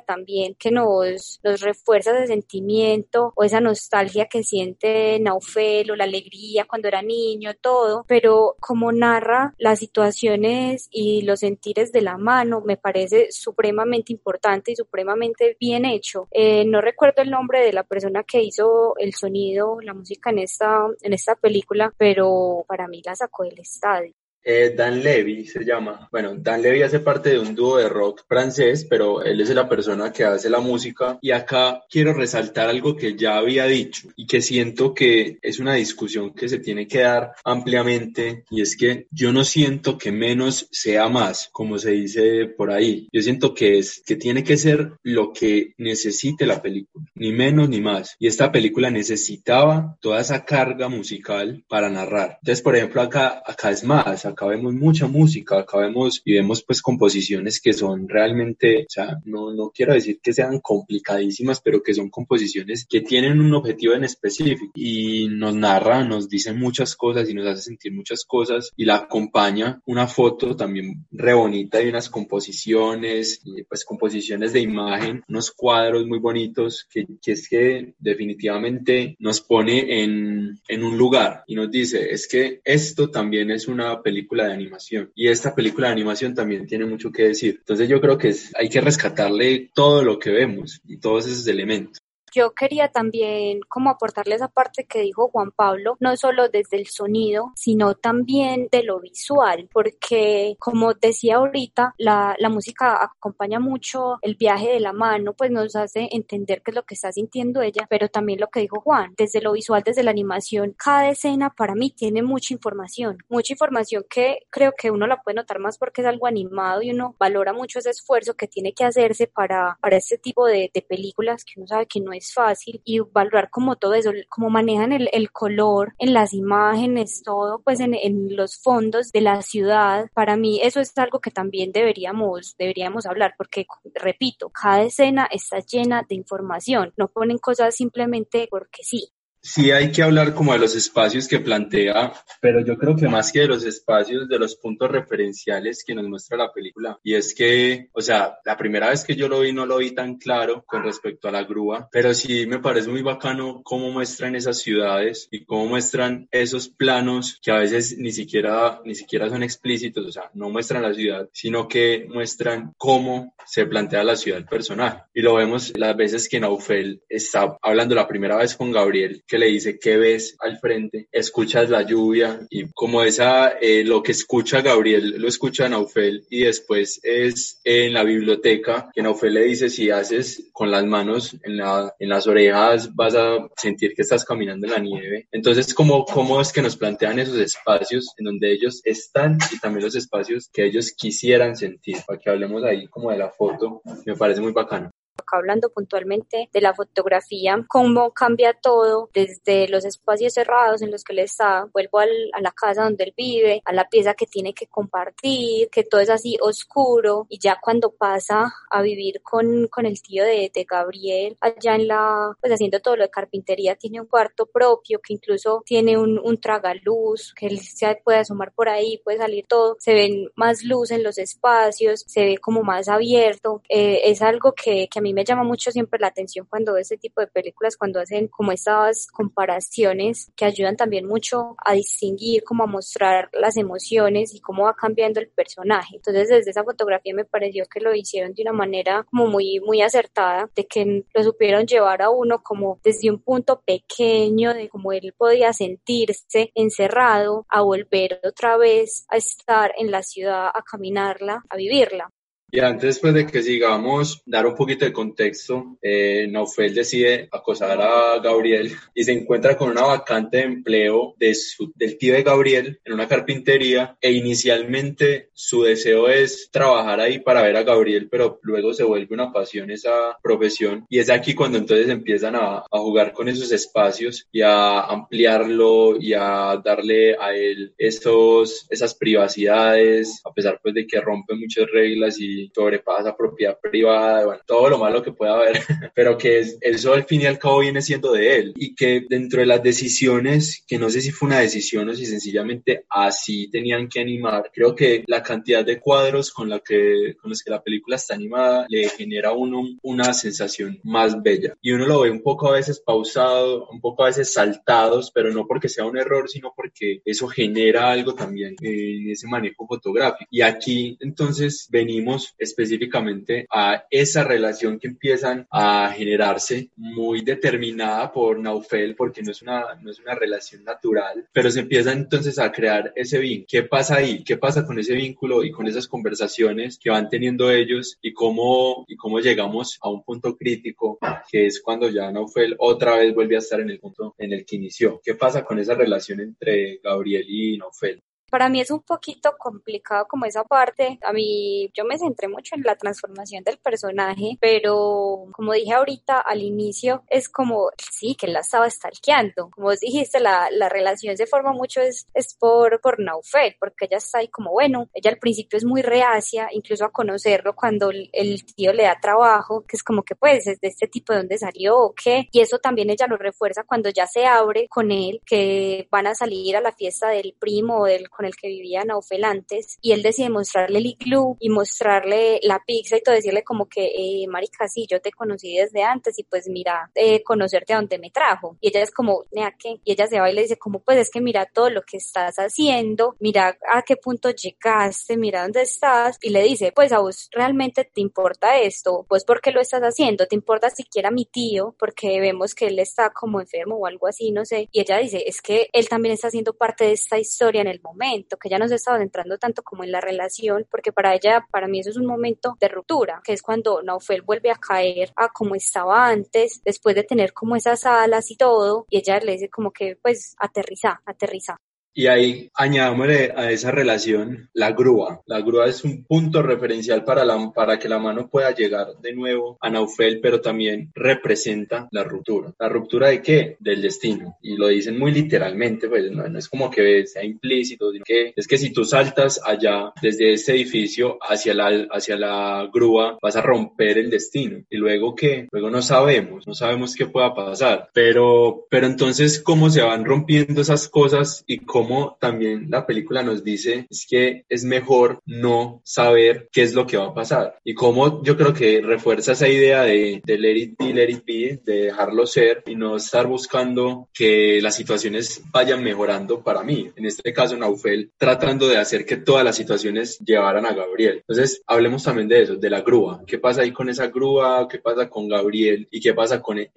también 0.00 0.54
que 0.54 0.70
nos, 0.70 1.40
nos 1.42 1.60
refuerza 1.60 2.16
ese 2.16 2.28
sentimiento 2.28 3.32
o 3.36 3.44
esa 3.44 3.60
nostalgia 3.60 4.26
que 4.26 4.42
siente 4.42 5.18
Naufel 5.20 5.90
o 5.90 5.96
la 5.96 6.04
alegría 6.04 6.64
cuando 6.64 6.88
era 6.88 7.02
niño, 7.02 7.54
todo, 7.60 8.04
pero 8.08 8.56
como 8.60 8.92
narra 8.92 9.54
las 9.58 9.78
situaciones 9.78 10.88
y 10.90 11.22
los 11.22 11.40
sentires 11.40 11.92
de 11.92 12.02
la 12.02 12.16
mano 12.16 12.60
me 12.60 12.76
parece 12.76 13.28
supremamente 13.30 14.12
importante 14.12 14.72
y 14.72 14.76
supremamente 14.76 15.56
bien 15.60 15.84
hecho. 15.84 16.28
Eh, 16.30 16.64
no 16.64 16.80
recuerdo 16.80 17.22
el 17.22 17.30
nombre 17.30 17.60
de 17.60 17.72
la 17.72 17.84
persona 17.84 18.24
que 18.24 18.42
hizo 18.42 18.94
el 18.98 19.14
sonido, 19.14 19.80
la 19.80 19.94
música 19.94 20.30
en 20.30 20.40
esta, 20.40 20.86
en 21.02 21.12
esta 21.12 21.34
película, 21.34 21.92
pero 21.96 22.64
para 22.66 22.88
mí 22.88 23.02
la 23.04 23.14
sacó 23.14 23.44
del 23.44 23.58
estadio. 23.58 24.14
Eh, 24.42 24.74
Dan 24.76 25.02
Levy 25.02 25.46
se 25.46 25.64
llama. 25.64 26.08
Bueno, 26.10 26.34
Dan 26.36 26.62
Levy 26.62 26.82
hace 26.82 27.00
parte 27.00 27.30
de 27.30 27.38
un 27.38 27.54
dúo 27.54 27.76
de 27.76 27.88
rock 27.88 28.24
francés, 28.26 28.86
pero 28.88 29.22
él 29.22 29.40
es 29.40 29.50
la 29.50 29.68
persona 29.68 30.12
que 30.12 30.24
hace 30.24 30.48
la 30.50 30.60
música. 30.60 31.18
Y 31.20 31.30
acá 31.30 31.82
quiero 31.90 32.14
resaltar 32.14 32.68
algo 32.68 32.96
que 32.96 33.16
ya 33.16 33.36
había 33.36 33.66
dicho 33.66 34.08
y 34.16 34.26
que 34.26 34.40
siento 34.40 34.94
que 34.94 35.38
es 35.42 35.58
una 35.58 35.74
discusión 35.74 36.32
que 36.34 36.48
se 36.48 36.58
tiene 36.58 36.86
que 36.86 37.00
dar 37.00 37.32
ampliamente 37.44 38.44
y 38.50 38.62
es 38.62 38.76
que 38.76 39.06
yo 39.10 39.32
no 39.32 39.44
siento 39.44 39.98
que 39.98 40.12
menos 40.12 40.68
sea 40.70 41.08
más, 41.08 41.48
como 41.52 41.78
se 41.78 41.92
dice 41.92 42.46
por 42.46 42.70
ahí. 42.70 43.08
Yo 43.12 43.22
siento 43.22 43.54
que 43.54 43.78
es 43.78 44.02
que 44.04 44.16
tiene 44.16 44.44
que 44.44 44.56
ser 44.56 44.92
lo 45.02 45.32
que 45.32 45.74
necesite 45.78 46.46
la 46.46 46.62
película, 46.62 47.04
ni 47.14 47.32
menos 47.32 47.68
ni 47.68 47.80
más. 47.80 48.16
Y 48.18 48.26
esta 48.26 48.50
película 48.52 48.90
necesitaba 48.90 49.96
toda 50.00 50.20
esa 50.20 50.44
carga 50.44 50.88
musical 50.88 51.64
para 51.68 51.88
narrar. 51.90 52.38
Entonces, 52.40 52.62
por 52.62 52.76
ejemplo, 52.76 53.02
acá 53.02 53.42
acá 53.44 53.70
es 53.70 53.84
más, 53.84 54.24
acá 54.28 54.46
vemos 54.46 54.74
mucha 54.74 55.06
música, 55.06 55.60
acá 55.60 55.78
vemos 55.78 56.22
y 56.24 56.34
vemos 56.34 56.62
pues 56.62 56.82
composiciones 56.82 57.60
que 57.60 57.72
son 57.72 58.08
realmente, 58.08 58.82
o 58.82 58.90
sea, 58.90 59.18
no, 59.24 59.52
no 59.52 59.70
quiero 59.70 59.94
decir 59.94 60.20
que 60.22 60.32
sean 60.32 60.60
complicadísimas, 60.60 61.60
pero 61.60 61.82
que 61.82 61.94
son 61.94 62.10
composiciones 62.10 62.86
que 62.88 63.00
tienen 63.00 63.40
un 63.40 63.54
objetivo 63.54 63.94
en 63.94 64.04
específico 64.04 64.72
y 64.74 65.28
nos 65.28 65.54
narra, 65.54 66.04
nos 66.04 66.28
dice 66.28 66.52
muchas 66.52 66.96
cosas 66.96 67.28
y 67.28 67.34
nos 67.34 67.46
hace 67.46 67.62
sentir 67.62 67.92
muchas 67.92 68.24
cosas 68.24 68.72
y 68.76 68.84
la 68.84 68.96
acompaña 68.96 69.80
una 69.86 70.06
foto 70.06 70.56
también 70.56 71.06
re 71.10 71.34
bonita 71.34 71.82
y 71.82 71.88
unas 71.88 72.08
composiciones, 72.08 73.40
y 73.44 73.62
pues 73.64 73.84
composiciones 73.84 74.52
de 74.52 74.60
imagen, 74.60 75.22
unos 75.28 75.50
cuadros 75.50 76.06
muy 76.06 76.18
bonitos 76.18 76.86
que, 76.90 77.06
que 77.22 77.32
es 77.32 77.48
que 77.48 77.94
definitivamente 77.98 79.16
nos 79.18 79.40
pone 79.40 80.02
en, 80.02 80.60
en 80.68 80.84
un 80.84 80.96
lugar 80.96 81.44
y 81.46 81.54
nos 81.54 81.70
dice, 81.70 82.12
es 82.12 82.28
que 82.28 82.60
esto 82.64 83.10
también 83.10 83.50
es 83.50 83.68
una 83.68 84.02
película 84.02 84.17
película 84.18 84.46
de 84.46 84.52
animación. 84.52 85.12
Y 85.14 85.28
esta 85.28 85.54
película 85.54 85.86
de 85.86 85.92
animación 85.92 86.34
también 86.34 86.66
tiene 86.66 86.86
mucho 86.86 87.12
que 87.12 87.28
decir. 87.28 87.56
Entonces 87.60 87.88
yo 87.88 88.00
creo 88.00 88.18
que 88.18 88.28
es, 88.28 88.52
hay 88.58 88.68
que 88.68 88.80
rescatarle 88.80 89.70
todo 89.72 90.02
lo 90.02 90.18
que 90.18 90.30
vemos 90.30 90.80
y 90.86 90.98
todos 90.98 91.26
esos 91.26 91.46
elementos. 91.46 92.02
Yo 92.34 92.52
quería 92.52 92.88
también 92.88 93.60
como 93.68 93.90
aportarle 93.90 94.34
esa 94.34 94.48
parte 94.48 94.84
que 94.84 95.00
dijo 95.00 95.28
Juan 95.30 95.50
Pablo, 95.52 95.96
no 96.00 96.16
solo 96.16 96.48
desde 96.48 96.76
el 96.76 96.86
sonido, 96.86 97.52
sino 97.56 97.94
también 97.94 98.68
de 98.70 98.82
lo 98.82 99.00
visual, 99.00 99.68
porque 99.72 100.56
como 100.58 100.94
decía 100.94 101.36
ahorita, 101.36 101.94
la, 101.98 102.34
la 102.38 102.48
música 102.48 103.02
acompaña 103.02 103.60
mucho 103.60 104.18
el 104.22 104.36
viaje 104.36 104.68
de 104.68 104.80
la 104.80 104.92
mano, 104.92 105.34
pues 105.34 105.50
nos 105.50 105.76
hace 105.76 106.08
entender 106.12 106.62
qué 106.62 106.70
es 106.70 106.74
lo 106.74 106.84
que 106.84 106.94
está 106.94 107.12
sintiendo 107.12 107.62
ella, 107.62 107.86
pero 107.88 108.08
también 108.08 108.40
lo 108.40 108.48
que 108.48 108.60
dijo 108.60 108.80
Juan, 108.80 109.14
desde 109.16 109.40
lo 109.40 109.52
visual, 109.52 109.82
desde 109.84 110.02
la 110.02 110.10
animación, 110.10 110.74
cada 110.76 111.08
escena 111.08 111.50
para 111.50 111.74
mí 111.74 111.90
tiene 111.90 112.22
mucha 112.22 112.54
información, 112.54 113.18
mucha 113.28 113.52
información 113.52 114.04
que 114.08 114.40
creo 114.50 114.72
que 114.76 114.90
uno 114.90 115.06
la 115.06 115.22
puede 115.22 115.36
notar 115.36 115.58
más 115.58 115.78
porque 115.78 116.02
es 116.02 116.06
algo 116.06 116.26
animado 116.26 116.82
y 116.82 116.90
uno 116.90 117.14
valora 117.18 117.52
mucho 117.52 117.78
ese 117.78 117.90
esfuerzo 117.90 118.34
que 118.34 118.48
tiene 118.48 118.72
que 118.72 118.84
hacerse 118.84 119.26
para, 119.26 119.78
para 119.80 119.96
este 119.96 120.18
tipo 120.18 120.46
de, 120.46 120.70
de 120.72 120.82
películas 120.82 121.44
que 121.44 121.60
uno 121.60 121.66
sabe 121.66 121.86
que 121.86 122.00
no 122.00 122.12
es 122.12 122.17
fácil 122.20 122.80
y 122.84 123.00
valorar 123.00 123.50
como 123.50 123.76
todo 123.76 123.94
eso, 123.94 124.12
como 124.28 124.50
manejan 124.50 124.92
el, 124.92 125.08
el 125.12 125.30
color 125.32 125.94
en 125.98 126.14
las 126.14 126.34
imágenes, 126.34 127.22
todo 127.24 127.60
pues 127.62 127.80
en, 127.80 127.94
en, 127.94 128.36
los 128.36 128.58
fondos 128.58 129.10
de 129.12 129.20
la 129.20 129.42
ciudad. 129.42 130.10
Para 130.14 130.36
mí 130.36 130.60
eso 130.62 130.80
es 130.80 130.96
algo 130.98 131.20
que 131.20 131.30
también 131.30 131.72
deberíamos, 131.72 132.56
deberíamos 132.58 133.06
hablar 133.06 133.34
porque, 133.36 133.66
repito, 133.94 134.50
cada 134.50 134.82
escena 134.82 135.28
está 135.30 135.60
llena 135.60 136.04
de 136.08 136.14
información, 136.14 136.92
no 136.96 137.08
ponen 137.08 137.38
cosas 137.38 137.74
simplemente 137.74 138.48
porque 138.50 138.82
sí 138.82 139.12
sí 139.40 139.70
hay 139.70 139.92
que 139.92 140.02
hablar 140.02 140.34
como 140.34 140.52
de 140.52 140.58
los 140.58 140.74
espacios 140.74 141.28
que 141.28 141.40
plantea, 141.40 142.12
pero 142.40 142.60
yo 142.60 142.76
creo 142.76 142.96
que 142.96 143.08
más 143.08 143.32
que 143.32 143.40
de 143.40 143.48
los 143.48 143.64
espacios, 143.64 144.28
de 144.28 144.38
los 144.38 144.56
puntos 144.56 144.90
referenciales 144.90 145.84
que 145.86 145.94
nos 145.94 146.08
muestra 146.08 146.36
la 146.36 146.52
película. 146.52 146.98
Y 147.02 147.14
es 147.14 147.34
que, 147.34 147.88
o 147.92 148.00
sea, 148.00 148.38
la 148.44 148.56
primera 148.56 148.90
vez 148.90 149.04
que 149.04 149.16
yo 149.16 149.28
lo 149.28 149.40
vi 149.40 149.52
no 149.52 149.66
lo 149.66 149.78
vi 149.78 149.92
tan 149.92 150.16
claro 150.16 150.64
con 150.66 150.82
respecto 150.82 151.28
a 151.28 151.32
la 151.32 151.44
grúa, 151.44 151.88
pero 151.90 152.14
sí 152.14 152.46
me 152.46 152.58
parece 152.58 152.90
muy 152.90 153.02
bacano 153.02 153.62
cómo 153.64 153.90
muestran 153.90 154.36
esas 154.36 154.58
ciudades 154.58 155.28
y 155.30 155.44
cómo 155.44 155.66
muestran 155.66 156.28
esos 156.30 156.68
planos 156.68 157.38
que 157.42 157.50
a 157.50 157.58
veces 157.58 157.96
ni 157.98 158.12
siquiera, 158.12 158.80
ni 158.84 158.94
siquiera 158.94 159.28
son 159.28 159.42
explícitos, 159.42 160.06
o 160.06 160.12
sea, 160.12 160.30
no 160.34 160.50
muestran 160.50 160.82
la 160.82 160.94
ciudad, 160.94 161.28
sino 161.32 161.68
que 161.68 162.06
muestran 162.08 162.74
cómo 162.76 163.34
se 163.46 163.66
plantea 163.66 164.04
la 164.04 164.16
ciudad 164.16 164.44
personal. 164.46 165.04
Y 165.14 165.22
lo 165.22 165.34
vemos 165.34 165.72
las 165.76 165.96
veces 165.96 166.28
que 166.28 166.40
Naufel 166.40 167.02
está 167.08 167.56
hablando 167.62 167.94
la 167.94 168.08
primera 168.08 168.36
vez 168.36 168.54
con 168.56 168.72
Gabriel, 168.72 169.22
que 169.28 169.38
le 169.38 169.46
dice 169.46 169.78
qué 169.78 169.96
ves 169.96 170.36
al 170.40 170.58
frente, 170.58 171.08
escuchas 171.12 171.68
la 171.68 171.82
lluvia 171.82 172.40
y 172.48 172.70
como 172.72 173.02
esa, 173.02 173.50
eh, 173.60 173.84
lo 173.84 174.02
que 174.02 174.12
escucha 174.12 174.62
Gabriel 174.62 175.16
lo 175.18 175.28
escucha 175.28 175.68
Naufel 175.68 176.24
y 176.30 176.44
después 176.44 176.98
es 177.02 177.60
en 177.62 177.92
la 177.92 178.02
biblioteca 178.04 178.90
que 178.94 179.02
Naufel 179.02 179.34
le 179.34 179.44
dice 179.44 179.68
si 179.68 179.90
haces 179.90 180.48
con 180.52 180.70
las 180.70 180.84
manos 180.84 181.36
en, 181.42 181.58
la, 181.58 181.94
en 181.98 182.08
las 182.08 182.26
orejas 182.26 182.94
vas 182.94 183.14
a 183.14 183.48
sentir 183.56 183.94
que 183.94 184.02
estás 184.02 184.24
caminando 184.24 184.66
en 184.66 184.72
la 184.72 184.78
nieve. 184.78 185.28
Entonces, 185.30 185.74
¿cómo, 185.74 186.04
¿cómo 186.04 186.40
es 186.40 186.52
que 186.52 186.62
nos 186.62 186.76
plantean 186.76 187.18
esos 187.18 187.38
espacios 187.38 188.14
en 188.16 188.24
donde 188.24 188.52
ellos 188.52 188.80
están 188.84 189.38
y 189.52 189.58
también 189.58 189.84
los 189.84 189.94
espacios 189.94 190.48
que 190.52 190.64
ellos 190.64 190.92
quisieran 190.92 191.56
sentir? 191.56 191.96
Para 192.06 192.18
que 192.18 192.30
hablemos 192.30 192.64
ahí 192.64 192.86
como 192.86 193.10
de 193.10 193.18
la 193.18 193.30
foto, 193.30 193.82
me 194.06 194.16
parece 194.16 194.40
muy 194.40 194.52
bacano 194.52 194.90
hablando 195.30 195.70
puntualmente 195.70 196.48
de 196.52 196.60
la 196.60 196.74
fotografía, 196.74 197.64
cómo 197.68 198.12
cambia 198.12 198.54
todo 198.54 199.10
desde 199.12 199.68
los 199.68 199.84
espacios 199.84 200.34
cerrados 200.34 200.82
en 200.82 200.90
los 200.90 201.04
que 201.04 201.12
él 201.12 201.20
está, 201.20 201.68
vuelvo 201.72 201.98
al, 201.98 202.10
a 202.32 202.40
la 202.40 202.52
casa 202.52 202.84
donde 202.84 203.04
él 203.04 203.14
vive, 203.16 203.62
a 203.64 203.72
la 203.72 203.88
pieza 203.88 204.14
que 204.14 204.26
tiene 204.26 204.54
que 204.54 204.66
compartir, 204.66 205.68
que 205.70 205.84
todo 205.84 206.00
es 206.00 206.10
así 206.10 206.36
oscuro 206.40 207.26
y 207.28 207.38
ya 207.38 207.58
cuando 207.60 207.90
pasa 207.90 208.52
a 208.70 208.82
vivir 208.82 209.22
con, 209.22 209.68
con 209.68 209.86
el 209.86 210.00
tío 210.02 210.24
de, 210.24 210.50
de 210.54 210.64
Gabriel 210.64 211.36
allá 211.40 211.74
en 211.74 211.88
la, 211.88 212.36
pues 212.40 212.52
haciendo 212.52 212.80
todo 212.80 212.96
lo 212.96 213.02
de 213.02 213.10
carpintería, 213.10 213.76
tiene 213.76 214.00
un 214.00 214.06
cuarto 214.06 214.46
propio 214.46 215.00
que 215.00 215.14
incluso 215.14 215.62
tiene 215.64 215.98
un, 215.98 216.18
un 216.22 216.40
tragaluz, 216.40 217.34
que 217.34 217.46
él 217.46 217.60
se 217.60 218.00
puede 218.04 218.18
asomar 218.18 218.52
por 218.52 218.68
ahí, 218.68 219.00
puede 219.04 219.18
salir 219.18 219.46
todo, 219.46 219.76
se 219.78 219.94
ven 219.94 220.30
más 220.34 220.62
luz 220.62 220.90
en 220.90 221.02
los 221.02 221.18
espacios, 221.18 222.04
se 222.06 222.24
ve 222.24 222.38
como 222.38 222.62
más 222.62 222.88
abierto, 222.88 223.62
eh, 223.68 224.00
es 224.04 224.22
algo 224.22 224.52
que, 224.52 224.88
que 224.88 224.98
a 224.98 225.02
mí 225.02 225.07
me 225.12 225.24
llama 225.24 225.44
mucho 225.44 225.70
siempre 225.70 226.00
la 226.00 226.08
atención 226.08 226.46
cuando 226.48 226.72
veo 226.72 226.82
este 226.82 226.96
tipo 226.96 227.20
de 227.20 227.26
películas, 227.26 227.76
cuando 227.76 228.00
hacen 228.00 228.28
como 228.28 228.52
estas 228.52 229.06
comparaciones 229.06 230.30
que 230.36 230.44
ayudan 230.44 230.76
también 230.76 231.06
mucho 231.06 231.56
a 231.64 231.74
distinguir, 231.74 232.44
como 232.44 232.64
a 232.64 232.66
mostrar 232.66 233.28
las 233.32 233.56
emociones 233.56 234.34
y 234.34 234.40
cómo 234.40 234.64
va 234.64 234.74
cambiando 234.74 235.20
el 235.20 235.28
personaje. 235.28 235.96
Entonces 235.96 236.28
desde 236.28 236.50
esa 236.50 236.64
fotografía 236.64 237.14
me 237.14 237.24
pareció 237.24 237.64
que 237.66 237.80
lo 237.80 237.94
hicieron 237.94 238.34
de 238.34 238.42
una 238.42 238.52
manera 238.52 239.04
como 239.10 239.26
muy, 239.26 239.60
muy 239.60 239.82
acertada, 239.82 240.50
de 240.54 240.66
que 240.66 241.04
lo 241.12 241.22
supieron 241.22 241.66
llevar 241.66 242.02
a 242.02 242.10
uno 242.10 242.42
como 242.42 242.78
desde 242.82 243.10
un 243.10 243.20
punto 243.20 243.62
pequeño 243.64 244.54
de 244.54 244.68
cómo 244.68 244.92
él 244.92 245.14
podía 245.16 245.52
sentirse 245.52 246.50
encerrado 246.54 247.46
a 247.48 247.62
volver 247.62 248.20
otra 248.24 248.56
vez 248.56 249.06
a 249.08 249.16
estar 249.16 249.72
en 249.76 249.90
la 249.90 250.02
ciudad, 250.02 250.48
a 250.48 250.62
caminarla, 250.62 251.44
a 251.48 251.56
vivirla. 251.56 252.12
Y 252.50 252.60
antes 252.60 252.98
pues, 252.98 253.12
de 253.12 253.26
que 253.26 253.42
sigamos, 253.42 254.22
dar 254.24 254.46
un 254.46 254.54
poquito 254.54 254.86
de 254.86 254.92
contexto, 254.92 255.76
eh, 255.82 256.26
Naufel 256.30 256.74
decide 256.74 257.28
acosar 257.30 257.78
a 257.80 258.18
Gabriel 258.20 258.72
y 258.94 259.04
se 259.04 259.12
encuentra 259.12 259.56
con 259.56 259.70
una 259.70 259.82
vacante 259.82 260.38
de 260.38 260.44
empleo 260.44 261.14
de 261.18 261.34
su, 261.34 261.70
del 261.74 261.98
tío 261.98 262.14
de 262.14 262.22
Gabriel 262.22 262.80
en 262.84 262.94
una 262.94 263.06
carpintería 263.06 263.98
e 264.00 264.12
inicialmente 264.12 265.28
su 265.34 265.62
deseo 265.62 266.08
es 266.08 266.48
trabajar 266.50 267.00
ahí 267.00 267.18
para 267.18 267.42
ver 267.42 267.56
a 267.56 267.64
Gabriel, 267.64 268.08
pero 268.10 268.40
luego 268.42 268.72
se 268.72 268.84
vuelve 268.84 269.14
una 269.14 269.30
pasión 269.30 269.70
esa 269.70 270.16
profesión. 270.22 270.86
Y 270.88 271.00
es 271.00 271.10
aquí 271.10 271.34
cuando 271.34 271.58
entonces 271.58 271.90
empiezan 271.90 272.34
a, 272.34 272.64
a 272.70 272.78
jugar 272.78 273.12
con 273.12 273.28
esos 273.28 273.52
espacios 273.52 274.26
y 274.32 274.40
a 274.40 274.80
ampliarlo 274.80 276.00
y 276.00 276.14
a 276.14 276.58
darle 276.64 277.14
a 277.14 277.34
él 277.34 277.74
estos, 277.76 278.66
esas 278.70 278.94
privacidades, 278.94 280.22
a 280.24 280.32
pesar 280.32 280.58
pues 280.62 280.74
de 280.74 280.86
que 280.86 281.00
rompe 281.00 281.34
muchas 281.34 281.66
reglas 281.70 282.18
y 282.18 282.37
sobrepasa 282.54 283.16
propiedad 283.16 283.58
privada, 283.60 284.26
bueno, 284.26 284.42
todo 284.46 284.68
lo 284.68 284.78
malo 284.78 285.02
que 285.02 285.12
pueda 285.12 285.34
haber, 285.34 285.58
pero 285.94 286.16
que 286.16 286.44
eso 286.60 286.92
al 286.92 287.04
fin 287.04 287.22
y 287.22 287.26
al 287.26 287.38
cabo 287.38 287.60
viene 287.60 287.82
siendo 287.82 288.12
de 288.12 288.36
él 288.36 288.52
y 288.56 288.74
que 288.74 289.04
dentro 289.08 289.40
de 289.40 289.46
las 289.46 289.62
decisiones, 289.62 290.64
que 290.66 290.78
no 290.78 290.90
sé 290.90 291.00
si 291.00 291.10
fue 291.10 291.28
una 291.28 291.40
decisión 291.40 291.88
o 291.88 291.94
si 291.94 292.06
sencillamente 292.06 292.84
así 292.88 293.50
tenían 293.50 293.88
que 293.88 294.00
animar, 294.00 294.50
creo 294.52 294.74
que 294.74 295.04
la 295.06 295.22
cantidad 295.22 295.64
de 295.64 295.80
cuadros 295.80 296.30
con, 296.32 296.48
la 296.48 296.60
que, 296.60 297.16
con 297.20 297.30
los 297.30 297.42
que 297.42 297.50
la 297.50 297.62
película 297.62 297.96
está 297.96 298.14
animada 298.14 298.66
le 298.68 298.88
genera 298.88 299.30
a 299.30 299.32
uno 299.32 299.62
una 299.82 300.12
sensación 300.12 300.80
más 300.84 301.22
bella 301.22 301.54
y 301.60 301.72
uno 301.72 301.86
lo 301.86 302.00
ve 302.00 302.10
un 302.10 302.22
poco 302.22 302.48
a 302.48 302.52
veces 302.52 302.80
pausado, 302.80 303.68
un 303.70 303.80
poco 303.80 304.02
a 304.02 304.06
veces 304.06 304.32
saltados, 304.32 305.10
pero 305.12 305.32
no 305.32 305.46
porque 305.46 305.68
sea 305.68 305.84
un 305.84 305.98
error, 305.98 306.28
sino 306.28 306.52
porque 306.54 307.00
eso 307.04 307.28
genera 307.28 307.90
algo 307.90 308.14
también 308.14 308.56
en 308.60 309.10
ese 309.10 309.26
manejo 309.26 309.66
fotográfico. 309.66 310.28
Y 310.30 310.42
aquí 310.42 310.96
entonces 311.00 311.68
venimos 311.70 312.27
específicamente 312.36 313.46
a 313.50 313.84
esa 313.90 314.24
relación 314.24 314.78
que 314.78 314.88
empiezan 314.88 315.46
a 315.50 315.92
generarse 315.94 316.70
muy 316.76 317.22
determinada 317.22 318.12
por 318.12 318.38
Naufel 318.38 318.94
porque 318.94 319.22
no 319.22 319.32
es 319.32 319.42
una, 319.42 319.74
no 319.80 319.90
es 319.90 320.00
una 320.00 320.14
relación 320.14 320.64
natural, 320.64 321.28
pero 321.32 321.50
se 321.50 321.60
empieza 321.60 321.92
entonces 321.92 322.38
a 322.38 322.52
crear 322.52 322.92
ese 322.94 323.18
vínculo. 323.18 323.46
¿Qué 323.48 323.62
pasa 323.62 323.96
ahí? 323.96 324.22
¿Qué 324.24 324.36
pasa 324.36 324.66
con 324.66 324.78
ese 324.78 324.94
vínculo 324.94 325.44
y 325.44 325.50
con 325.50 325.66
esas 325.66 325.86
conversaciones 325.88 326.78
que 326.78 326.90
van 326.90 327.08
teniendo 327.08 327.50
ellos 327.50 327.98
y 328.02 328.12
cómo, 328.12 328.84
y 328.88 328.96
cómo 328.96 329.20
llegamos 329.20 329.78
a 329.80 329.88
un 329.90 330.02
punto 330.02 330.36
crítico 330.36 330.98
que 331.30 331.46
es 331.46 331.60
cuando 331.60 331.88
ya 331.88 332.10
Naufel 332.10 332.56
otra 332.58 332.96
vez 332.96 333.14
vuelve 333.14 333.36
a 333.36 333.40
estar 333.40 333.60
en 333.60 333.70
el 333.70 333.80
punto 333.80 334.14
en 334.18 334.32
el 334.32 334.44
que 334.44 334.56
inició? 334.56 335.00
¿Qué 335.02 335.14
pasa 335.14 335.44
con 335.44 335.58
esa 335.58 335.74
relación 335.74 336.20
entre 336.20 336.80
Gabriel 336.82 337.26
y 337.28 337.58
Naufel? 337.58 338.02
Para 338.30 338.48
mí 338.48 338.60
es 338.60 338.70
un 338.70 338.80
poquito 338.80 339.34
complicado 339.38 340.06
como 340.08 340.26
esa 340.26 340.44
parte. 340.44 340.98
A 341.02 341.12
mí 341.12 341.70
yo 341.74 341.84
me 341.84 341.98
centré 341.98 342.28
mucho 342.28 342.54
en 342.54 342.62
la 342.62 342.76
transformación 342.76 343.44
del 343.44 343.58
personaje, 343.58 344.36
pero 344.40 345.26
como 345.32 345.52
dije 345.52 345.72
ahorita 345.72 346.18
al 346.18 346.42
inicio, 346.42 347.02
es 347.08 347.28
como, 347.28 347.70
sí, 347.90 348.14
que 348.14 348.26
él 348.26 348.32
la 348.32 348.40
estaba 348.40 348.68
stalkeando. 348.68 349.50
Como 349.50 349.70
dijiste, 349.72 350.20
la, 350.20 350.48
la 350.50 350.68
relación 350.68 351.16
se 351.16 351.26
forma 351.26 351.52
mucho 351.52 351.80
es, 351.80 352.06
es 352.14 352.34
por, 352.34 352.80
por 352.80 353.00
Naufel, 353.00 353.56
porque 353.58 353.86
ella 353.86 353.98
está 353.98 354.18
ahí 354.18 354.28
como, 354.28 354.52
bueno, 354.52 354.88
ella 354.92 355.10
al 355.10 355.18
principio 355.18 355.56
es 355.56 355.64
muy 355.64 355.82
reacia, 355.82 356.48
incluso 356.52 356.84
a 356.84 356.92
conocerlo 356.92 357.54
cuando 357.54 357.90
el, 357.90 358.10
el 358.12 358.44
tío 358.44 358.72
le 358.72 358.84
da 358.84 358.98
trabajo, 359.00 359.64
que 359.66 359.76
es 359.76 359.82
como 359.82 360.02
que 360.02 360.14
pues 360.14 360.46
es 360.46 360.60
de 360.60 360.68
este 360.68 360.88
tipo 360.88 361.12
de 361.12 361.20
dónde 361.20 361.38
salió 361.38 361.78
o 361.78 361.94
qué. 361.94 362.28
Y 362.32 362.40
eso 362.40 362.58
también 362.58 362.90
ella 362.90 363.06
lo 363.06 363.16
refuerza 363.16 363.64
cuando 363.64 363.90
ya 363.90 364.06
se 364.06 364.26
abre 364.26 364.68
con 364.68 364.90
él, 364.90 365.20
que 365.24 365.88
van 365.90 366.06
a 366.06 366.14
salir 366.14 366.56
a 366.56 366.60
la 366.60 366.72
fiesta 366.72 367.08
del 367.08 367.34
primo 367.38 367.82
o 367.82 367.86
del 367.86 368.08
con 368.18 368.26
el 368.26 368.34
que 368.34 368.48
vivía 368.48 368.84
Naufel 368.84 369.22
antes, 369.22 369.78
y 369.80 369.92
él 369.92 370.02
decide 370.02 370.28
mostrarle 370.28 370.80
el 370.80 370.86
iglú 370.86 371.36
y 371.38 371.50
mostrarle 371.50 372.40
la 372.42 372.60
pizza 372.66 372.96
y 372.96 373.00
todo, 373.00 373.14
decirle 373.14 373.44
como 373.44 373.68
que, 373.68 373.92
eh, 373.94 374.26
marica, 374.26 374.66
sí, 374.66 374.88
yo 374.90 375.00
te 375.00 375.12
conocí 375.12 375.56
desde 375.56 375.84
antes 375.84 376.18
y 376.18 376.24
pues 376.24 376.48
mira, 376.48 376.90
eh, 376.96 377.22
conocerte 377.22 377.74
a 377.74 377.76
donde 377.76 377.96
me 378.00 378.10
trajo. 378.10 378.56
Y 378.60 378.70
ella 378.70 378.82
es 378.82 378.90
como, 378.90 379.22
¿a 379.40 379.52
qué? 379.56 379.80
Y 379.84 379.92
ella 379.92 380.08
se 380.08 380.18
va 380.18 380.28
y 380.28 380.34
le 380.34 380.42
dice 380.42 380.58
como, 380.58 380.80
pues 380.80 380.98
es 380.98 381.10
que 381.10 381.20
mira 381.20 381.46
todo 381.46 381.70
lo 381.70 381.82
que 381.82 381.98
estás 381.98 382.34
haciendo, 382.38 383.14
mira 383.20 383.56
a 383.72 383.82
qué 383.82 383.96
punto 383.96 384.30
llegaste, 384.30 385.16
mira 385.16 385.42
dónde 385.42 385.62
estás, 385.62 386.18
y 386.20 386.30
le 386.30 386.42
dice, 386.42 386.72
pues 386.72 386.90
a 386.90 386.98
vos 386.98 387.28
realmente 387.30 387.84
te 387.84 388.00
importa 388.00 388.58
esto, 388.58 389.06
pues 389.08 389.24
¿por 389.24 389.40
qué 389.40 389.52
lo 389.52 389.60
estás 389.60 389.82
haciendo? 389.82 390.26
¿Te 390.26 390.34
importa 390.34 390.70
siquiera 390.70 391.12
mi 391.12 391.24
tío? 391.24 391.76
Porque 391.78 392.18
vemos 392.18 392.56
que 392.56 392.66
él 392.66 392.80
está 392.80 393.10
como 393.10 393.40
enfermo 393.40 393.76
o 393.76 393.86
algo 393.86 394.08
así, 394.08 394.32
no 394.32 394.44
sé. 394.44 394.68
Y 394.72 394.80
ella 394.80 394.98
dice, 394.98 395.22
es 395.24 395.40
que 395.40 395.68
él 395.72 395.88
también 395.88 396.14
está 396.14 396.26
haciendo 396.26 396.54
parte 396.54 396.86
de 396.86 396.92
esta 396.92 397.16
historia 397.16 397.60
en 397.60 397.68
el 397.68 397.80
momento 397.80 398.07
que 398.40 398.48
ya 398.48 398.58
no 398.58 398.68
se 398.68 398.76
estaba 398.76 399.02
entrando 399.02 399.38
tanto 399.38 399.62
como 399.62 399.84
en 399.84 399.92
la 399.92 400.00
relación, 400.00 400.66
porque 400.70 400.92
para 400.92 401.14
ella, 401.14 401.46
para 401.50 401.68
mí 401.68 401.80
eso 401.80 401.90
es 401.90 401.96
un 401.96 402.06
momento 402.06 402.56
de 402.60 402.68
ruptura, 402.68 403.20
que 403.24 403.32
es 403.32 403.42
cuando 403.42 403.82
Naufel 403.82 404.22
vuelve 404.22 404.50
a 404.50 404.56
caer 404.56 405.12
a 405.16 405.28
como 405.28 405.54
estaba 405.54 406.08
antes, 406.08 406.60
después 406.64 406.94
de 406.94 407.04
tener 407.04 407.32
como 407.32 407.56
esas 407.56 407.86
alas 407.86 408.30
y 408.30 408.36
todo, 408.36 408.86
y 408.90 408.98
ella 408.98 409.18
le 409.20 409.32
dice 409.32 409.48
como 409.48 409.72
que 409.72 409.96
pues 409.96 410.34
aterriza, 410.38 411.00
aterriza. 411.04 411.56
Y 411.98 412.06
ahí 412.06 412.48
añadámosle 412.54 413.32
a 413.34 413.50
esa 413.50 413.72
relación 413.72 414.48
la 414.52 414.70
grúa. 414.70 415.20
La 415.26 415.40
grúa 415.40 415.66
es 415.66 415.82
un 415.82 416.04
punto 416.04 416.42
referencial 416.42 417.02
para, 417.02 417.24
la, 417.24 417.50
para 417.52 417.76
que 417.76 417.88
la 417.88 417.98
mano 417.98 418.30
pueda 418.30 418.54
llegar 418.54 418.86
de 419.02 419.12
nuevo 419.14 419.58
a 419.60 419.68
Naufel, 419.68 420.20
pero 420.20 420.40
también 420.40 420.92
representa 420.94 421.88
la 421.90 422.04
ruptura. 422.04 422.54
¿La 422.56 422.68
ruptura 422.68 423.08
de 423.08 423.20
qué? 423.20 423.56
Del 423.58 423.82
destino. 423.82 424.36
Y 424.40 424.56
lo 424.56 424.68
dicen 424.68 424.96
muy 424.96 425.10
literalmente, 425.10 425.88
pues 425.88 426.12
no, 426.12 426.28
no 426.28 426.38
es 426.38 426.48
como 426.48 426.70
que 426.70 427.04
sea 427.04 427.24
implícito, 427.24 427.90
sino 427.90 428.04
que 428.04 428.32
es 428.36 428.46
que 428.46 428.58
si 428.58 428.72
tú 428.72 428.84
saltas 428.84 429.40
allá 429.44 429.92
desde 430.00 430.34
ese 430.34 430.52
edificio 430.52 431.18
hacia 431.20 431.52
la, 431.52 431.88
hacia 431.90 432.14
la 432.14 432.70
grúa, 432.72 433.18
vas 433.20 433.34
a 433.34 433.42
romper 433.42 433.98
el 433.98 434.08
destino. 434.08 434.62
Y 434.70 434.76
luego 434.76 435.16
qué? 435.16 435.48
Luego 435.50 435.68
no 435.68 435.82
sabemos, 435.82 436.46
no 436.46 436.54
sabemos 436.54 436.94
qué 436.94 437.06
pueda 437.06 437.34
pasar. 437.34 437.88
Pero, 437.92 438.66
pero 438.70 438.86
entonces, 438.86 439.42
¿cómo 439.42 439.68
se 439.68 439.82
van 439.82 440.04
rompiendo 440.04 440.60
esas 440.60 440.88
cosas 440.88 441.42
y 441.48 441.58
cómo 441.58 441.87
también 442.20 442.66
la 442.70 442.86
película 442.86 443.22
nos 443.22 443.44
dice 443.44 443.86
es 443.90 444.06
que 444.08 444.44
es 444.48 444.64
mejor 444.64 445.20
no 445.26 445.80
saber 445.84 446.48
qué 446.52 446.62
es 446.62 446.74
lo 446.74 446.86
que 446.86 446.96
va 446.96 447.06
a 447.06 447.14
pasar 447.14 447.56
y 447.64 447.74
cómo 447.74 448.22
yo 448.22 448.36
creo 448.36 448.52
que 448.52 448.80
refuerza 448.80 449.32
esa 449.32 449.48
idea 449.48 449.82
de, 449.82 450.22
de 450.24 450.38
let 450.38 450.56
it 450.56 450.78
be, 450.78 450.94
let 450.94 451.10
it 451.10 451.24
be, 451.24 451.60
de 451.64 451.84
dejarlo 451.86 452.26
ser 452.26 452.62
y 452.66 452.74
no 452.74 452.96
estar 452.96 453.26
buscando 453.26 454.08
que 454.12 454.60
las 454.62 454.74
situaciones 454.74 455.42
vayan 455.52 455.82
mejorando 455.82 456.42
para 456.42 456.62
mí. 456.62 456.90
En 456.96 457.06
este 457.06 457.32
caso, 457.32 457.56
Naufel 457.56 458.12
tratando 458.16 458.68
de 458.68 458.78
hacer 458.78 459.04
que 459.04 459.16
todas 459.16 459.44
las 459.44 459.56
situaciones 459.56 460.18
llevaran 460.18 460.66
a 460.66 460.74
Gabriel. 460.74 461.18
Entonces, 461.26 461.62
hablemos 461.66 462.02
también 462.02 462.28
de 462.28 462.42
eso, 462.42 462.56
de 462.56 462.70
la 462.70 462.82
grúa. 462.82 463.22
¿Qué 463.26 463.38
pasa 463.38 463.62
ahí 463.62 463.72
con 463.72 463.88
esa 463.88 464.08
grúa? 464.08 464.66
¿Qué 464.68 464.78
pasa 464.78 465.08
con 465.08 465.28
Gabriel? 465.28 465.86
¿Y 465.90 466.00
qué 466.00 466.14
pasa 466.14 466.40
con 466.40 466.58
eh, 466.58 466.70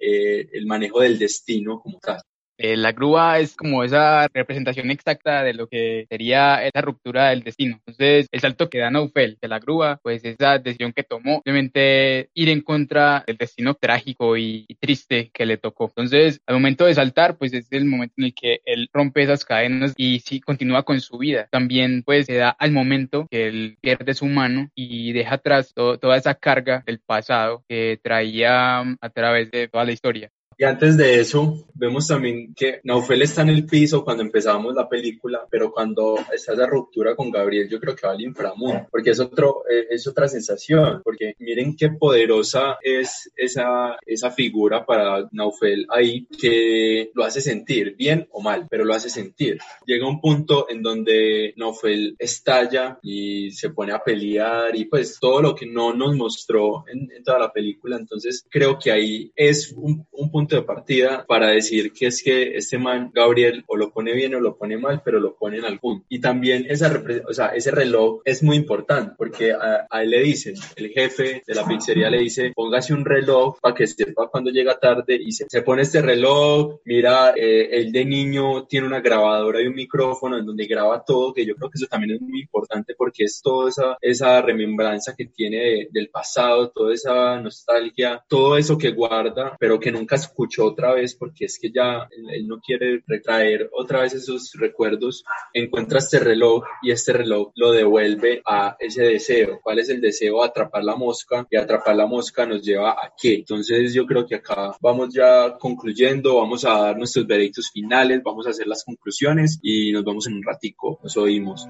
el 0.52 0.66
manejo 0.66 1.00
del 1.00 1.18
destino 1.18 1.80
como 1.80 1.98
tal? 1.98 2.20
Eh, 2.62 2.76
la 2.76 2.92
grúa 2.92 3.40
es 3.40 3.56
como 3.56 3.82
esa 3.82 4.28
representación 4.32 4.92
exacta 4.92 5.42
de 5.42 5.52
lo 5.52 5.66
que 5.66 6.06
sería 6.08 6.64
esa 6.64 6.80
ruptura 6.80 7.30
del 7.30 7.42
destino. 7.42 7.80
Entonces, 7.84 8.28
el 8.30 8.40
salto 8.40 8.70
que 8.70 8.78
da 8.78 8.88
Naufel 8.88 9.36
de 9.42 9.48
la 9.48 9.58
grúa, 9.58 9.98
pues 10.00 10.24
esa 10.24 10.58
decisión 10.58 10.92
que 10.92 11.02
tomó, 11.02 11.38
obviamente 11.38 12.30
ir 12.34 12.48
en 12.50 12.60
contra 12.60 13.24
del 13.26 13.36
destino 13.36 13.74
trágico 13.74 14.36
y, 14.36 14.66
triste 14.78 15.30
que 15.34 15.44
le 15.44 15.56
tocó. 15.56 15.86
Entonces, 15.88 16.40
al 16.46 16.54
momento 16.54 16.84
de 16.84 16.94
saltar, 16.94 17.36
pues 17.36 17.52
es 17.52 17.66
el 17.72 17.84
momento 17.84 18.14
en 18.18 18.24
el 18.26 18.34
que 18.34 18.60
él 18.64 18.88
rompe 18.92 19.24
esas 19.24 19.44
cadenas 19.44 19.94
y 19.96 20.20
sí 20.20 20.40
continúa 20.40 20.84
con 20.84 21.00
su 21.00 21.18
vida. 21.18 21.48
También, 21.50 22.04
pues 22.04 22.26
se 22.26 22.36
da 22.36 22.50
al 22.50 22.70
momento 22.70 23.26
que 23.28 23.48
él 23.48 23.76
pierde 23.80 24.14
su 24.14 24.26
mano 24.26 24.70
y 24.76 25.12
deja 25.12 25.34
atrás 25.34 25.74
toda 25.74 26.16
esa 26.16 26.36
carga 26.36 26.84
del 26.86 27.00
pasado 27.00 27.64
que 27.68 27.98
traía 28.00 28.80
a 29.00 29.10
través 29.10 29.50
de 29.50 29.66
toda 29.66 29.84
la 29.84 29.92
historia. 29.92 30.30
Y 30.62 30.64
antes 30.64 30.96
de 30.96 31.18
eso, 31.18 31.66
vemos 31.74 32.06
también 32.06 32.54
que 32.54 32.80
Naufel 32.84 33.22
está 33.22 33.42
en 33.42 33.48
el 33.48 33.66
piso 33.66 34.04
cuando 34.04 34.22
empezamos 34.22 34.72
la 34.76 34.88
película, 34.88 35.44
pero 35.50 35.72
cuando 35.72 36.16
está 36.32 36.52
esa 36.52 36.66
ruptura 36.66 37.16
con 37.16 37.32
Gabriel, 37.32 37.68
yo 37.68 37.80
creo 37.80 37.96
que 37.96 38.06
va 38.06 38.12
al 38.12 38.20
inframundo, 38.20 38.86
porque 38.88 39.10
es, 39.10 39.18
otro, 39.18 39.64
eh, 39.68 39.86
es 39.90 40.06
otra 40.06 40.28
sensación, 40.28 41.00
porque 41.02 41.34
miren 41.40 41.74
qué 41.74 41.90
poderosa 41.90 42.78
es 42.80 43.28
esa, 43.34 43.96
esa 44.06 44.30
figura 44.30 44.86
para 44.86 45.28
Naufel 45.32 45.84
ahí, 45.88 46.28
que 46.40 47.10
lo 47.12 47.24
hace 47.24 47.40
sentir, 47.40 47.96
bien 47.96 48.28
o 48.30 48.40
mal, 48.40 48.68
pero 48.70 48.84
lo 48.84 48.94
hace 48.94 49.10
sentir. 49.10 49.58
Llega 49.84 50.08
un 50.08 50.20
punto 50.20 50.66
en 50.70 50.80
donde 50.80 51.54
Naufel 51.56 52.14
estalla 52.20 53.00
y 53.02 53.50
se 53.50 53.70
pone 53.70 53.92
a 53.92 54.04
pelear 54.04 54.76
y 54.76 54.84
pues 54.84 55.18
todo 55.18 55.42
lo 55.42 55.56
que 55.56 55.66
no 55.66 55.92
nos 55.92 56.14
mostró 56.14 56.84
en, 56.86 57.08
toda 57.24 57.40
la 57.40 57.52
película, 57.52 57.96
entonces 57.96 58.46
creo 58.48 58.78
que 58.78 58.92
ahí 58.92 59.32
es 59.34 59.72
un, 59.72 60.06
un 60.12 60.30
punto 60.30 60.51
de 60.56 60.62
partida 60.62 61.24
para 61.26 61.48
decir 61.48 61.92
que 61.92 62.06
es 62.06 62.22
que 62.22 62.56
este 62.56 62.78
man, 62.78 63.10
Gabriel, 63.12 63.64
o 63.66 63.76
lo 63.76 63.90
pone 63.90 64.12
bien 64.12 64.34
o 64.34 64.40
lo 64.40 64.56
pone 64.56 64.76
mal, 64.76 65.02
pero 65.04 65.20
lo 65.20 65.34
pone 65.34 65.58
en 65.58 65.64
algún. 65.64 66.04
Y 66.08 66.20
también 66.20 66.66
esa, 66.68 67.02
o 67.28 67.32
sea, 67.32 67.48
ese 67.48 67.70
reloj 67.70 68.20
es 68.24 68.42
muy 68.42 68.56
importante 68.56 69.14
porque 69.16 69.52
a, 69.52 69.86
él 70.02 70.10
le 70.10 70.22
dicen, 70.22 70.54
el 70.76 70.90
jefe 70.90 71.42
de 71.46 71.54
la 71.54 71.66
pizzería 71.66 72.10
le 72.10 72.18
dice, 72.18 72.52
póngase 72.54 72.92
un 72.92 73.04
reloj 73.04 73.58
para 73.60 73.74
que 73.74 73.86
sepa 73.86 74.28
cuando 74.28 74.50
llega 74.50 74.78
tarde 74.78 75.18
y 75.20 75.32
se, 75.32 75.46
se 75.48 75.62
pone 75.62 75.82
este 75.82 76.02
reloj, 76.02 76.80
mira, 76.84 77.34
eh, 77.36 77.68
él 77.72 77.92
de 77.92 78.04
niño 78.04 78.64
tiene 78.66 78.86
una 78.86 79.00
grabadora 79.00 79.60
y 79.60 79.66
un 79.66 79.74
micrófono 79.74 80.38
en 80.38 80.46
donde 80.46 80.66
graba 80.66 81.04
todo, 81.04 81.32
que 81.32 81.46
yo 81.46 81.54
creo 81.56 81.70
que 81.70 81.78
eso 81.78 81.86
también 81.86 82.16
es 82.16 82.20
muy 82.20 82.40
importante 82.40 82.94
porque 82.96 83.24
es 83.24 83.40
toda 83.42 83.68
esa, 83.68 83.96
esa 84.00 84.42
remembranza 84.42 85.14
que 85.16 85.26
tiene 85.26 85.88
del 85.90 86.08
pasado, 86.08 86.70
toda 86.70 86.94
esa 86.94 87.40
nostalgia, 87.40 88.22
todo 88.28 88.56
eso 88.56 88.78
que 88.78 88.90
guarda, 88.90 89.56
pero 89.58 89.78
que 89.78 89.92
nunca 89.92 90.16
escuchó 90.42 90.66
otra 90.66 90.92
vez 90.92 91.14
porque 91.14 91.44
es 91.44 91.58
que 91.58 91.70
ya 91.70 92.08
él, 92.10 92.48
no 92.48 92.60
quiere 92.60 93.02
retraer 93.06 93.70
otra 93.72 94.00
vez 94.00 94.14
esos 94.14 94.52
recuerdos, 94.54 95.24
encuentra 95.52 95.98
este 95.98 96.18
reloj 96.18 96.64
y 96.82 96.90
este 96.90 97.12
reloj 97.12 97.52
lo 97.54 97.72
devuelve 97.72 98.42
a 98.44 98.76
ese 98.78 99.02
deseo. 99.04 99.60
¿Cuál 99.62 99.78
es 99.78 99.88
el 99.88 100.00
deseo? 100.00 100.42
Atrapar 100.42 100.82
la 100.82 100.96
mosca 100.96 101.46
y 101.48 101.56
atrapar 101.56 101.94
la 101.96 102.06
mosca 102.06 102.44
nos 102.44 102.62
lleva 102.62 102.90
a 102.90 103.12
qué. 103.16 103.34
Entonces 103.34 103.94
yo 103.94 104.04
creo 104.04 104.26
que 104.26 104.36
acá 104.36 104.76
vamos 104.80 105.14
ya 105.14 105.56
concluyendo, 105.58 106.36
vamos 106.36 106.64
a 106.64 106.76
dar 106.78 106.98
nuestros 106.98 107.26
veredictos 107.26 107.70
finales, 107.70 108.22
vamos 108.24 108.46
a 108.46 108.50
hacer 108.50 108.66
las 108.66 108.84
conclusiones 108.84 109.60
y 109.62 109.92
nos 109.92 110.04
vemos 110.04 110.26
en 110.26 110.34
un 110.34 110.42
ratico. 110.42 110.98
Nos 111.02 111.16
oímos. 111.16 111.68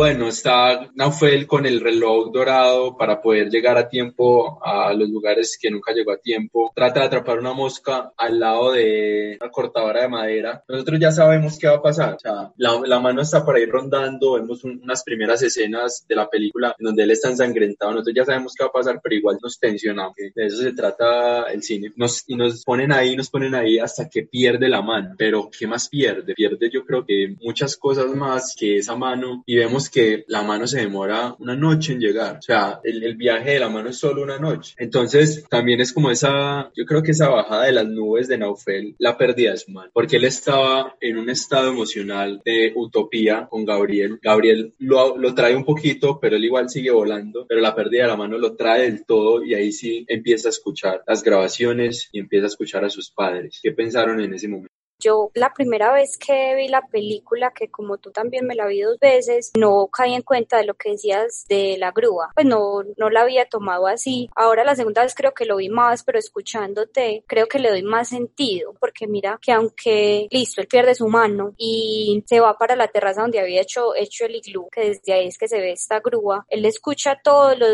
Bueno, 0.00 0.28
está 0.28 0.88
Naufel 0.94 1.46
con 1.46 1.66
el 1.66 1.78
reloj 1.78 2.32
dorado 2.32 2.96
para 2.96 3.20
poder 3.20 3.50
llegar 3.50 3.76
a 3.76 3.86
tiempo 3.86 4.58
a 4.64 4.94
los 4.94 5.10
lugares 5.10 5.58
que 5.60 5.70
nunca 5.70 5.92
llegó 5.92 6.12
a 6.12 6.16
tiempo. 6.16 6.72
Trata 6.74 7.00
de 7.00 7.06
atrapar 7.06 7.38
una 7.38 7.52
mosca 7.52 8.10
al 8.16 8.40
lado 8.40 8.72
de 8.72 9.36
una 9.38 9.50
cortadora 9.50 10.00
de 10.00 10.08
madera. 10.08 10.64
Nosotros 10.66 10.98
ya 10.98 11.12
sabemos 11.12 11.58
qué 11.58 11.68
va 11.68 11.74
a 11.74 11.82
pasar. 11.82 12.14
O 12.14 12.18
sea, 12.18 12.50
la, 12.56 12.98
mano 12.98 13.20
está 13.20 13.44
por 13.44 13.56
ahí 13.56 13.66
rondando. 13.66 14.36
Vemos 14.36 14.64
unas 14.64 15.04
primeras 15.04 15.42
escenas 15.42 16.06
de 16.08 16.16
la 16.16 16.30
película 16.30 16.74
en 16.78 16.86
donde 16.86 17.02
él 17.02 17.10
está 17.10 17.28
ensangrentado. 17.28 17.90
Nosotros 17.90 18.16
ya 18.16 18.24
sabemos 18.24 18.54
qué 18.56 18.64
va 18.64 18.70
a 18.70 18.72
pasar, 18.72 19.00
pero 19.02 19.14
igual 19.14 19.36
nos 19.42 19.60
tensionamos. 19.60 20.14
De 20.16 20.46
eso 20.46 20.62
se 20.62 20.72
trata 20.72 21.52
el 21.52 21.62
cine. 21.62 21.92
Nos, 21.96 22.24
y 22.26 22.36
nos 22.36 22.64
ponen 22.64 22.90
ahí, 22.90 23.16
nos 23.16 23.28
ponen 23.28 23.54
ahí 23.54 23.78
hasta 23.78 24.08
que 24.08 24.22
pierde 24.22 24.66
la 24.70 24.80
mano. 24.80 25.14
Pero 25.18 25.50
¿qué 25.50 25.66
más 25.66 25.90
pierde? 25.90 26.32
Pierde 26.32 26.70
yo 26.70 26.86
creo 26.86 27.04
que 27.04 27.36
muchas 27.42 27.76
cosas 27.76 28.06
más 28.14 28.54
que 28.58 28.78
esa 28.78 28.96
mano. 28.96 29.42
Y 29.44 29.56
vemos 29.56 29.89
que 29.90 30.24
la 30.28 30.42
mano 30.42 30.66
se 30.66 30.80
demora 30.80 31.34
una 31.38 31.56
noche 31.56 31.92
en 31.92 32.00
llegar. 32.00 32.38
O 32.38 32.42
sea, 32.42 32.80
el, 32.84 33.16
viaje 33.16 33.50
de 33.50 33.60
la 33.60 33.68
mano 33.68 33.90
es 33.90 33.98
solo 33.98 34.22
una 34.22 34.38
noche. 34.38 34.74
Entonces, 34.78 35.44
también 35.48 35.80
es 35.80 35.92
como 35.92 36.10
esa, 36.10 36.70
yo 36.74 36.84
creo 36.84 37.02
que 37.02 37.10
esa 37.10 37.28
bajada 37.28 37.64
de 37.64 37.72
las 37.72 37.86
nubes 37.86 38.28
de 38.28 38.38
Naufel, 38.38 38.94
la 38.98 39.16
pérdida 39.16 39.52
de 39.52 39.58
su 39.58 39.70
mano. 39.72 39.90
Porque 39.92 40.16
él 40.16 40.24
estaba 40.24 40.96
en 41.00 41.18
un 41.18 41.28
estado 41.28 41.70
emocional 41.70 42.40
de 42.44 42.72
utopía 42.74 43.46
con 43.50 43.64
Gabriel. 43.64 44.18
Gabriel 44.22 44.72
lo, 44.78 45.16
lo 45.16 45.34
trae 45.34 45.54
un 45.54 45.64
poquito, 45.64 46.18
pero 46.20 46.36
él 46.36 46.44
igual 46.44 46.70
sigue 46.70 46.90
volando. 46.90 47.46
Pero 47.48 47.60
la 47.60 47.74
pérdida 47.74 48.02
de 48.02 48.08
la 48.08 48.16
mano 48.16 48.38
lo 48.38 48.56
trae 48.56 48.82
del 48.82 49.04
todo 49.04 49.44
y 49.44 49.54
ahí 49.54 49.72
sí 49.72 50.04
empieza 50.08 50.48
a 50.48 50.50
escuchar 50.50 51.02
las 51.06 51.22
grabaciones 51.22 52.08
y 52.12 52.20
empieza 52.20 52.46
a 52.46 52.48
escuchar 52.48 52.84
a 52.84 52.90
sus 52.90 53.10
padres. 53.10 53.60
¿Qué 53.62 53.72
pensaron 53.72 54.20
en 54.20 54.34
ese 54.34 54.48
momento? 54.48 54.79
Yo 55.00 55.30
la 55.34 55.52
primera 55.52 55.92
vez 55.92 56.18
que 56.18 56.54
vi 56.54 56.68
la 56.68 56.86
película, 56.86 57.52
que 57.54 57.70
como 57.70 57.98
tú 57.98 58.10
también 58.10 58.46
me 58.46 58.54
la 58.54 58.66
vi 58.66 58.82
dos 58.82 58.98
veces, 58.98 59.50
no 59.58 59.88
caí 59.88 60.14
en 60.14 60.22
cuenta 60.22 60.58
de 60.58 60.64
lo 60.64 60.74
que 60.74 60.90
decías 60.90 61.46
de 61.48 61.76
la 61.78 61.90
grúa. 61.90 62.30
Pues 62.34 62.46
no, 62.46 62.82
no 62.96 63.10
la 63.10 63.22
había 63.22 63.46
tomado 63.46 63.86
así. 63.86 64.28
Ahora 64.36 64.64
la 64.64 64.76
segunda 64.76 65.02
vez 65.02 65.14
creo 65.14 65.32
que 65.32 65.46
lo 65.46 65.56
vi 65.56 65.68
más, 65.68 66.04
pero 66.04 66.18
escuchándote 66.18 67.24
creo 67.26 67.46
que 67.46 67.58
le 67.58 67.70
doy 67.70 67.82
más 67.82 68.08
sentido, 68.08 68.74
porque 68.78 69.06
mira 69.06 69.38
que 69.40 69.52
aunque 69.52 70.28
listo, 70.30 70.60
él 70.60 70.68
pierde 70.68 70.94
su 70.94 71.08
mano 71.08 71.54
y 71.56 72.22
se 72.26 72.40
va 72.40 72.56
para 72.58 72.76
la 72.76 72.88
terraza 72.88 73.22
donde 73.22 73.40
había 73.40 73.62
hecho, 73.62 73.94
hecho 73.94 74.26
el 74.26 74.36
iglú, 74.36 74.68
que 74.70 74.90
desde 74.90 75.12
ahí 75.12 75.26
es 75.26 75.38
que 75.38 75.48
se 75.48 75.58
ve 75.58 75.72
esta 75.72 76.00
grúa, 76.00 76.46
él 76.48 76.64
escucha 76.64 77.20
todos 77.22 77.58
los, 77.58 77.70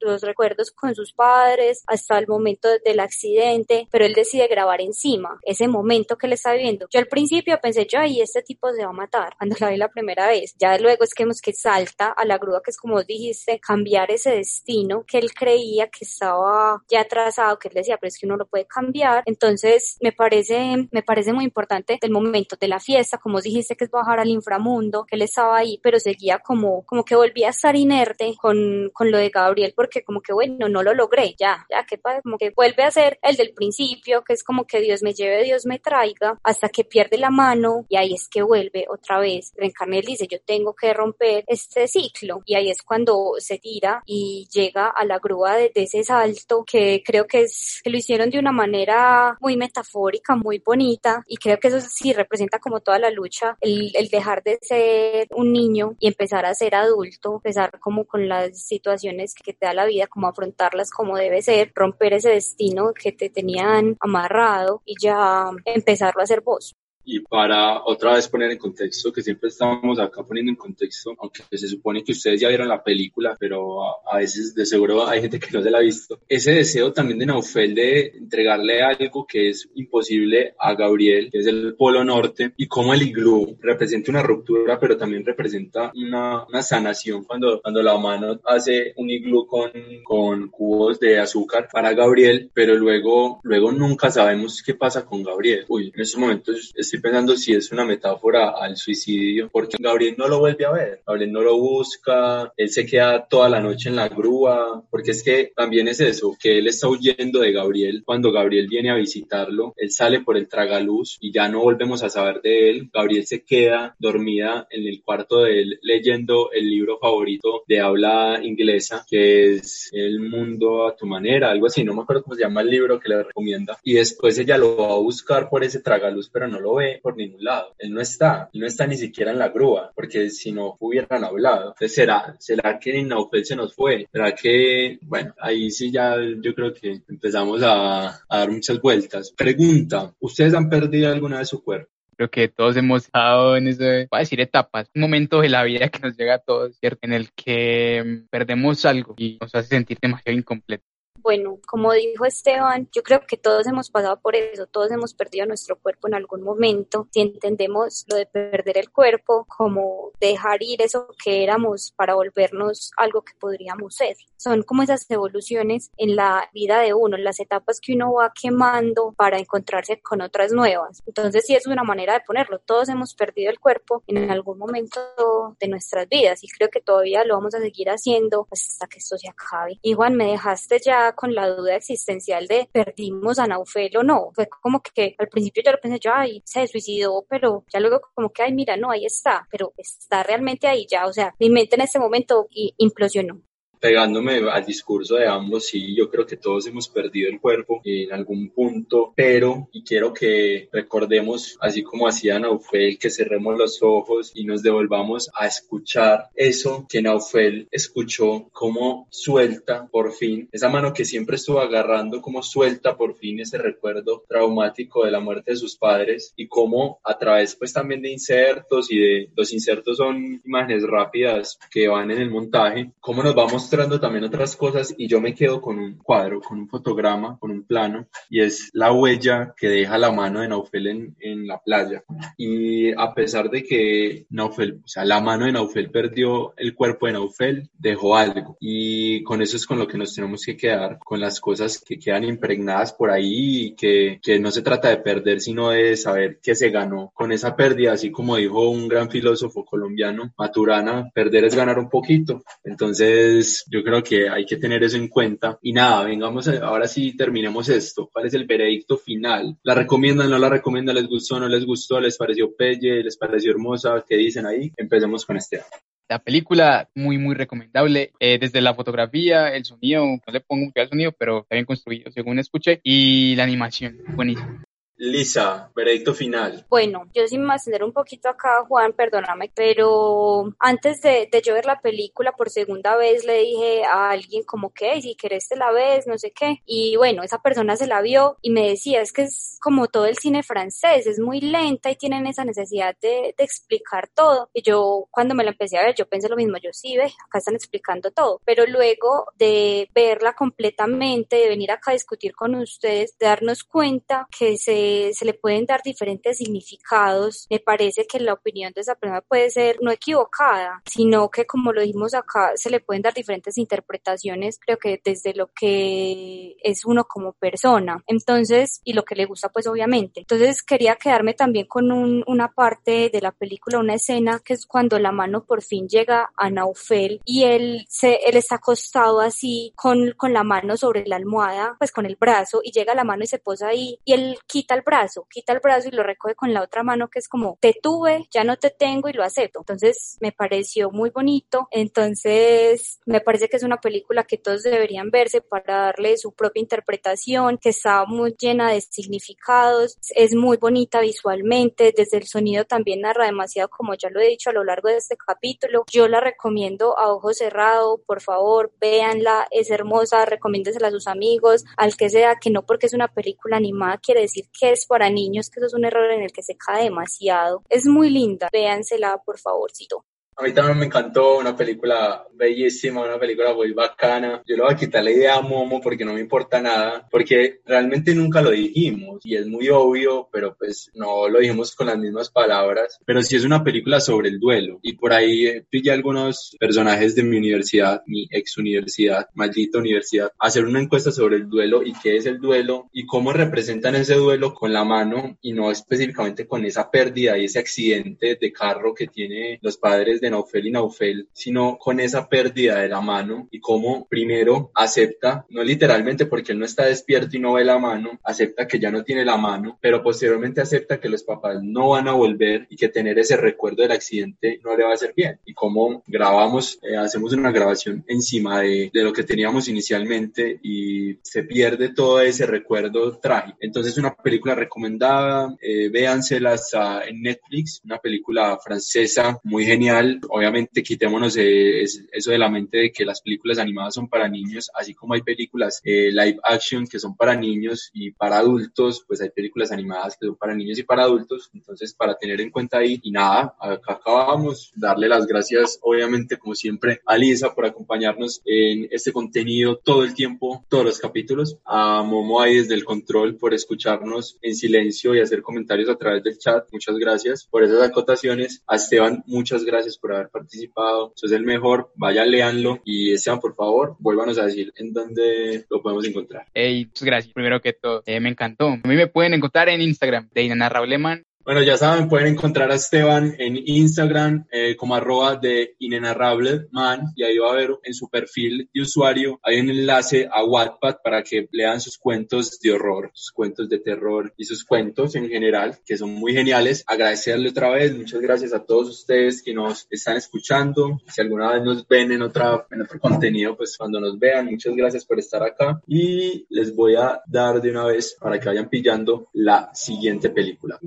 los 0.00 0.22
recuerdos 0.22 0.70
con 0.70 0.94
sus 0.94 1.12
padres 1.12 1.82
hasta 1.86 2.18
el 2.18 2.26
momento 2.26 2.68
del 2.84 3.00
accidente, 3.00 3.88
pero 3.90 4.04
él 4.04 4.14
decide 4.14 4.46
grabar 4.48 4.80
encima 4.80 5.38
ese 5.42 5.68
momento 5.68 6.16
que 6.16 6.28
le 6.28 6.34
está 6.34 6.52
yo 6.90 7.00
al 7.00 7.06
principio 7.06 7.58
pensé, 7.60 7.86
yo, 7.86 8.00
ahí 8.00 8.20
este 8.20 8.42
tipo 8.42 8.72
se 8.72 8.84
va 8.84 8.90
a 8.90 8.92
matar 8.92 9.34
cuando 9.36 9.56
la 9.58 9.70
vi 9.70 9.76
la 9.76 9.88
primera 9.88 10.28
vez. 10.28 10.54
Ya 10.58 10.78
luego 10.78 11.04
es 11.04 11.14
que 11.14 11.24
vemos 11.24 11.40
que 11.40 11.52
salta 11.52 12.08
a 12.08 12.24
la 12.24 12.38
grúa, 12.38 12.62
que 12.62 12.70
es 12.70 12.76
como 12.76 13.02
dijiste, 13.02 13.60
cambiar 13.60 14.10
ese 14.10 14.30
destino 14.30 15.04
que 15.06 15.18
él 15.18 15.32
creía 15.34 15.88
que 15.88 16.04
estaba 16.04 16.82
ya 16.88 17.04
trazado, 17.04 17.58
que 17.58 17.68
él 17.68 17.74
decía, 17.74 17.96
pero 17.98 18.08
es 18.08 18.18
que 18.18 18.26
uno 18.26 18.36
lo 18.36 18.46
puede 18.46 18.66
cambiar. 18.66 19.22
Entonces, 19.26 19.96
me 20.00 20.12
parece, 20.12 20.88
me 20.90 21.02
parece 21.02 21.32
muy 21.32 21.44
importante 21.44 21.98
el 22.00 22.10
momento 22.10 22.56
de 22.60 22.68
la 22.68 22.80
fiesta, 22.80 23.18
como 23.18 23.40
dijiste, 23.40 23.76
que 23.76 23.84
es 23.84 23.90
bajar 23.90 24.20
al 24.20 24.28
inframundo, 24.28 25.04
que 25.04 25.16
él 25.16 25.22
estaba 25.22 25.58
ahí, 25.58 25.80
pero 25.82 25.98
seguía 25.98 26.38
como, 26.38 26.84
como 26.84 27.04
que 27.04 27.16
volvía 27.16 27.48
a 27.48 27.50
estar 27.50 27.76
inerte 27.76 28.34
con, 28.40 28.90
con 28.92 29.10
lo 29.10 29.18
de 29.18 29.30
Gabriel, 29.30 29.72
porque 29.74 30.02
como 30.02 30.20
que, 30.20 30.32
bueno, 30.32 30.68
no 30.68 30.82
lo 30.82 30.94
logré, 30.94 31.34
ya, 31.38 31.66
ya, 31.70 31.84
que 31.84 31.98
como 32.22 32.38
que 32.38 32.50
vuelve 32.54 32.82
a 32.82 32.90
ser 32.90 33.18
el 33.22 33.36
del 33.36 33.54
principio, 33.54 34.22
que 34.22 34.32
es 34.32 34.44
como 34.44 34.66
que 34.66 34.80
Dios 34.80 35.02
me 35.02 35.14
lleve, 35.14 35.44
Dios 35.44 35.66
me 35.66 35.78
traiga, 35.78 36.38
hasta 36.52 36.68
que 36.68 36.84
pierde 36.84 37.18
la 37.18 37.30
mano 37.30 37.86
y 37.88 37.96
ahí 37.96 38.14
es 38.14 38.28
que 38.28 38.42
vuelve 38.42 38.86
otra 38.88 39.18
vez. 39.18 39.52
Reencarné 39.56 40.02
dice, 40.02 40.26
yo 40.26 40.38
tengo 40.40 40.74
que 40.74 40.92
romper 40.92 41.44
este 41.46 41.88
ciclo 41.88 42.42
y 42.46 42.54
ahí 42.54 42.70
es 42.70 42.82
cuando 42.82 43.34
se 43.38 43.58
tira 43.58 44.02
y 44.06 44.48
llega 44.52 44.88
a 44.88 45.04
la 45.04 45.18
grúa 45.18 45.56
de, 45.56 45.72
ese 45.74 46.04
salto 46.04 46.64
que 46.64 47.02
creo 47.04 47.26
que 47.26 47.42
es 47.42 47.80
que 47.82 47.90
lo 47.90 47.96
hicieron 47.96 48.30
de 48.30 48.38
una 48.38 48.52
manera 48.52 49.36
muy 49.40 49.56
metafórica, 49.56 50.36
muy 50.36 50.62
bonita 50.64 51.24
y 51.26 51.36
creo 51.36 51.58
que 51.58 51.68
eso 51.68 51.80
sí 51.80 52.12
representa 52.12 52.58
como 52.58 52.80
toda 52.80 52.98
la 52.98 53.10
lucha, 53.10 53.56
el, 53.60 53.90
el 53.94 54.08
dejar 54.08 54.42
de 54.44 54.58
ser 54.62 55.26
un 55.34 55.52
niño 55.52 55.96
y 55.98 56.06
empezar 56.06 56.46
a 56.46 56.54
ser 56.54 56.74
adulto, 56.74 57.34
empezar 57.34 57.80
como 57.80 58.04
con 58.04 58.28
las 58.28 58.62
situaciones 58.62 59.34
que 59.34 59.52
te 59.52 59.66
da 59.66 59.74
la 59.74 59.86
vida, 59.86 60.06
como 60.06 60.28
afrontarlas 60.28 60.90
como 60.90 61.16
debe 61.16 61.42
ser, 61.42 61.72
romper 61.74 62.12
ese 62.12 62.30
destino 62.30 62.92
que 62.92 63.12
te 63.12 63.30
tenían 63.30 63.96
amarrado 64.00 64.82
y 64.84 64.94
ya 65.00 65.50
empezarlo 65.64 66.20
a 66.20 66.24
hacer 66.24 66.41
voz. 66.44 66.72
Y 67.04 67.20
para 67.20 67.84
otra 67.84 68.14
vez 68.14 68.28
poner 68.28 68.50
en 68.50 68.58
contexto, 68.58 69.12
que 69.12 69.22
siempre 69.22 69.48
estamos 69.48 69.98
acá 69.98 70.22
poniendo 70.22 70.50
en 70.50 70.56
contexto, 70.56 71.14
aunque 71.18 71.42
se 71.50 71.68
supone 71.68 72.04
que 72.04 72.12
ustedes 72.12 72.40
ya 72.40 72.48
vieron 72.48 72.68
la 72.68 72.82
película, 72.82 73.36
pero 73.38 73.82
a, 74.08 74.18
veces 74.18 74.54
de 74.54 74.64
seguro 74.64 75.06
hay 75.06 75.20
gente 75.20 75.40
que 75.40 75.50
no 75.50 75.62
se 75.62 75.70
la 75.70 75.78
ha 75.78 75.82
visto. 75.82 76.20
Ese 76.28 76.52
deseo 76.52 76.92
también 76.92 77.18
de 77.18 77.26
Naufel 77.26 77.74
de 77.74 78.12
entregarle 78.14 78.82
algo 78.82 79.26
que 79.26 79.50
es 79.50 79.68
imposible 79.74 80.54
a 80.58 80.74
Gabriel, 80.74 81.28
que 81.30 81.38
es 81.38 81.46
el 81.46 81.74
Polo 81.74 82.04
Norte, 82.04 82.52
y 82.56 82.66
cómo 82.66 82.94
el 82.94 83.02
iglú 83.02 83.56
representa 83.60 84.10
una 84.10 84.22
ruptura, 84.22 84.78
pero 84.78 84.96
también 84.96 85.24
representa 85.24 85.92
una, 85.94 86.44
una 86.46 86.62
sanación 86.62 87.24
cuando, 87.24 87.60
cuando 87.60 87.82
la 87.82 87.98
mano 87.98 88.40
hace 88.44 88.92
un 88.96 89.10
iglú 89.10 89.46
con, 89.46 89.72
con 90.04 90.48
cubos 90.48 91.00
de 91.00 91.18
azúcar 91.18 91.68
para 91.72 91.94
Gabriel, 91.94 92.50
pero 92.54 92.74
luego, 92.74 93.40
luego 93.42 93.72
nunca 93.72 94.10
sabemos 94.10 94.62
qué 94.62 94.74
pasa 94.74 95.04
con 95.04 95.22
Gabriel. 95.22 95.64
Uy, 95.68 95.90
en 95.94 96.00
estos 96.00 96.20
momentos 96.20 96.72
estoy 96.92 97.10
pensando 97.10 97.36
si 97.38 97.54
es 97.54 97.72
una 97.72 97.86
metáfora 97.86 98.50
al 98.50 98.76
suicidio, 98.76 99.48
porque 99.50 99.78
Gabriel 99.80 100.14
no 100.18 100.28
lo 100.28 100.40
vuelve 100.40 100.66
a 100.66 100.72
ver, 100.72 101.02
Gabriel 101.06 101.32
no 101.32 101.40
lo 101.40 101.56
busca, 101.56 102.52
él 102.54 102.68
se 102.68 102.84
queda 102.84 103.26
toda 103.26 103.48
la 103.48 103.60
noche 103.60 103.88
en 103.88 103.96
la 103.96 104.08
grúa, 104.08 104.84
porque 104.90 105.12
es 105.12 105.22
que 105.22 105.52
también 105.56 105.88
es 105.88 106.00
eso, 106.00 106.36
que 106.38 106.58
él 106.58 106.66
está 106.66 106.88
huyendo 106.88 107.40
de 107.40 107.52
Gabriel. 107.52 108.02
Cuando 108.04 108.30
Gabriel 108.30 108.68
viene 108.68 108.90
a 108.90 108.96
visitarlo, 108.96 109.72
él 109.78 109.90
sale 109.90 110.20
por 110.20 110.36
el 110.36 110.48
tragaluz 110.48 111.16
y 111.18 111.32
ya 111.32 111.48
no 111.48 111.60
volvemos 111.60 112.02
a 112.02 112.10
saber 112.10 112.42
de 112.42 112.68
él. 112.68 112.90
Gabriel 112.92 113.24
se 113.26 113.42
queda 113.42 113.96
dormida 113.98 114.66
en 114.68 114.86
el 114.86 115.00
cuarto 115.02 115.44
de 115.44 115.62
él 115.62 115.78
leyendo 115.80 116.52
el 116.52 116.68
libro 116.68 116.98
favorito 116.98 117.62
de 117.66 117.80
habla 117.80 118.38
inglesa, 118.42 119.06
que 119.08 119.54
es 119.54 119.88
El 119.92 120.20
mundo 120.20 120.86
a 120.86 120.94
tu 120.94 121.06
manera, 121.06 121.50
algo 121.50 121.68
así, 121.68 121.84
no 121.84 121.94
me 121.94 122.02
acuerdo 122.02 122.24
cómo 122.24 122.36
se 122.36 122.42
llama 122.42 122.60
el 122.60 122.68
libro 122.68 123.00
que 123.00 123.08
le 123.08 123.22
recomienda. 123.22 123.78
Y 123.82 123.94
después 123.94 124.38
ella 124.38 124.58
lo 124.58 124.76
va 124.76 124.92
a 124.92 124.98
buscar 124.98 125.48
por 125.48 125.64
ese 125.64 125.80
tragaluz, 125.80 126.28
pero 126.28 126.48
no 126.48 126.60
lo 126.60 126.74
ve 126.74 126.81
por 127.02 127.16
ningún 127.16 127.44
lado. 127.44 127.74
Él 127.78 127.92
no 127.92 128.00
está, 128.00 128.48
él 128.52 128.60
no 128.60 128.66
está 128.66 128.86
ni 128.86 128.96
siquiera 128.96 129.32
en 129.32 129.38
la 129.38 129.48
grúa, 129.48 129.92
porque 129.94 130.30
si 130.30 130.52
no 130.52 130.76
hubieran 130.80 131.24
hablado. 131.24 131.68
Entonces, 131.68 131.94
¿será, 131.94 132.36
será 132.38 132.78
que 132.78 133.02
Naufel 133.02 133.44
se 133.44 133.56
nos 133.56 133.74
fue? 133.74 134.06
¿Será 134.12 134.32
que, 134.32 134.98
bueno, 135.02 135.34
ahí 135.40 135.70
sí 135.70 135.90
ya 135.90 136.16
yo 136.40 136.54
creo 136.54 136.72
que 136.72 137.02
empezamos 137.08 137.62
a, 137.62 138.20
dar 138.28 138.50
muchas 138.50 138.80
vueltas. 138.80 139.32
Pregunta, 139.36 140.12
¿ustedes 140.20 140.54
han 140.54 140.68
perdido 140.68 141.12
alguna 141.12 141.38
vez 141.38 141.48
su 141.48 141.62
cuerpo? 141.62 141.90
Creo 142.16 142.30
que 142.30 142.48
todos 142.48 142.76
hemos 142.76 143.04
estado 143.04 143.56
en 143.56 143.68
ese, 143.68 144.06
voy 144.10 144.18
a 144.18 144.20
decir 144.20 144.40
etapas, 144.40 144.90
un 144.94 145.00
momento 145.00 145.40
de 145.40 145.48
la 145.48 145.64
vida 145.64 145.88
que 145.88 145.98
nos 145.98 146.16
llega 146.16 146.34
a 146.34 146.38
todos, 146.38 146.76
¿cierto? 146.76 147.00
En 147.02 147.14
el 147.14 147.32
que 147.32 148.02
mm, 148.04 148.28
perdemos 148.28 148.84
algo 148.84 149.14
y 149.16 149.38
nos 149.40 149.54
hace 149.54 149.68
sentir 149.68 149.98
demasiado 150.00 150.36
incompleto. 150.36 150.84
Bueno, 151.22 151.58
como 151.66 151.92
dijo 151.92 152.24
Esteban, 152.24 152.88
yo 152.92 153.02
creo 153.02 153.20
que 153.26 153.36
todos 153.36 153.66
hemos 153.68 153.90
pasado 153.90 154.18
por 154.20 154.34
eso, 154.34 154.66
todos 154.66 154.90
hemos 154.90 155.14
perdido 155.14 155.46
nuestro 155.46 155.78
cuerpo 155.78 156.08
en 156.08 156.14
algún 156.14 156.42
momento. 156.42 157.06
Si 157.12 157.20
entendemos 157.20 158.04
lo 158.08 158.16
de 158.16 158.26
perder 158.26 158.78
el 158.78 158.90
cuerpo 158.90 159.46
como 159.48 160.10
dejar 160.20 160.62
ir 160.62 160.82
eso 160.82 161.08
que 161.22 161.44
éramos 161.44 161.92
para 161.96 162.14
volvernos 162.14 162.90
algo 162.96 163.22
que 163.22 163.34
podríamos 163.38 163.94
ser. 163.94 164.16
Son 164.36 164.62
como 164.62 164.82
esas 164.82 165.08
evoluciones 165.10 165.90
en 165.96 166.16
la 166.16 166.48
vida 166.52 166.80
de 166.80 166.92
uno, 166.92 167.16
las 167.16 167.38
etapas 167.38 167.80
que 167.80 167.94
uno 167.94 168.14
va 168.14 168.32
quemando 168.32 169.12
para 169.16 169.38
encontrarse 169.38 170.00
con 170.00 170.20
otras 170.22 170.52
nuevas. 170.52 171.02
Entonces 171.06 171.44
sí 171.46 171.54
es 171.54 171.66
una 171.68 171.84
manera 171.84 172.14
de 172.14 172.20
ponerlo. 172.20 172.58
Todos 172.58 172.88
hemos 172.88 173.14
perdido 173.14 173.50
el 173.50 173.60
cuerpo 173.60 174.02
en 174.08 174.30
algún 174.30 174.58
momento 174.58 175.56
de 175.60 175.68
nuestras 175.68 176.08
vidas 176.08 176.42
y 176.42 176.48
creo 176.48 176.68
que 176.68 176.80
todavía 176.80 177.24
lo 177.24 177.34
vamos 177.34 177.54
a 177.54 177.60
seguir 177.60 177.90
haciendo 177.90 178.48
hasta 178.50 178.86
que 178.88 178.98
esto 178.98 179.16
se 179.16 179.28
acabe. 179.28 179.78
Igual 179.82 180.14
me 180.14 180.26
dejaste 180.26 180.80
ya 180.80 181.11
con 181.14 181.34
la 181.34 181.48
duda 181.48 181.76
existencial 181.76 182.46
de 182.46 182.68
perdimos 182.72 183.38
a 183.38 183.46
Naufel 183.46 183.96
o 183.96 184.02
no. 184.02 184.30
Fue 184.34 184.48
como 184.48 184.82
que 184.82 185.14
al 185.18 185.28
principio 185.28 185.62
yo 185.64 185.72
lo 185.72 185.80
pensé, 185.80 185.98
yo, 186.00 186.10
ay, 186.14 186.42
se 186.44 186.66
suicidó, 186.66 187.24
pero 187.28 187.64
ya 187.72 187.80
luego 187.80 188.00
como 188.14 188.30
que, 188.30 188.42
ay, 188.42 188.52
mira, 188.52 188.76
no, 188.76 188.90
ahí 188.90 189.04
está, 189.04 189.46
pero 189.50 189.72
está 189.76 190.22
realmente 190.22 190.66
ahí 190.66 190.86
ya, 190.90 191.06
o 191.06 191.12
sea, 191.12 191.34
mi 191.38 191.50
mente 191.50 191.76
en 191.76 191.82
ese 191.82 191.98
momento 191.98 192.48
implosionó 192.78 193.40
pegándome 193.82 194.48
al 194.48 194.64
discurso 194.64 195.16
de 195.16 195.26
ambos, 195.26 195.66
sí, 195.66 195.92
yo 195.96 196.08
creo 196.08 196.24
que 196.24 196.36
todos 196.36 196.68
hemos 196.68 196.88
perdido 196.88 197.28
el 197.28 197.40
cuerpo 197.40 197.80
en 197.84 198.12
algún 198.12 198.50
punto, 198.50 199.12
pero, 199.16 199.68
y 199.72 199.82
quiero 199.82 200.14
que 200.14 200.68
recordemos, 200.72 201.58
así 201.60 201.82
como 201.82 202.06
hacía 202.06 202.38
Naufel, 202.38 202.96
que 202.96 203.10
cerremos 203.10 203.58
los 203.58 203.82
ojos 203.82 204.30
y 204.36 204.44
nos 204.44 204.62
devolvamos 204.62 205.30
a 205.34 205.48
escuchar 205.48 206.28
eso 206.36 206.86
que 206.88 207.02
Naufel 207.02 207.66
escuchó, 207.72 208.48
como 208.52 209.08
suelta 209.10 209.88
por 209.90 210.12
fin, 210.12 210.48
esa 210.52 210.68
mano 210.68 210.92
que 210.92 211.04
siempre 211.04 211.34
estuvo 211.34 211.58
agarrando, 211.58 212.22
como 212.22 212.44
suelta 212.44 212.96
por 212.96 213.16
fin 213.16 213.40
ese 213.40 213.58
recuerdo 213.58 214.22
traumático 214.28 215.04
de 215.04 215.10
la 215.10 215.18
muerte 215.18 215.50
de 215.50 215.56
sus 215.56 215.76
padres 215.76 216.32
y 216.36 216.46
cómo 216.46 217.00
a 217.02 217.18
través 217.18 217.56
pues 217.56 217.72
también 217.72 218.02
de 218.02 218.12
insertos 218.12 218.92
y 218.92 218.98
de 218.98 219.30
los 219.34 219.52
insertos 219.52 219.96
son 219.96 220.40
imágenes 220.44 220.84
rápidas 220.86 221.58
que 221.68 221.88
van 221.88 222.12
en 222.12 222.18
el 222.18 222.30
montaje, 222.30 222.92
cómo 223.00 223.24
nos 223.24 223.34
vamos 223.34 223.71
mostrando 223.72 224.00
también 224.00 224.24
otras 224.24 224.54
cosas 224.54 224.94
y 224.98 225.08
yo 225.08 225.18
me 225.18 225.34
quedo 225.34 225.62
con 225.62 225.78
un 225.78 225.96
cuadro, 225.96 226.42
con 226.42 226.58
un 226.58 226.68
fotograma, 226.68 227.38
con 227.38 227.50
un 227.50 227.62
plano 227.62 228.06
y 228.28 228.42
es 228.42 228.68
la 228.74 228.92
huella 228.92 229.54
que 229.56 229.66
deja 229.66 229.96
la 229.96 230.12
mano 230.12 230.40
de 230.40 230.48
Naufel 230.48 230.88
en, 230.88 231.16
en 231.20 231.46
la 231.46 231.58
playa. 231.58 232.04
Y 232.36 232.92
a 232.92 233.14
pesar 233.14 233.48
de 233.48 233.62
que 233.62 234.26
Naufel, 234.28 234.82
o 234.84 234.88
sea, 234.88 235.06
la 235.06 235.22
mano 235.22 235.46
de 235.46 235.52
Naufel 235.52 235.90
perdió 235.90 236.52
el 236.58 236.74
cuerpo 236.74 237.06
de 237.06 237.14
Naufel, 237.14 237.70
dejó 237.78 238.14
algo. 238.14 238.58
Y 238.60 239.22
con 239.22 239.40
eso 239.40 239.56
es 239.56 239.66
con 239.66 239.78
lo 239.78 239.86
que 239.86 239.96
nos 239.96 240.14
tenemos 240.14 240.44
que 240.44 240.54
quedar, 240.54 240.98
con 240.98 241.18
las 241.18 241.40
cosas 241.40 241.78
que 241.78 241.98
quedan 241.98 242.24
impregnadas 242.24 242.92
por 242.92 243.10
ahí 243.10 243.68
y 243.68 243.74
que, 243.74 244.20
que 244.22 244.38
no 244.38 244.50
se 244.50 244.60
trata 244.60 244.90
de 244.90 244.98
perder, 244.98 245.40
sino 245.40 245.70
de 245.70 245.96
saber 245.96 246.40
qué 246.42 246.54
se 246.54 246.68
ganó 246.68 247.10
con 247.14 247.32
esa 247.32 247.56
pérdida, 247.56 247.94
así 247.94 248.10
como 248.10 248.36
dijo 248.36 248.68
un 248.68 248.86
gran 248.86 249.08
filósofo 249.08 249.64
colombiano, 249.64 250.34
Maturana, 250.36 251.10
perder 251.14 251.46
es 251.46 251.54
ganar 251.54 251.78
un 251.78 251.88
poquito. 251.88 252.44
Entonces, 252.64 253.61
yo 253.68 253.82
creo 253.82 254.02
que 254.02 254.28
hay 254.28 254.44
que 254.44 254.56
tener 254.56 254.82
eso 254.82 254.96
en 254.96 255.08
cuenta. 255.08 255.58
Y 255.62 255.72
nada, 255.72 256.04
vengamos, 256.04 256.48
ahora 256.48 256.86
sí 256.86 257.16
terminemos 257.16 257.68
esto. 257.68 258.08
¿Cuál 258.12 258.26
es 258.26 258.34
el 258.34 258.46
veredicto 258.46 258.96
final? 258.96 259.56
¿La 259.62 259.74
recomiendan, 259.74 260.30
no 260.30 260.38
la 260.38 260.48
recomiendan? 260.48 260.94
¿Les 260.94 261.06
gustó, 261.06 261.38
no 261.38 261.48
les 261.48 261.64
gustó? 261.64 262.00
¿Les 262.00 262.16
pareció 262.16 262.54
pelle? 262.54 263.02
¿Les 263.02 263.16
pareció 263.16 263.50
hermosa? 263.52 264.04
¿Qué 264.08 264.16
dicen 264.16 264.46
ahí? 264.46 264.72
Empecemos 264.76 265.24
con 265.24 265.36
este. 265.36 265.60
La 266.08 266.18
película 266.18 266.90
muy, 266.94 267.18
muy 267.18 267.34
recomendable. 267.34 268.12
Eh, 268.20 268.38
desde 268.38 268.60
la 268.60 268.74
fotografía, 268.74 269.48
el 269.54 269.64
sonido, 269.64 270.04
no 270.04 270.32
le 270.32 270.40
pongo 270.40 270.66
mucho 270.66 270.80
al 270.80 270.88
sonido, 270.88 271.12
pero 271.12 271.40
está 271.40 271.54
bien 271.54 271.64
construido, 271.64 272.10
según 272.10 272.38
escuché. 272.38 272.80
Y 272.82 273.34
la 273.36 273.44
animación, 273.44 273.98
buenísimo. 274.14 274.62
Lisa, 275.04 275.68
veredicto 275.74 276.14
final. 276.14 276.64
Bueno, 276.68 277.08
yo 277.12 277.26
sin 277.26 277.42
más 277.42 277.64
tener 277.64 277.82
un 277.82 277.92
poquito 277.92 278.28
acá, 278.28 278.64
Juan, 278.68 278.92
perdóname, 278.92 279.50
pero 279.52 280.54
antes 280.60 281.00
de, 281.00 281.28
de, 281.30 281.42
yo 281.42 281.54
ver 281.54 281.66
la 281.66 281.80
película 281.80 282.30
por 282.30 282.50
segunda 282.50 282.96
vez 282.96 283.24
le 283.24 283.38
dije 283.40 283.82
a 283.84 284.10
alguien 284.10 284.44
como 284.44 284.72
que, 284.72 285.02
si 285.02 285.16
querés 285.16 285.48
te 285.48 285.56
la 285.56 285.72
ves, 285.72 286.06
no 286.06 286.16
sé 286.18 286.30
qué. 286.30 286.62
Y 286.66 286.94
bueno, 286.94 287.24
esa 287.24 287.42
persona 287.42 287.74
se 287.74 287.88
la 287.88 288.00
vio 288.00 288.36
y 288.42 288.50
me 288.50 288.68
decía, 288.68 289.00
es 289.00 289.12
que 289.12 289.22
es 289.22 289.58
como 289.60 289.88
todo 289.88 290.06
el 290.06 290.18
cine 290.18 290.44
francés, 290.44 291.08
es 291.08 291.18
muy 291.18 291.40
lenta 291.40 291.90
y 291.90 291.96
tienen 291.96 292.28
esa 292.28 292.44
necesidad 292.44 292.94
de, 293.02 293.34
de 293.36 293.44
explicar 293.44 294.08
todo. 294.14 294.50
Y 294.54 294.62
yo 294.62 295.08
cuando 295.10 295.34
me 295.34 295.42
la 295.42 295.50
empecé 295.50 295.78
a 295.78 295.82
ver, 295.82 295.96
yo 295.96 296.06
pensé 296.06 296.28
lo 296.28 296.36
mismo, 296.36 296.58
yo 296.62 296.70
sí, 296.72 296.96
ve, 296.96 297.06
acá 297.26 297.38
están 297.38 297.56
explicando 297.56 298.12
todo. 298.12 298.40
Pero 298.44 298.66
luego 298.66 299.26
de 299.36 299.88
verla 299.92 300.34
completamente, 300.34 301.34
de 301.34 301.48
venir 301.48 301.72
acá 301.72 301.90
a 301.90 301.94
discutir 301.94 302.34
con 302.34 302.54
ustedes, 302.54 303.18
de 303.18 303.26
darnos 303.26 303.64
cuenta 303.64 304.28
que 304.38 304.56
se 304.56 304.91
se 305.12 305.24
le 305.24 305.34
pueden 305.34 305.66
dar 305.66 305.82
diferentes 305.82 306.38
significados. 306.38 307.46
Me 307.50 307.60
parece 307.60 308.06
que 308.06 308.20
la 308.20 308.34
opinión 308.34 308.72
de 308.74 308.80
esa 308.82 308.94
persona 308.94 309.20
puede 309.20 309.50
ser 309.50 309.78
no 309.80 309.90
equivocada, 309.90 310.82
sino 310.86 311.30
que 311.30 311.46
como 311.46 311.72
lo 311.72 311.80
dijimos 311.80 312.14
acá, 312.14 312.52
se 312.54 312.70
le 312.70 312.80
pueden 312.80 313.02
dar 313.02 313.14
diferentes 313.14 313.58
interpretaciones, 313.58 314.58
creo 314.58 314.78
que 314.78 315.00
desde 315.04 315.34
lo 315.34 315.48
que 315.48 316.56
es 316.62 316.84
uno 316.84 317.04
como 317.04 317.32
persona. 317.32 318.02
Entonces, 318.06 318.80
y 318.84 318.92
lo 318.92 319.04
que 319.04 319.14
le 319.14 319.26
gusta, 319.26 319.48
pues 319.48 319.66
obviamente. 319.66 320.20
Entonces, 320.20 320.62
quería 320.62 320.96
quedarme 320.96 321.34
también 321.34 321.66
con 321.66 321.90
una 321.92 322.48
parte 322.48 323.10
de 323.10 323.20
la 323.20 323.32
película, 323.32 323.78
una 323.78 323.94
escena 323.94 324.40
que 324.44 324.54
es 324.54 324.66
cuando 324.66 324.98
la 324.98 325.12
mano 325.12 325.44
por 325.44 325.62
fin 325.62 325.88
llega 325.88 326.30
a 326.36 326.50
Naufel 326.50 327.20
y 327.24 327.44
él, 327.44 327.84
se, 327.88 328.20
él 328.26 328.36
está 328.36 328.56
acostado 328.56 329.20
así 329.20 329.72
con, 329.76 330.12
con 330.16 330.32
la 330.32 330.44
mano 330.44 330.76
sobre 330.76 331.06
la 331.06 331.16
almohada, 331.16 331.76
pues 331.78 331.92
con 331.92 332.06
el 332.06 332.16
brazo 332.16 332.60
y 332.62 332.72
llega 332.72 332.94
la 332.94 333.04
mano 333.04 333.24
y 333.24 333.26
se 333.26 333.38
posa 333.38 333.68
ahí 333.68 333.98
y 334.04 334.12
él 334.12 334.38
quita 334.46 334.71
el 334.74 334.82
brazo, 334.82 335.26
quita 335.30 335.52
el 335.52 335.60
brazo 335.60 335.88
y 335.88 335.92
lo 335.92 336.02
recoge 336.02 336.34
con 336.34 336.52
la 336.52 336.62
otra 336.62 336.82
mano 336.82 337.08
que 337.08 337.18
es 337.18 337.28
como, 337.28 337.58
te 337.60 337.74
tuve, 337.80 338.26
ya 338.30 338.44
no 338.44 338.56
te 338.56 338.70
tengo 338.70 339.08
y 339.08 339.12
lo 339.12 339.22
acepto. 339.22 339.60
Entonces 339.60 340.18
me 340.20 340.32
pareció 340.32 340.90
muy 340.90 341.10
bonito. 341.10 341.68
Entonces 341.70 343.00
me 343.06 343.20
parece 343.20 343.48
que 343.48 343.56
es 343.56 343.62
una 343.62 343.80
película 343.80 344.24
que 344.24 344.38
todos 344.38 344.62
deberían 344.62 345.10
verse 345.10 345.40
para 345.40 345.76
darle 345.86 346.16
su 346.16 346.32
propia 346.32 346.60
interpretación, 346.60 347.58
que 347.58 347.70
está 347.70 348.04
muy 348.06 348.34
llena 348.38 348.72
de 348.72 348.80
significados, 348.80 349.98
es 350.14 350.34
muy 350.34 350.56
bonita 350.56 351.00
visualmente, 351.00 351.92
desde 351.96 352.18
el 352.18 352.26
sonido 352.26 352.64
también 352.64 353.00
narra 353.00 353.26
demasiado, 353.26 353.68
como 353.68 353.94
ya 353.94 354.10
lo 354.10 354.20
he 354.20 354.28
dicho 354.28 354.50
a 354.50 354.52
lo 354.52 354.64
largo 354.64 354.88
de 354.88 354.96
este 354.96 355.16
capítulo. 355.16 355.84
Yo 355.90 356.08
la 356.08 356.20
recomiendo 356.20 356.98
a 356.98 357.12
ojo 357.12 357.32
cerrado, 357.32 358.00
por 358.06 358.20
favor, 358.20 358.72
véanla, 358.80 359.46
es 359.50 359.70
hermosa, 359.70 360.24
recomiéndesela 360.24 360.88
a 360.88 360.92
sus 360.92 361.06
amigos, 361.06 361.64
al 361.76 361.96
que 361.96 362.10
sea, 362.10 362.36
que 362.36 362.50
no 362.50 362.64
porque 362.64 362.86
es 362.86 362.94
una 362.94 363.08
película 363.08 363.56
animada 363.56 363.98
quiere 363.98 364.22
decir 364.22 364.46
que 364.62 364.70
es 364.70 364.86
para 364.86 365.10
niños, 365.10 365.50
que 365.50 365.58
eso 365.58 365.66
es 365.66 365.74
un 365.74 365.84
error 365.84 366.08
en 366.12 366.22
el 366.22 366.30
que 366.30 366.44
se 366.44 366.56
cae 366.56 366.84
demasiado. 366.84 367.64
Es 367.68 367.84
muy 367.84 368.10
linda, 368.10 368.48
véansela 368.52 369.20
por 369.24 369.40
favorcito. 369.40 370.04
A 370.42 370.44
mí 370.44 370.52
también 370.52 370.76
me 370.76 370.86
encantó, 370.86 371.38
una 371.38 371.56
película 371.56 372.26
bellísima, 372.34 373.04
una 373.04 373.16
película 373.16 373.54
muy 373.54 373.72
bacana. 373.72 374.42
Yo 374.44 374.56
le 374.56 374.62
voy 374.62 374.72
a 374.72 374.76
quitar 374.76 375.04
la 375.04 375.12
idea 375.12 375.36
a 375.36 375.40
Momo 375.40 375.80
porque 375.80 376.04
no 376.04 376.14
me 376.14 376.20
importa 376.20 376.60
nada, 376.60 377.06
porque 377.08 377.60
realmente 377.64 378.12
nunca 378.12 378.42
lo 378.42 378.50
dijimos 378.50 379.20
y 379.22 379.36
es 379.36 379.46
muy 379.46 379.68
obvio, 379.68 380.28
pero 380.32 380.56
pues 380.58 380.90
no 380.94 381.28
lo 381.28 381.38
dijimos 381.38 381.76
con 381.76 381.86
las 381.86 381.96
mismas 381.96 382.28
palabras. 382.28 382.98
Pero 383.04 383.22
sí 383.22 383.36
es 383.36 383.44
una 383.44 383.62
película 383.62 384.00
sobre 384.00 384.30
el 384.30 384.40
duelo 384.40 384.80
y 384.82 384.94
por 384.94 385.12
ahí 385.12 385.62
pillé 385.70 385.92
algunos 385.92 386.56
personajes 386.58 387.14
de 387.14 387.22
mi 387.22 387.36
universidad, 387.36 388.02
mi 388.06 388.26
ex 388.28 388.58
universidad, 388.58 389.28
maldita 389.34 389.78
universidad, 389.78 390.32
a 390.40 390.48
hacer 390.48 390.64
una 390.64 390.80
encuesta 390.80 391.12
sobre 391.12 391.36
el 391.36 391.48
duelo 391.48 391.84
y 391.84 391.92
qué 391.92 392.16
es 392.16 392.26
el 392.26 392.40
duelo 392.40 392.88
y 392.92 393.06
cómo 393.06 393.32
representan 393.32 393.94
ese 393.94 394.14
duelo 394.14 394.52
con 394.52 394.72
la 394.72 394.82
mano 394.82 395.38
y 395.40 395.52
no 395.52 395.70
específicamente 395.70 396.48
con 396.48 396.64
esa 396.64 396.90
pérdida 396.90 397.38
y 397.38 397.44
ese 397.44 397.60
accidente 397.60 398.36
de 398.40 398.52
carro 398.52 398.92
que 398.92 399.06
tiene 399.06 399.60
los 399.62 399.76
padres 399.76 400.20
de 400.20 400.31
Naufel 400.32 400.66
y 400.66 400.70
Naufel, 400.70 401.28
sino 401.32 401.78
con 401.78 402.00
esa 402.00 402.28
pérdida 402.28 402.80
de 402.80 402.88
la 402.88 403.00
mano 403.00 403.48
y 403.50 403.60
cómo 403.60 404.06
primero 404.08 404.70
acepta, 404.74 405.46
no 405.50 405.62
literalmente 405.62 406.26
porque 406.26 406.52
él 406.52 406.58
no 406.58 406.64
está 406.64 406.86
despierto 406.86 407.36
y 407.36 407.40
no 407.40 407.54
ve 407.54 407.64
la 407.64 407.78
mano, 407.78 408.18
acepta 408.24 408.66
que 408.66 408.78
ya 408.78 408.90
no 408.90 409.04
tiene 409.04 409.24
la 409.24 409.36
mano, 409.36 409.78
pero 409.80 410.02
posteriormente 410.02 410.60
acepta 410.60 411.00
que 411.00 411.08
los 411.08 411.22
papás 411.22 411.62
no 411.62 411.90
van 411.90 412.08
a 412.08 412.12
volver 412.12 412.66
y 412.68 412.76
que 412.76 412.88
tener 412.88 413.18
ese 413.18 413.36
recuerdo 413.36 413.82
del 413.82 413.92
accidente 413.92 414.60
no 414.64 414.76
le 414.76 414.84
va 414.84 414.90
a 414.90 414.94
hacer 414.94 415.12
bien. 415.16 415.38
Y 415.44 415.54
cómo 415.54 416.02
grabamos, 416.06 416.78
eh, 416.82 416.96
hacemos 416.96 417.32
una 417.32 417.52
grabación 417.52 418.04
encima 418.08 418.60
de, 418.60 418.90
de 418.92 419.02
lo 419.02 419.12
que 419.12 419.22
teníamos 419.22 419.68
inicialmente 419.68 420.58
y 420.62 421.18
se 421.22 421.44
pierde 421.44 421.94
todo 421.94 422.20
ese 422.20 422.46
recuerdo 422.46 423.18
trágico. 423.18 423.58
Entonces 423.60 423.96
una 423.98 424.14
película 424.14 424.54
recomendada, 424.54 425.54
eh, 425.60 425.88
véanselas 425.88 426.72
en 427.06 427.22
Netflix, 427.22 427.80
una 427.84 427.98
película 427.98 428.58
francesa 428.62 429.38
muy 429.42 429.64
genial 429.64 430.11
Obviamente 430.28 430.82
quitémonos 430.82 431.36
eso 431.36 432.30
de 432.30 432.38
la 432.38 432.48
mente 432.48 432.78
de 432.78 432.92
que 432.92 433.04
las 433.04 433.20
películas 433.20 433.58
animadas 433.58 433.94
son 433.94 434.08
para 434.08 434.28
niños, 434.28 434.70
así 434.74 434.94
como 434.94 435.14
hay 435.14 435.22
películas 435.22 435.80
eh, 435.84 436.10
live 436.12 436.38
action 436.44 436.86
que 436.86 436.98
son 436.98 437.16
para 437.16 437.34
niños 437.34 437.90
y 437.92 438.10
para 438.12 438.38
adultos, 438.38 439.04
pues 439.06 439.20
hay 439.20 439.30
películas 439.30 439.72
animadas 439.72 440.16
que 440.18 440.26
son 440.26 440.36
para 440.36 440.54
niños 440.54 440.78
y 440.78 440.82
para 440.82 441.04
adultos. 441.04 441.50
Entonces, 441.54 441.94
para 441.94 442.16
tener 442.16 442.40
en 442.40 442.50
cuenta 442.50 442.78
ahí, 442.78 443.00
y 443.02 443.10
nada, 443.10 443.54
acá 443.58 443.94
acabamos. 443.94 444.72
Darle 444.74 445.08
las 445.08 445.26
gracias, 445.26 445.78
obviamente, 445.82 446.36
como 446.38 446.54
siempre, 446.54 447.00
a 447.06 447.16
Lisa 447.16 447.54
por 447.54 447.66
acompañarnos 447.66 448.42
en 448.44 448.88
este 448.90 449.12
contenido 449.12 449.76
todo 449.76 450.04
el 450.04 450.14
tiempo, 450.14 450.64
todos 450.68 450.84
los 450.84 450.98
capítulos. 450.98 451.58
A 451.64 452.02
Momo 452.02 452.40
ahí 452.40 452.56
desde 452.56 452.74
el 452.74 452.84
control 452.84 453.36
por 453.36 453.54
escucharnos 453.54 454.38
en 454.42 454.54
silencio 454.54 455.14
y 455.14 455.20
hacer 455.20 455.42
comentarios 455.42 455.88
a 455.88 455.96
través 455.96 456.22
del 456.22 456.38
chat. 456.38 456.66
Muchas 456.72 456.96
gracias 456.96 457.46
por 457.50 457.62
esas 457.62 457.82
acotaciones. 457.82 458.62
A 458.66 458.76
Esteban, 458.76 459.22
muchas 459.26 459.64
gracias 459.64 459.98
por 460.02 460.12
haber 460.12 460.28
participado. 460.28 461.12
Sos 461.14 461.32
el 461.32 461.44
mejor, 461.44 461.92
vaya, 461.94 462.26
leanlo 462.26 462.80
y 462.84 463.12
Esteban, 463.12 463.40
por 463.40 463.54
favor, 463.54 463.96
vuélvanos 464.00 464.38
a 464.38 464.46
decir 464.46 464.72
en 464.76 464.92
dónde 464.92 465.64
lo 465.70 465.80
podemos 465.80 466.04
encontrar. 466.04 466.46
Hey, 466.52 466.86
muchas 466.86 467.04
gracias. 467.04 467.32
Primero 467.32 467.62
que 467.62 467.72
todo, 467.72 468.02
eh, 468.04 468.20
me 468.20 468.28
encantó. 468.28 468.68
A 468.68 468.88
mí 468.88 468.96
me 468.96 469.06
pueden 469.06 469.32
encontrar 469.32 469.68
en 469.68 469.80
Instagram 469.80 470.28
de 470.32 470.42
Inanarrableman 470.42 471.24
bueno, 471.44 471.62
ya 471.62 471.76
saben, 471.76 472.08
pueden 472.08 472.28
encontrar 472.28 472.70
a 472.70 472.76
Esteban 472.76 473.34
en 473.38 473.56
Instagram 473.64 474.46
eh, 474.50 474.76
como 474.76 474.94
arroba 474.94 475.36
de 475.36 475.74
inenarrable 475.78 476.68
man 476.70 477.12
y 477.16 477.24
ahí 477.24 477.38
va 477.38 477.50
a 477.50 477.56
ver 477.56 477.70
en 477.82 477.94
su 477.94 478.08
perfil 478.08 478.68
de 478.72 478.80
usuario, 478.80 479.40
hay 479.42 479.60
un 479.60 479.70
enlace 479.70 480.28
a 480.30 480.44
Wattpad 480.44 480.96
para 481.02 481.22
que 481.22 481.48
lean 481.52 481.80
sus 481.80 481.98
cuentos 481.98 482.58
de 482.60 482.72
horror, 482.72 483.10
sus 483.12 483.32
cuentos 483.32 483.68
de 483.68 483.78
terror 483.78 484.32
y 484.36 484.44
sus 484.44 484.64
cuentos 484.64 485.14
en 485.14 485.28
general, 485.28 485.78
que 485.84 485.96
son 485.96 486.10
muy 486.10 486.32
geniales. 486.32 486.84
Agradecerle 486.86 487.50
otra 487.50 487.70
vez, 487.70 487.96
muchas 487.96 488.20
gracias 488.20 488.52
a 488.52 488.64
todos 488.64 488.88
ustedes 488.88 489.42
que 489.42 489.54
nos 489.54 489.86
están 489.90 490.16
escuchando. 490.16 491.00
Si 491.08 491.20
alguna 491.20 491.52
vez 491.52 491.62
nos 491.62 491.86
ven 491.86 492.12
en, 492.12 492.22
otra, 492.22 492.66
en 492.70 492.82
otro 492.82 492.98
contenido, 493.00 493.56
pues 493.56 493.76
cuando 493.76 494.00
nos 494.00 494.18
vean, 494.18 494.46
muchas 494.46 494.74
gracias 494.74 495.04
por 495.04 495.18
estar 495.18 495.42
acá 495.42 495.80
y 495.86 496.46
les 496.50 496.74
voy 496.74 496.94
a 496.96 497.20
dar 497.26 497.60
de 497.60 497.70
una 497.70 497.86
vez 497.86 498.16
para 498.20 498.38
que 498.38 498.48
vayan 498.48 498.68
pillando 498.68 499.28
la 499.32 499.70
siguiente 499.74 500.30
película. 500.30 500.78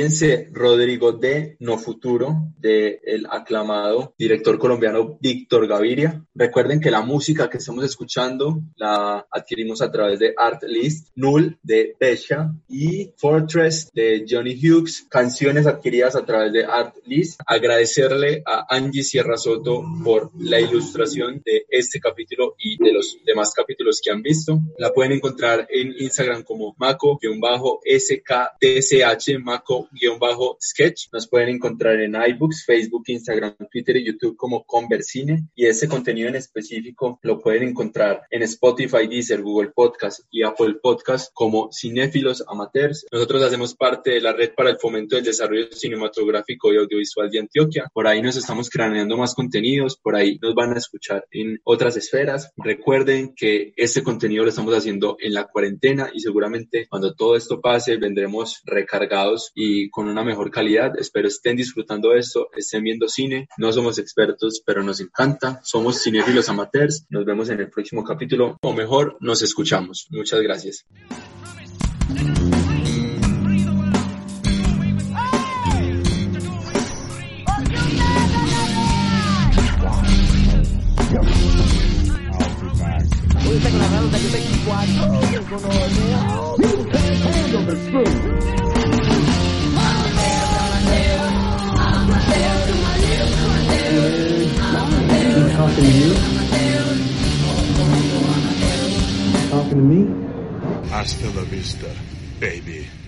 Fíjense, 0.00 0.48
Rodrigo 0.52 1.12
de 1.12 1.58
No 1.60 1.76
Futuro, 1.76 2.54
del 2.56 3.00
el 3.04 3.26
aclamado 3.28 4.14
director 4.16 4.58
colombiano 4.58 5.18
Víctor 5.20 5.66
Gaviria. 5.66 6.24
Recuerden 6.34 6.80
que 6.80 6.90
la 6.90 7.02
música 7.02 7.50
que 7.50 7.58
estamos 7.58 7.84
escuchando 7.84 8.62
la 8.76 9.26
adquirimos 9.30 9.82
a 9.82 9.92
través 9.92 10.18
de 10.18 10.32
Art 10.34 10.62
List, 10.62 11.08
Null 11.16 11.58
de 11.62 11.94
Pesha 11.98 12.50
y 12.66 13.12
Fortress 13.18 13.90
de 13.92 14.24
Johnny 14.26 14.54
Hughes, 14.54 15.06
canciones 15.10 15.66
adquiridas 15.66 16.16
a 16.16 16.24
través 16.24 16.54
de 16.54 16.64
Art 16.64 16.96
List. 17.04 17.38
Agradecerle 17.44 18.42
a 18.46 18.74
Angie 18.74 19.02
Sierra 19.02 19.36
Soto 19.36 19.84
por 20.02 20.30
la 20.40 20.58
ilustración 20.58 21.42
de 21.44 21.66
este 21.68 22.00
capítulo 22.00 22.54
y 22.58 22.82
de 22.82 22.94
los 22.94 23.18
demás 23.26 23.52
capítulos 23.54 24.00
que 24.02 24.10
han 24.10 24.22
visto. 24.22 24.60
La 24.78 24.94
pueden 24.94 25.12
encontrar 25.12 25.66
en 25.68 25.94
Instagram 25.98 26.42
como 26.42 26.74
Maco-SKTCH, 26.78 27.20
Maco 29.42 29.89
bajo 30.18 30.56
sketch. 30.60 31.08
Nos 31.12 31.28
pueden 31.28 31.50
encontrar 31.50 32.00
en 32.00 32.14
iBooks, 32.14 32.64
Facebook, 32.64 33.04
Instagram, 33.06 33.54
Twitter 33.70 33.96
y 33.96 34.06
YouTube 34.06 34.36
como 34.36 34.64
Conversine. 34.64 35.48
Y 35.54 35.66
ese 35.66 35.88
contenido 35.88 36.28
en 36.28 36.36
específico 36.36 37.18
lo 37.22 37.40
pueden 37.40 37.68
encontrar 37.68 38.22
en 38.30 38.42
Spotify, 38.42 39.06
Deezer, 39.08 39.42
Google 39.42 39.70
Podcast 39.74 40.20
y 40.30 40.42
Apple 40.42 40.76
Podcast 40.82 41.30
como 41.34 41.70
Cinéfilos 41.72 42.44
Amateurs. 42.46 43.06
Nosotros 43.10 43.42
hacemos 43.42 43.74
parte 43.74 44.10
de 44.10 44.20
la 44.20 44.32
red 44.32 44.52
para 44.54 44.70
el 44.70 44.78
fomento 44.78 45.16
del 45.16 45.24
desarrollo 45.24 45.70
cinematográfico 45.72 46.72
y 46.72 46.76
audiovisual 46.76 47.30
de 47.30 47.40
Antioquia. 47.40 47.90
Por 47.92 48.06
ahí 48.06 48.22
nos 48.22 48.36
estamos 48.36 48.70
craneando 48.70 49.16
más 49.16 49.34
contenidos, 49.34 49.96
por 49.96 50.16
ahí 50.16 50.38
nos 50.40 50.54
van 50.54 50.74
a 50.74 50.78
escuchar 50.78 51.24
en 51.30 51.60
otras 51.64 51.96
esferas. 51.96 52.52
Recuerden 52.56 53.34
que 53.34 53.72
este 53.76 54.02
contenido 54.02 54.44
lo 54.44 54.50
estamos 54.50 54.74
haciendo 54.74 55.16
en 55.20 55.34
la 55.34 55.46
cuarentena 55.46 56.10
y 56.12 56.20
seguramente 56.20 56.86
cuando 56.88 57.14
todo 57.14 57.36
esto 57.36 57.60
pase 57.60 57.96
vendremos 57.96 58.60
recargados 58.64 59.52
y 59.54 59.79
con 59.88 60.08
una 60.08 60.24
mejor 60.24 60.50
calidad. 60.50 60.98
Espero 60.98 61.28
estén 61.28 61.56
disfrutando 61.56 62.12
esto, 62.14 62.48
estén 62.56 62.82
viendo 62.82 63.08
cine. 63.08 63.48
No 63.56 63.72
somos 63.72 63.98
expertos, 63.98 64.62
pero 64.66 64.82
nos 64.82 65.00
encanta. 65.00 65.60
Somos 65.62 66.02
cinéfilos 66.02 66.48
amateurs. 66.48 67.06
Nos 67.08 67.24
vemos 67.24 67.48
en 67.50 67.60
el 67.60 67.70
próximo 67.70 68.04
capítulo, 68.04 68.58
o 68.60 68.72
mejor, 68.72 69.16
nos 69.20 69.42
escuchamos. 69.42 70.08
Muchas 70.10 70.40
gracias. 70.42 70.84
Talking 95.60 95.84
to 95.84 95.92
you? 95.92 96.14
Talking 99.50 99.70
to 99.70 99.84
me? 99.92 100.90
Hasta 100.90 101.26
la 101.34 101.42
vista, 101.42 101.88
baby. 102.40 102.99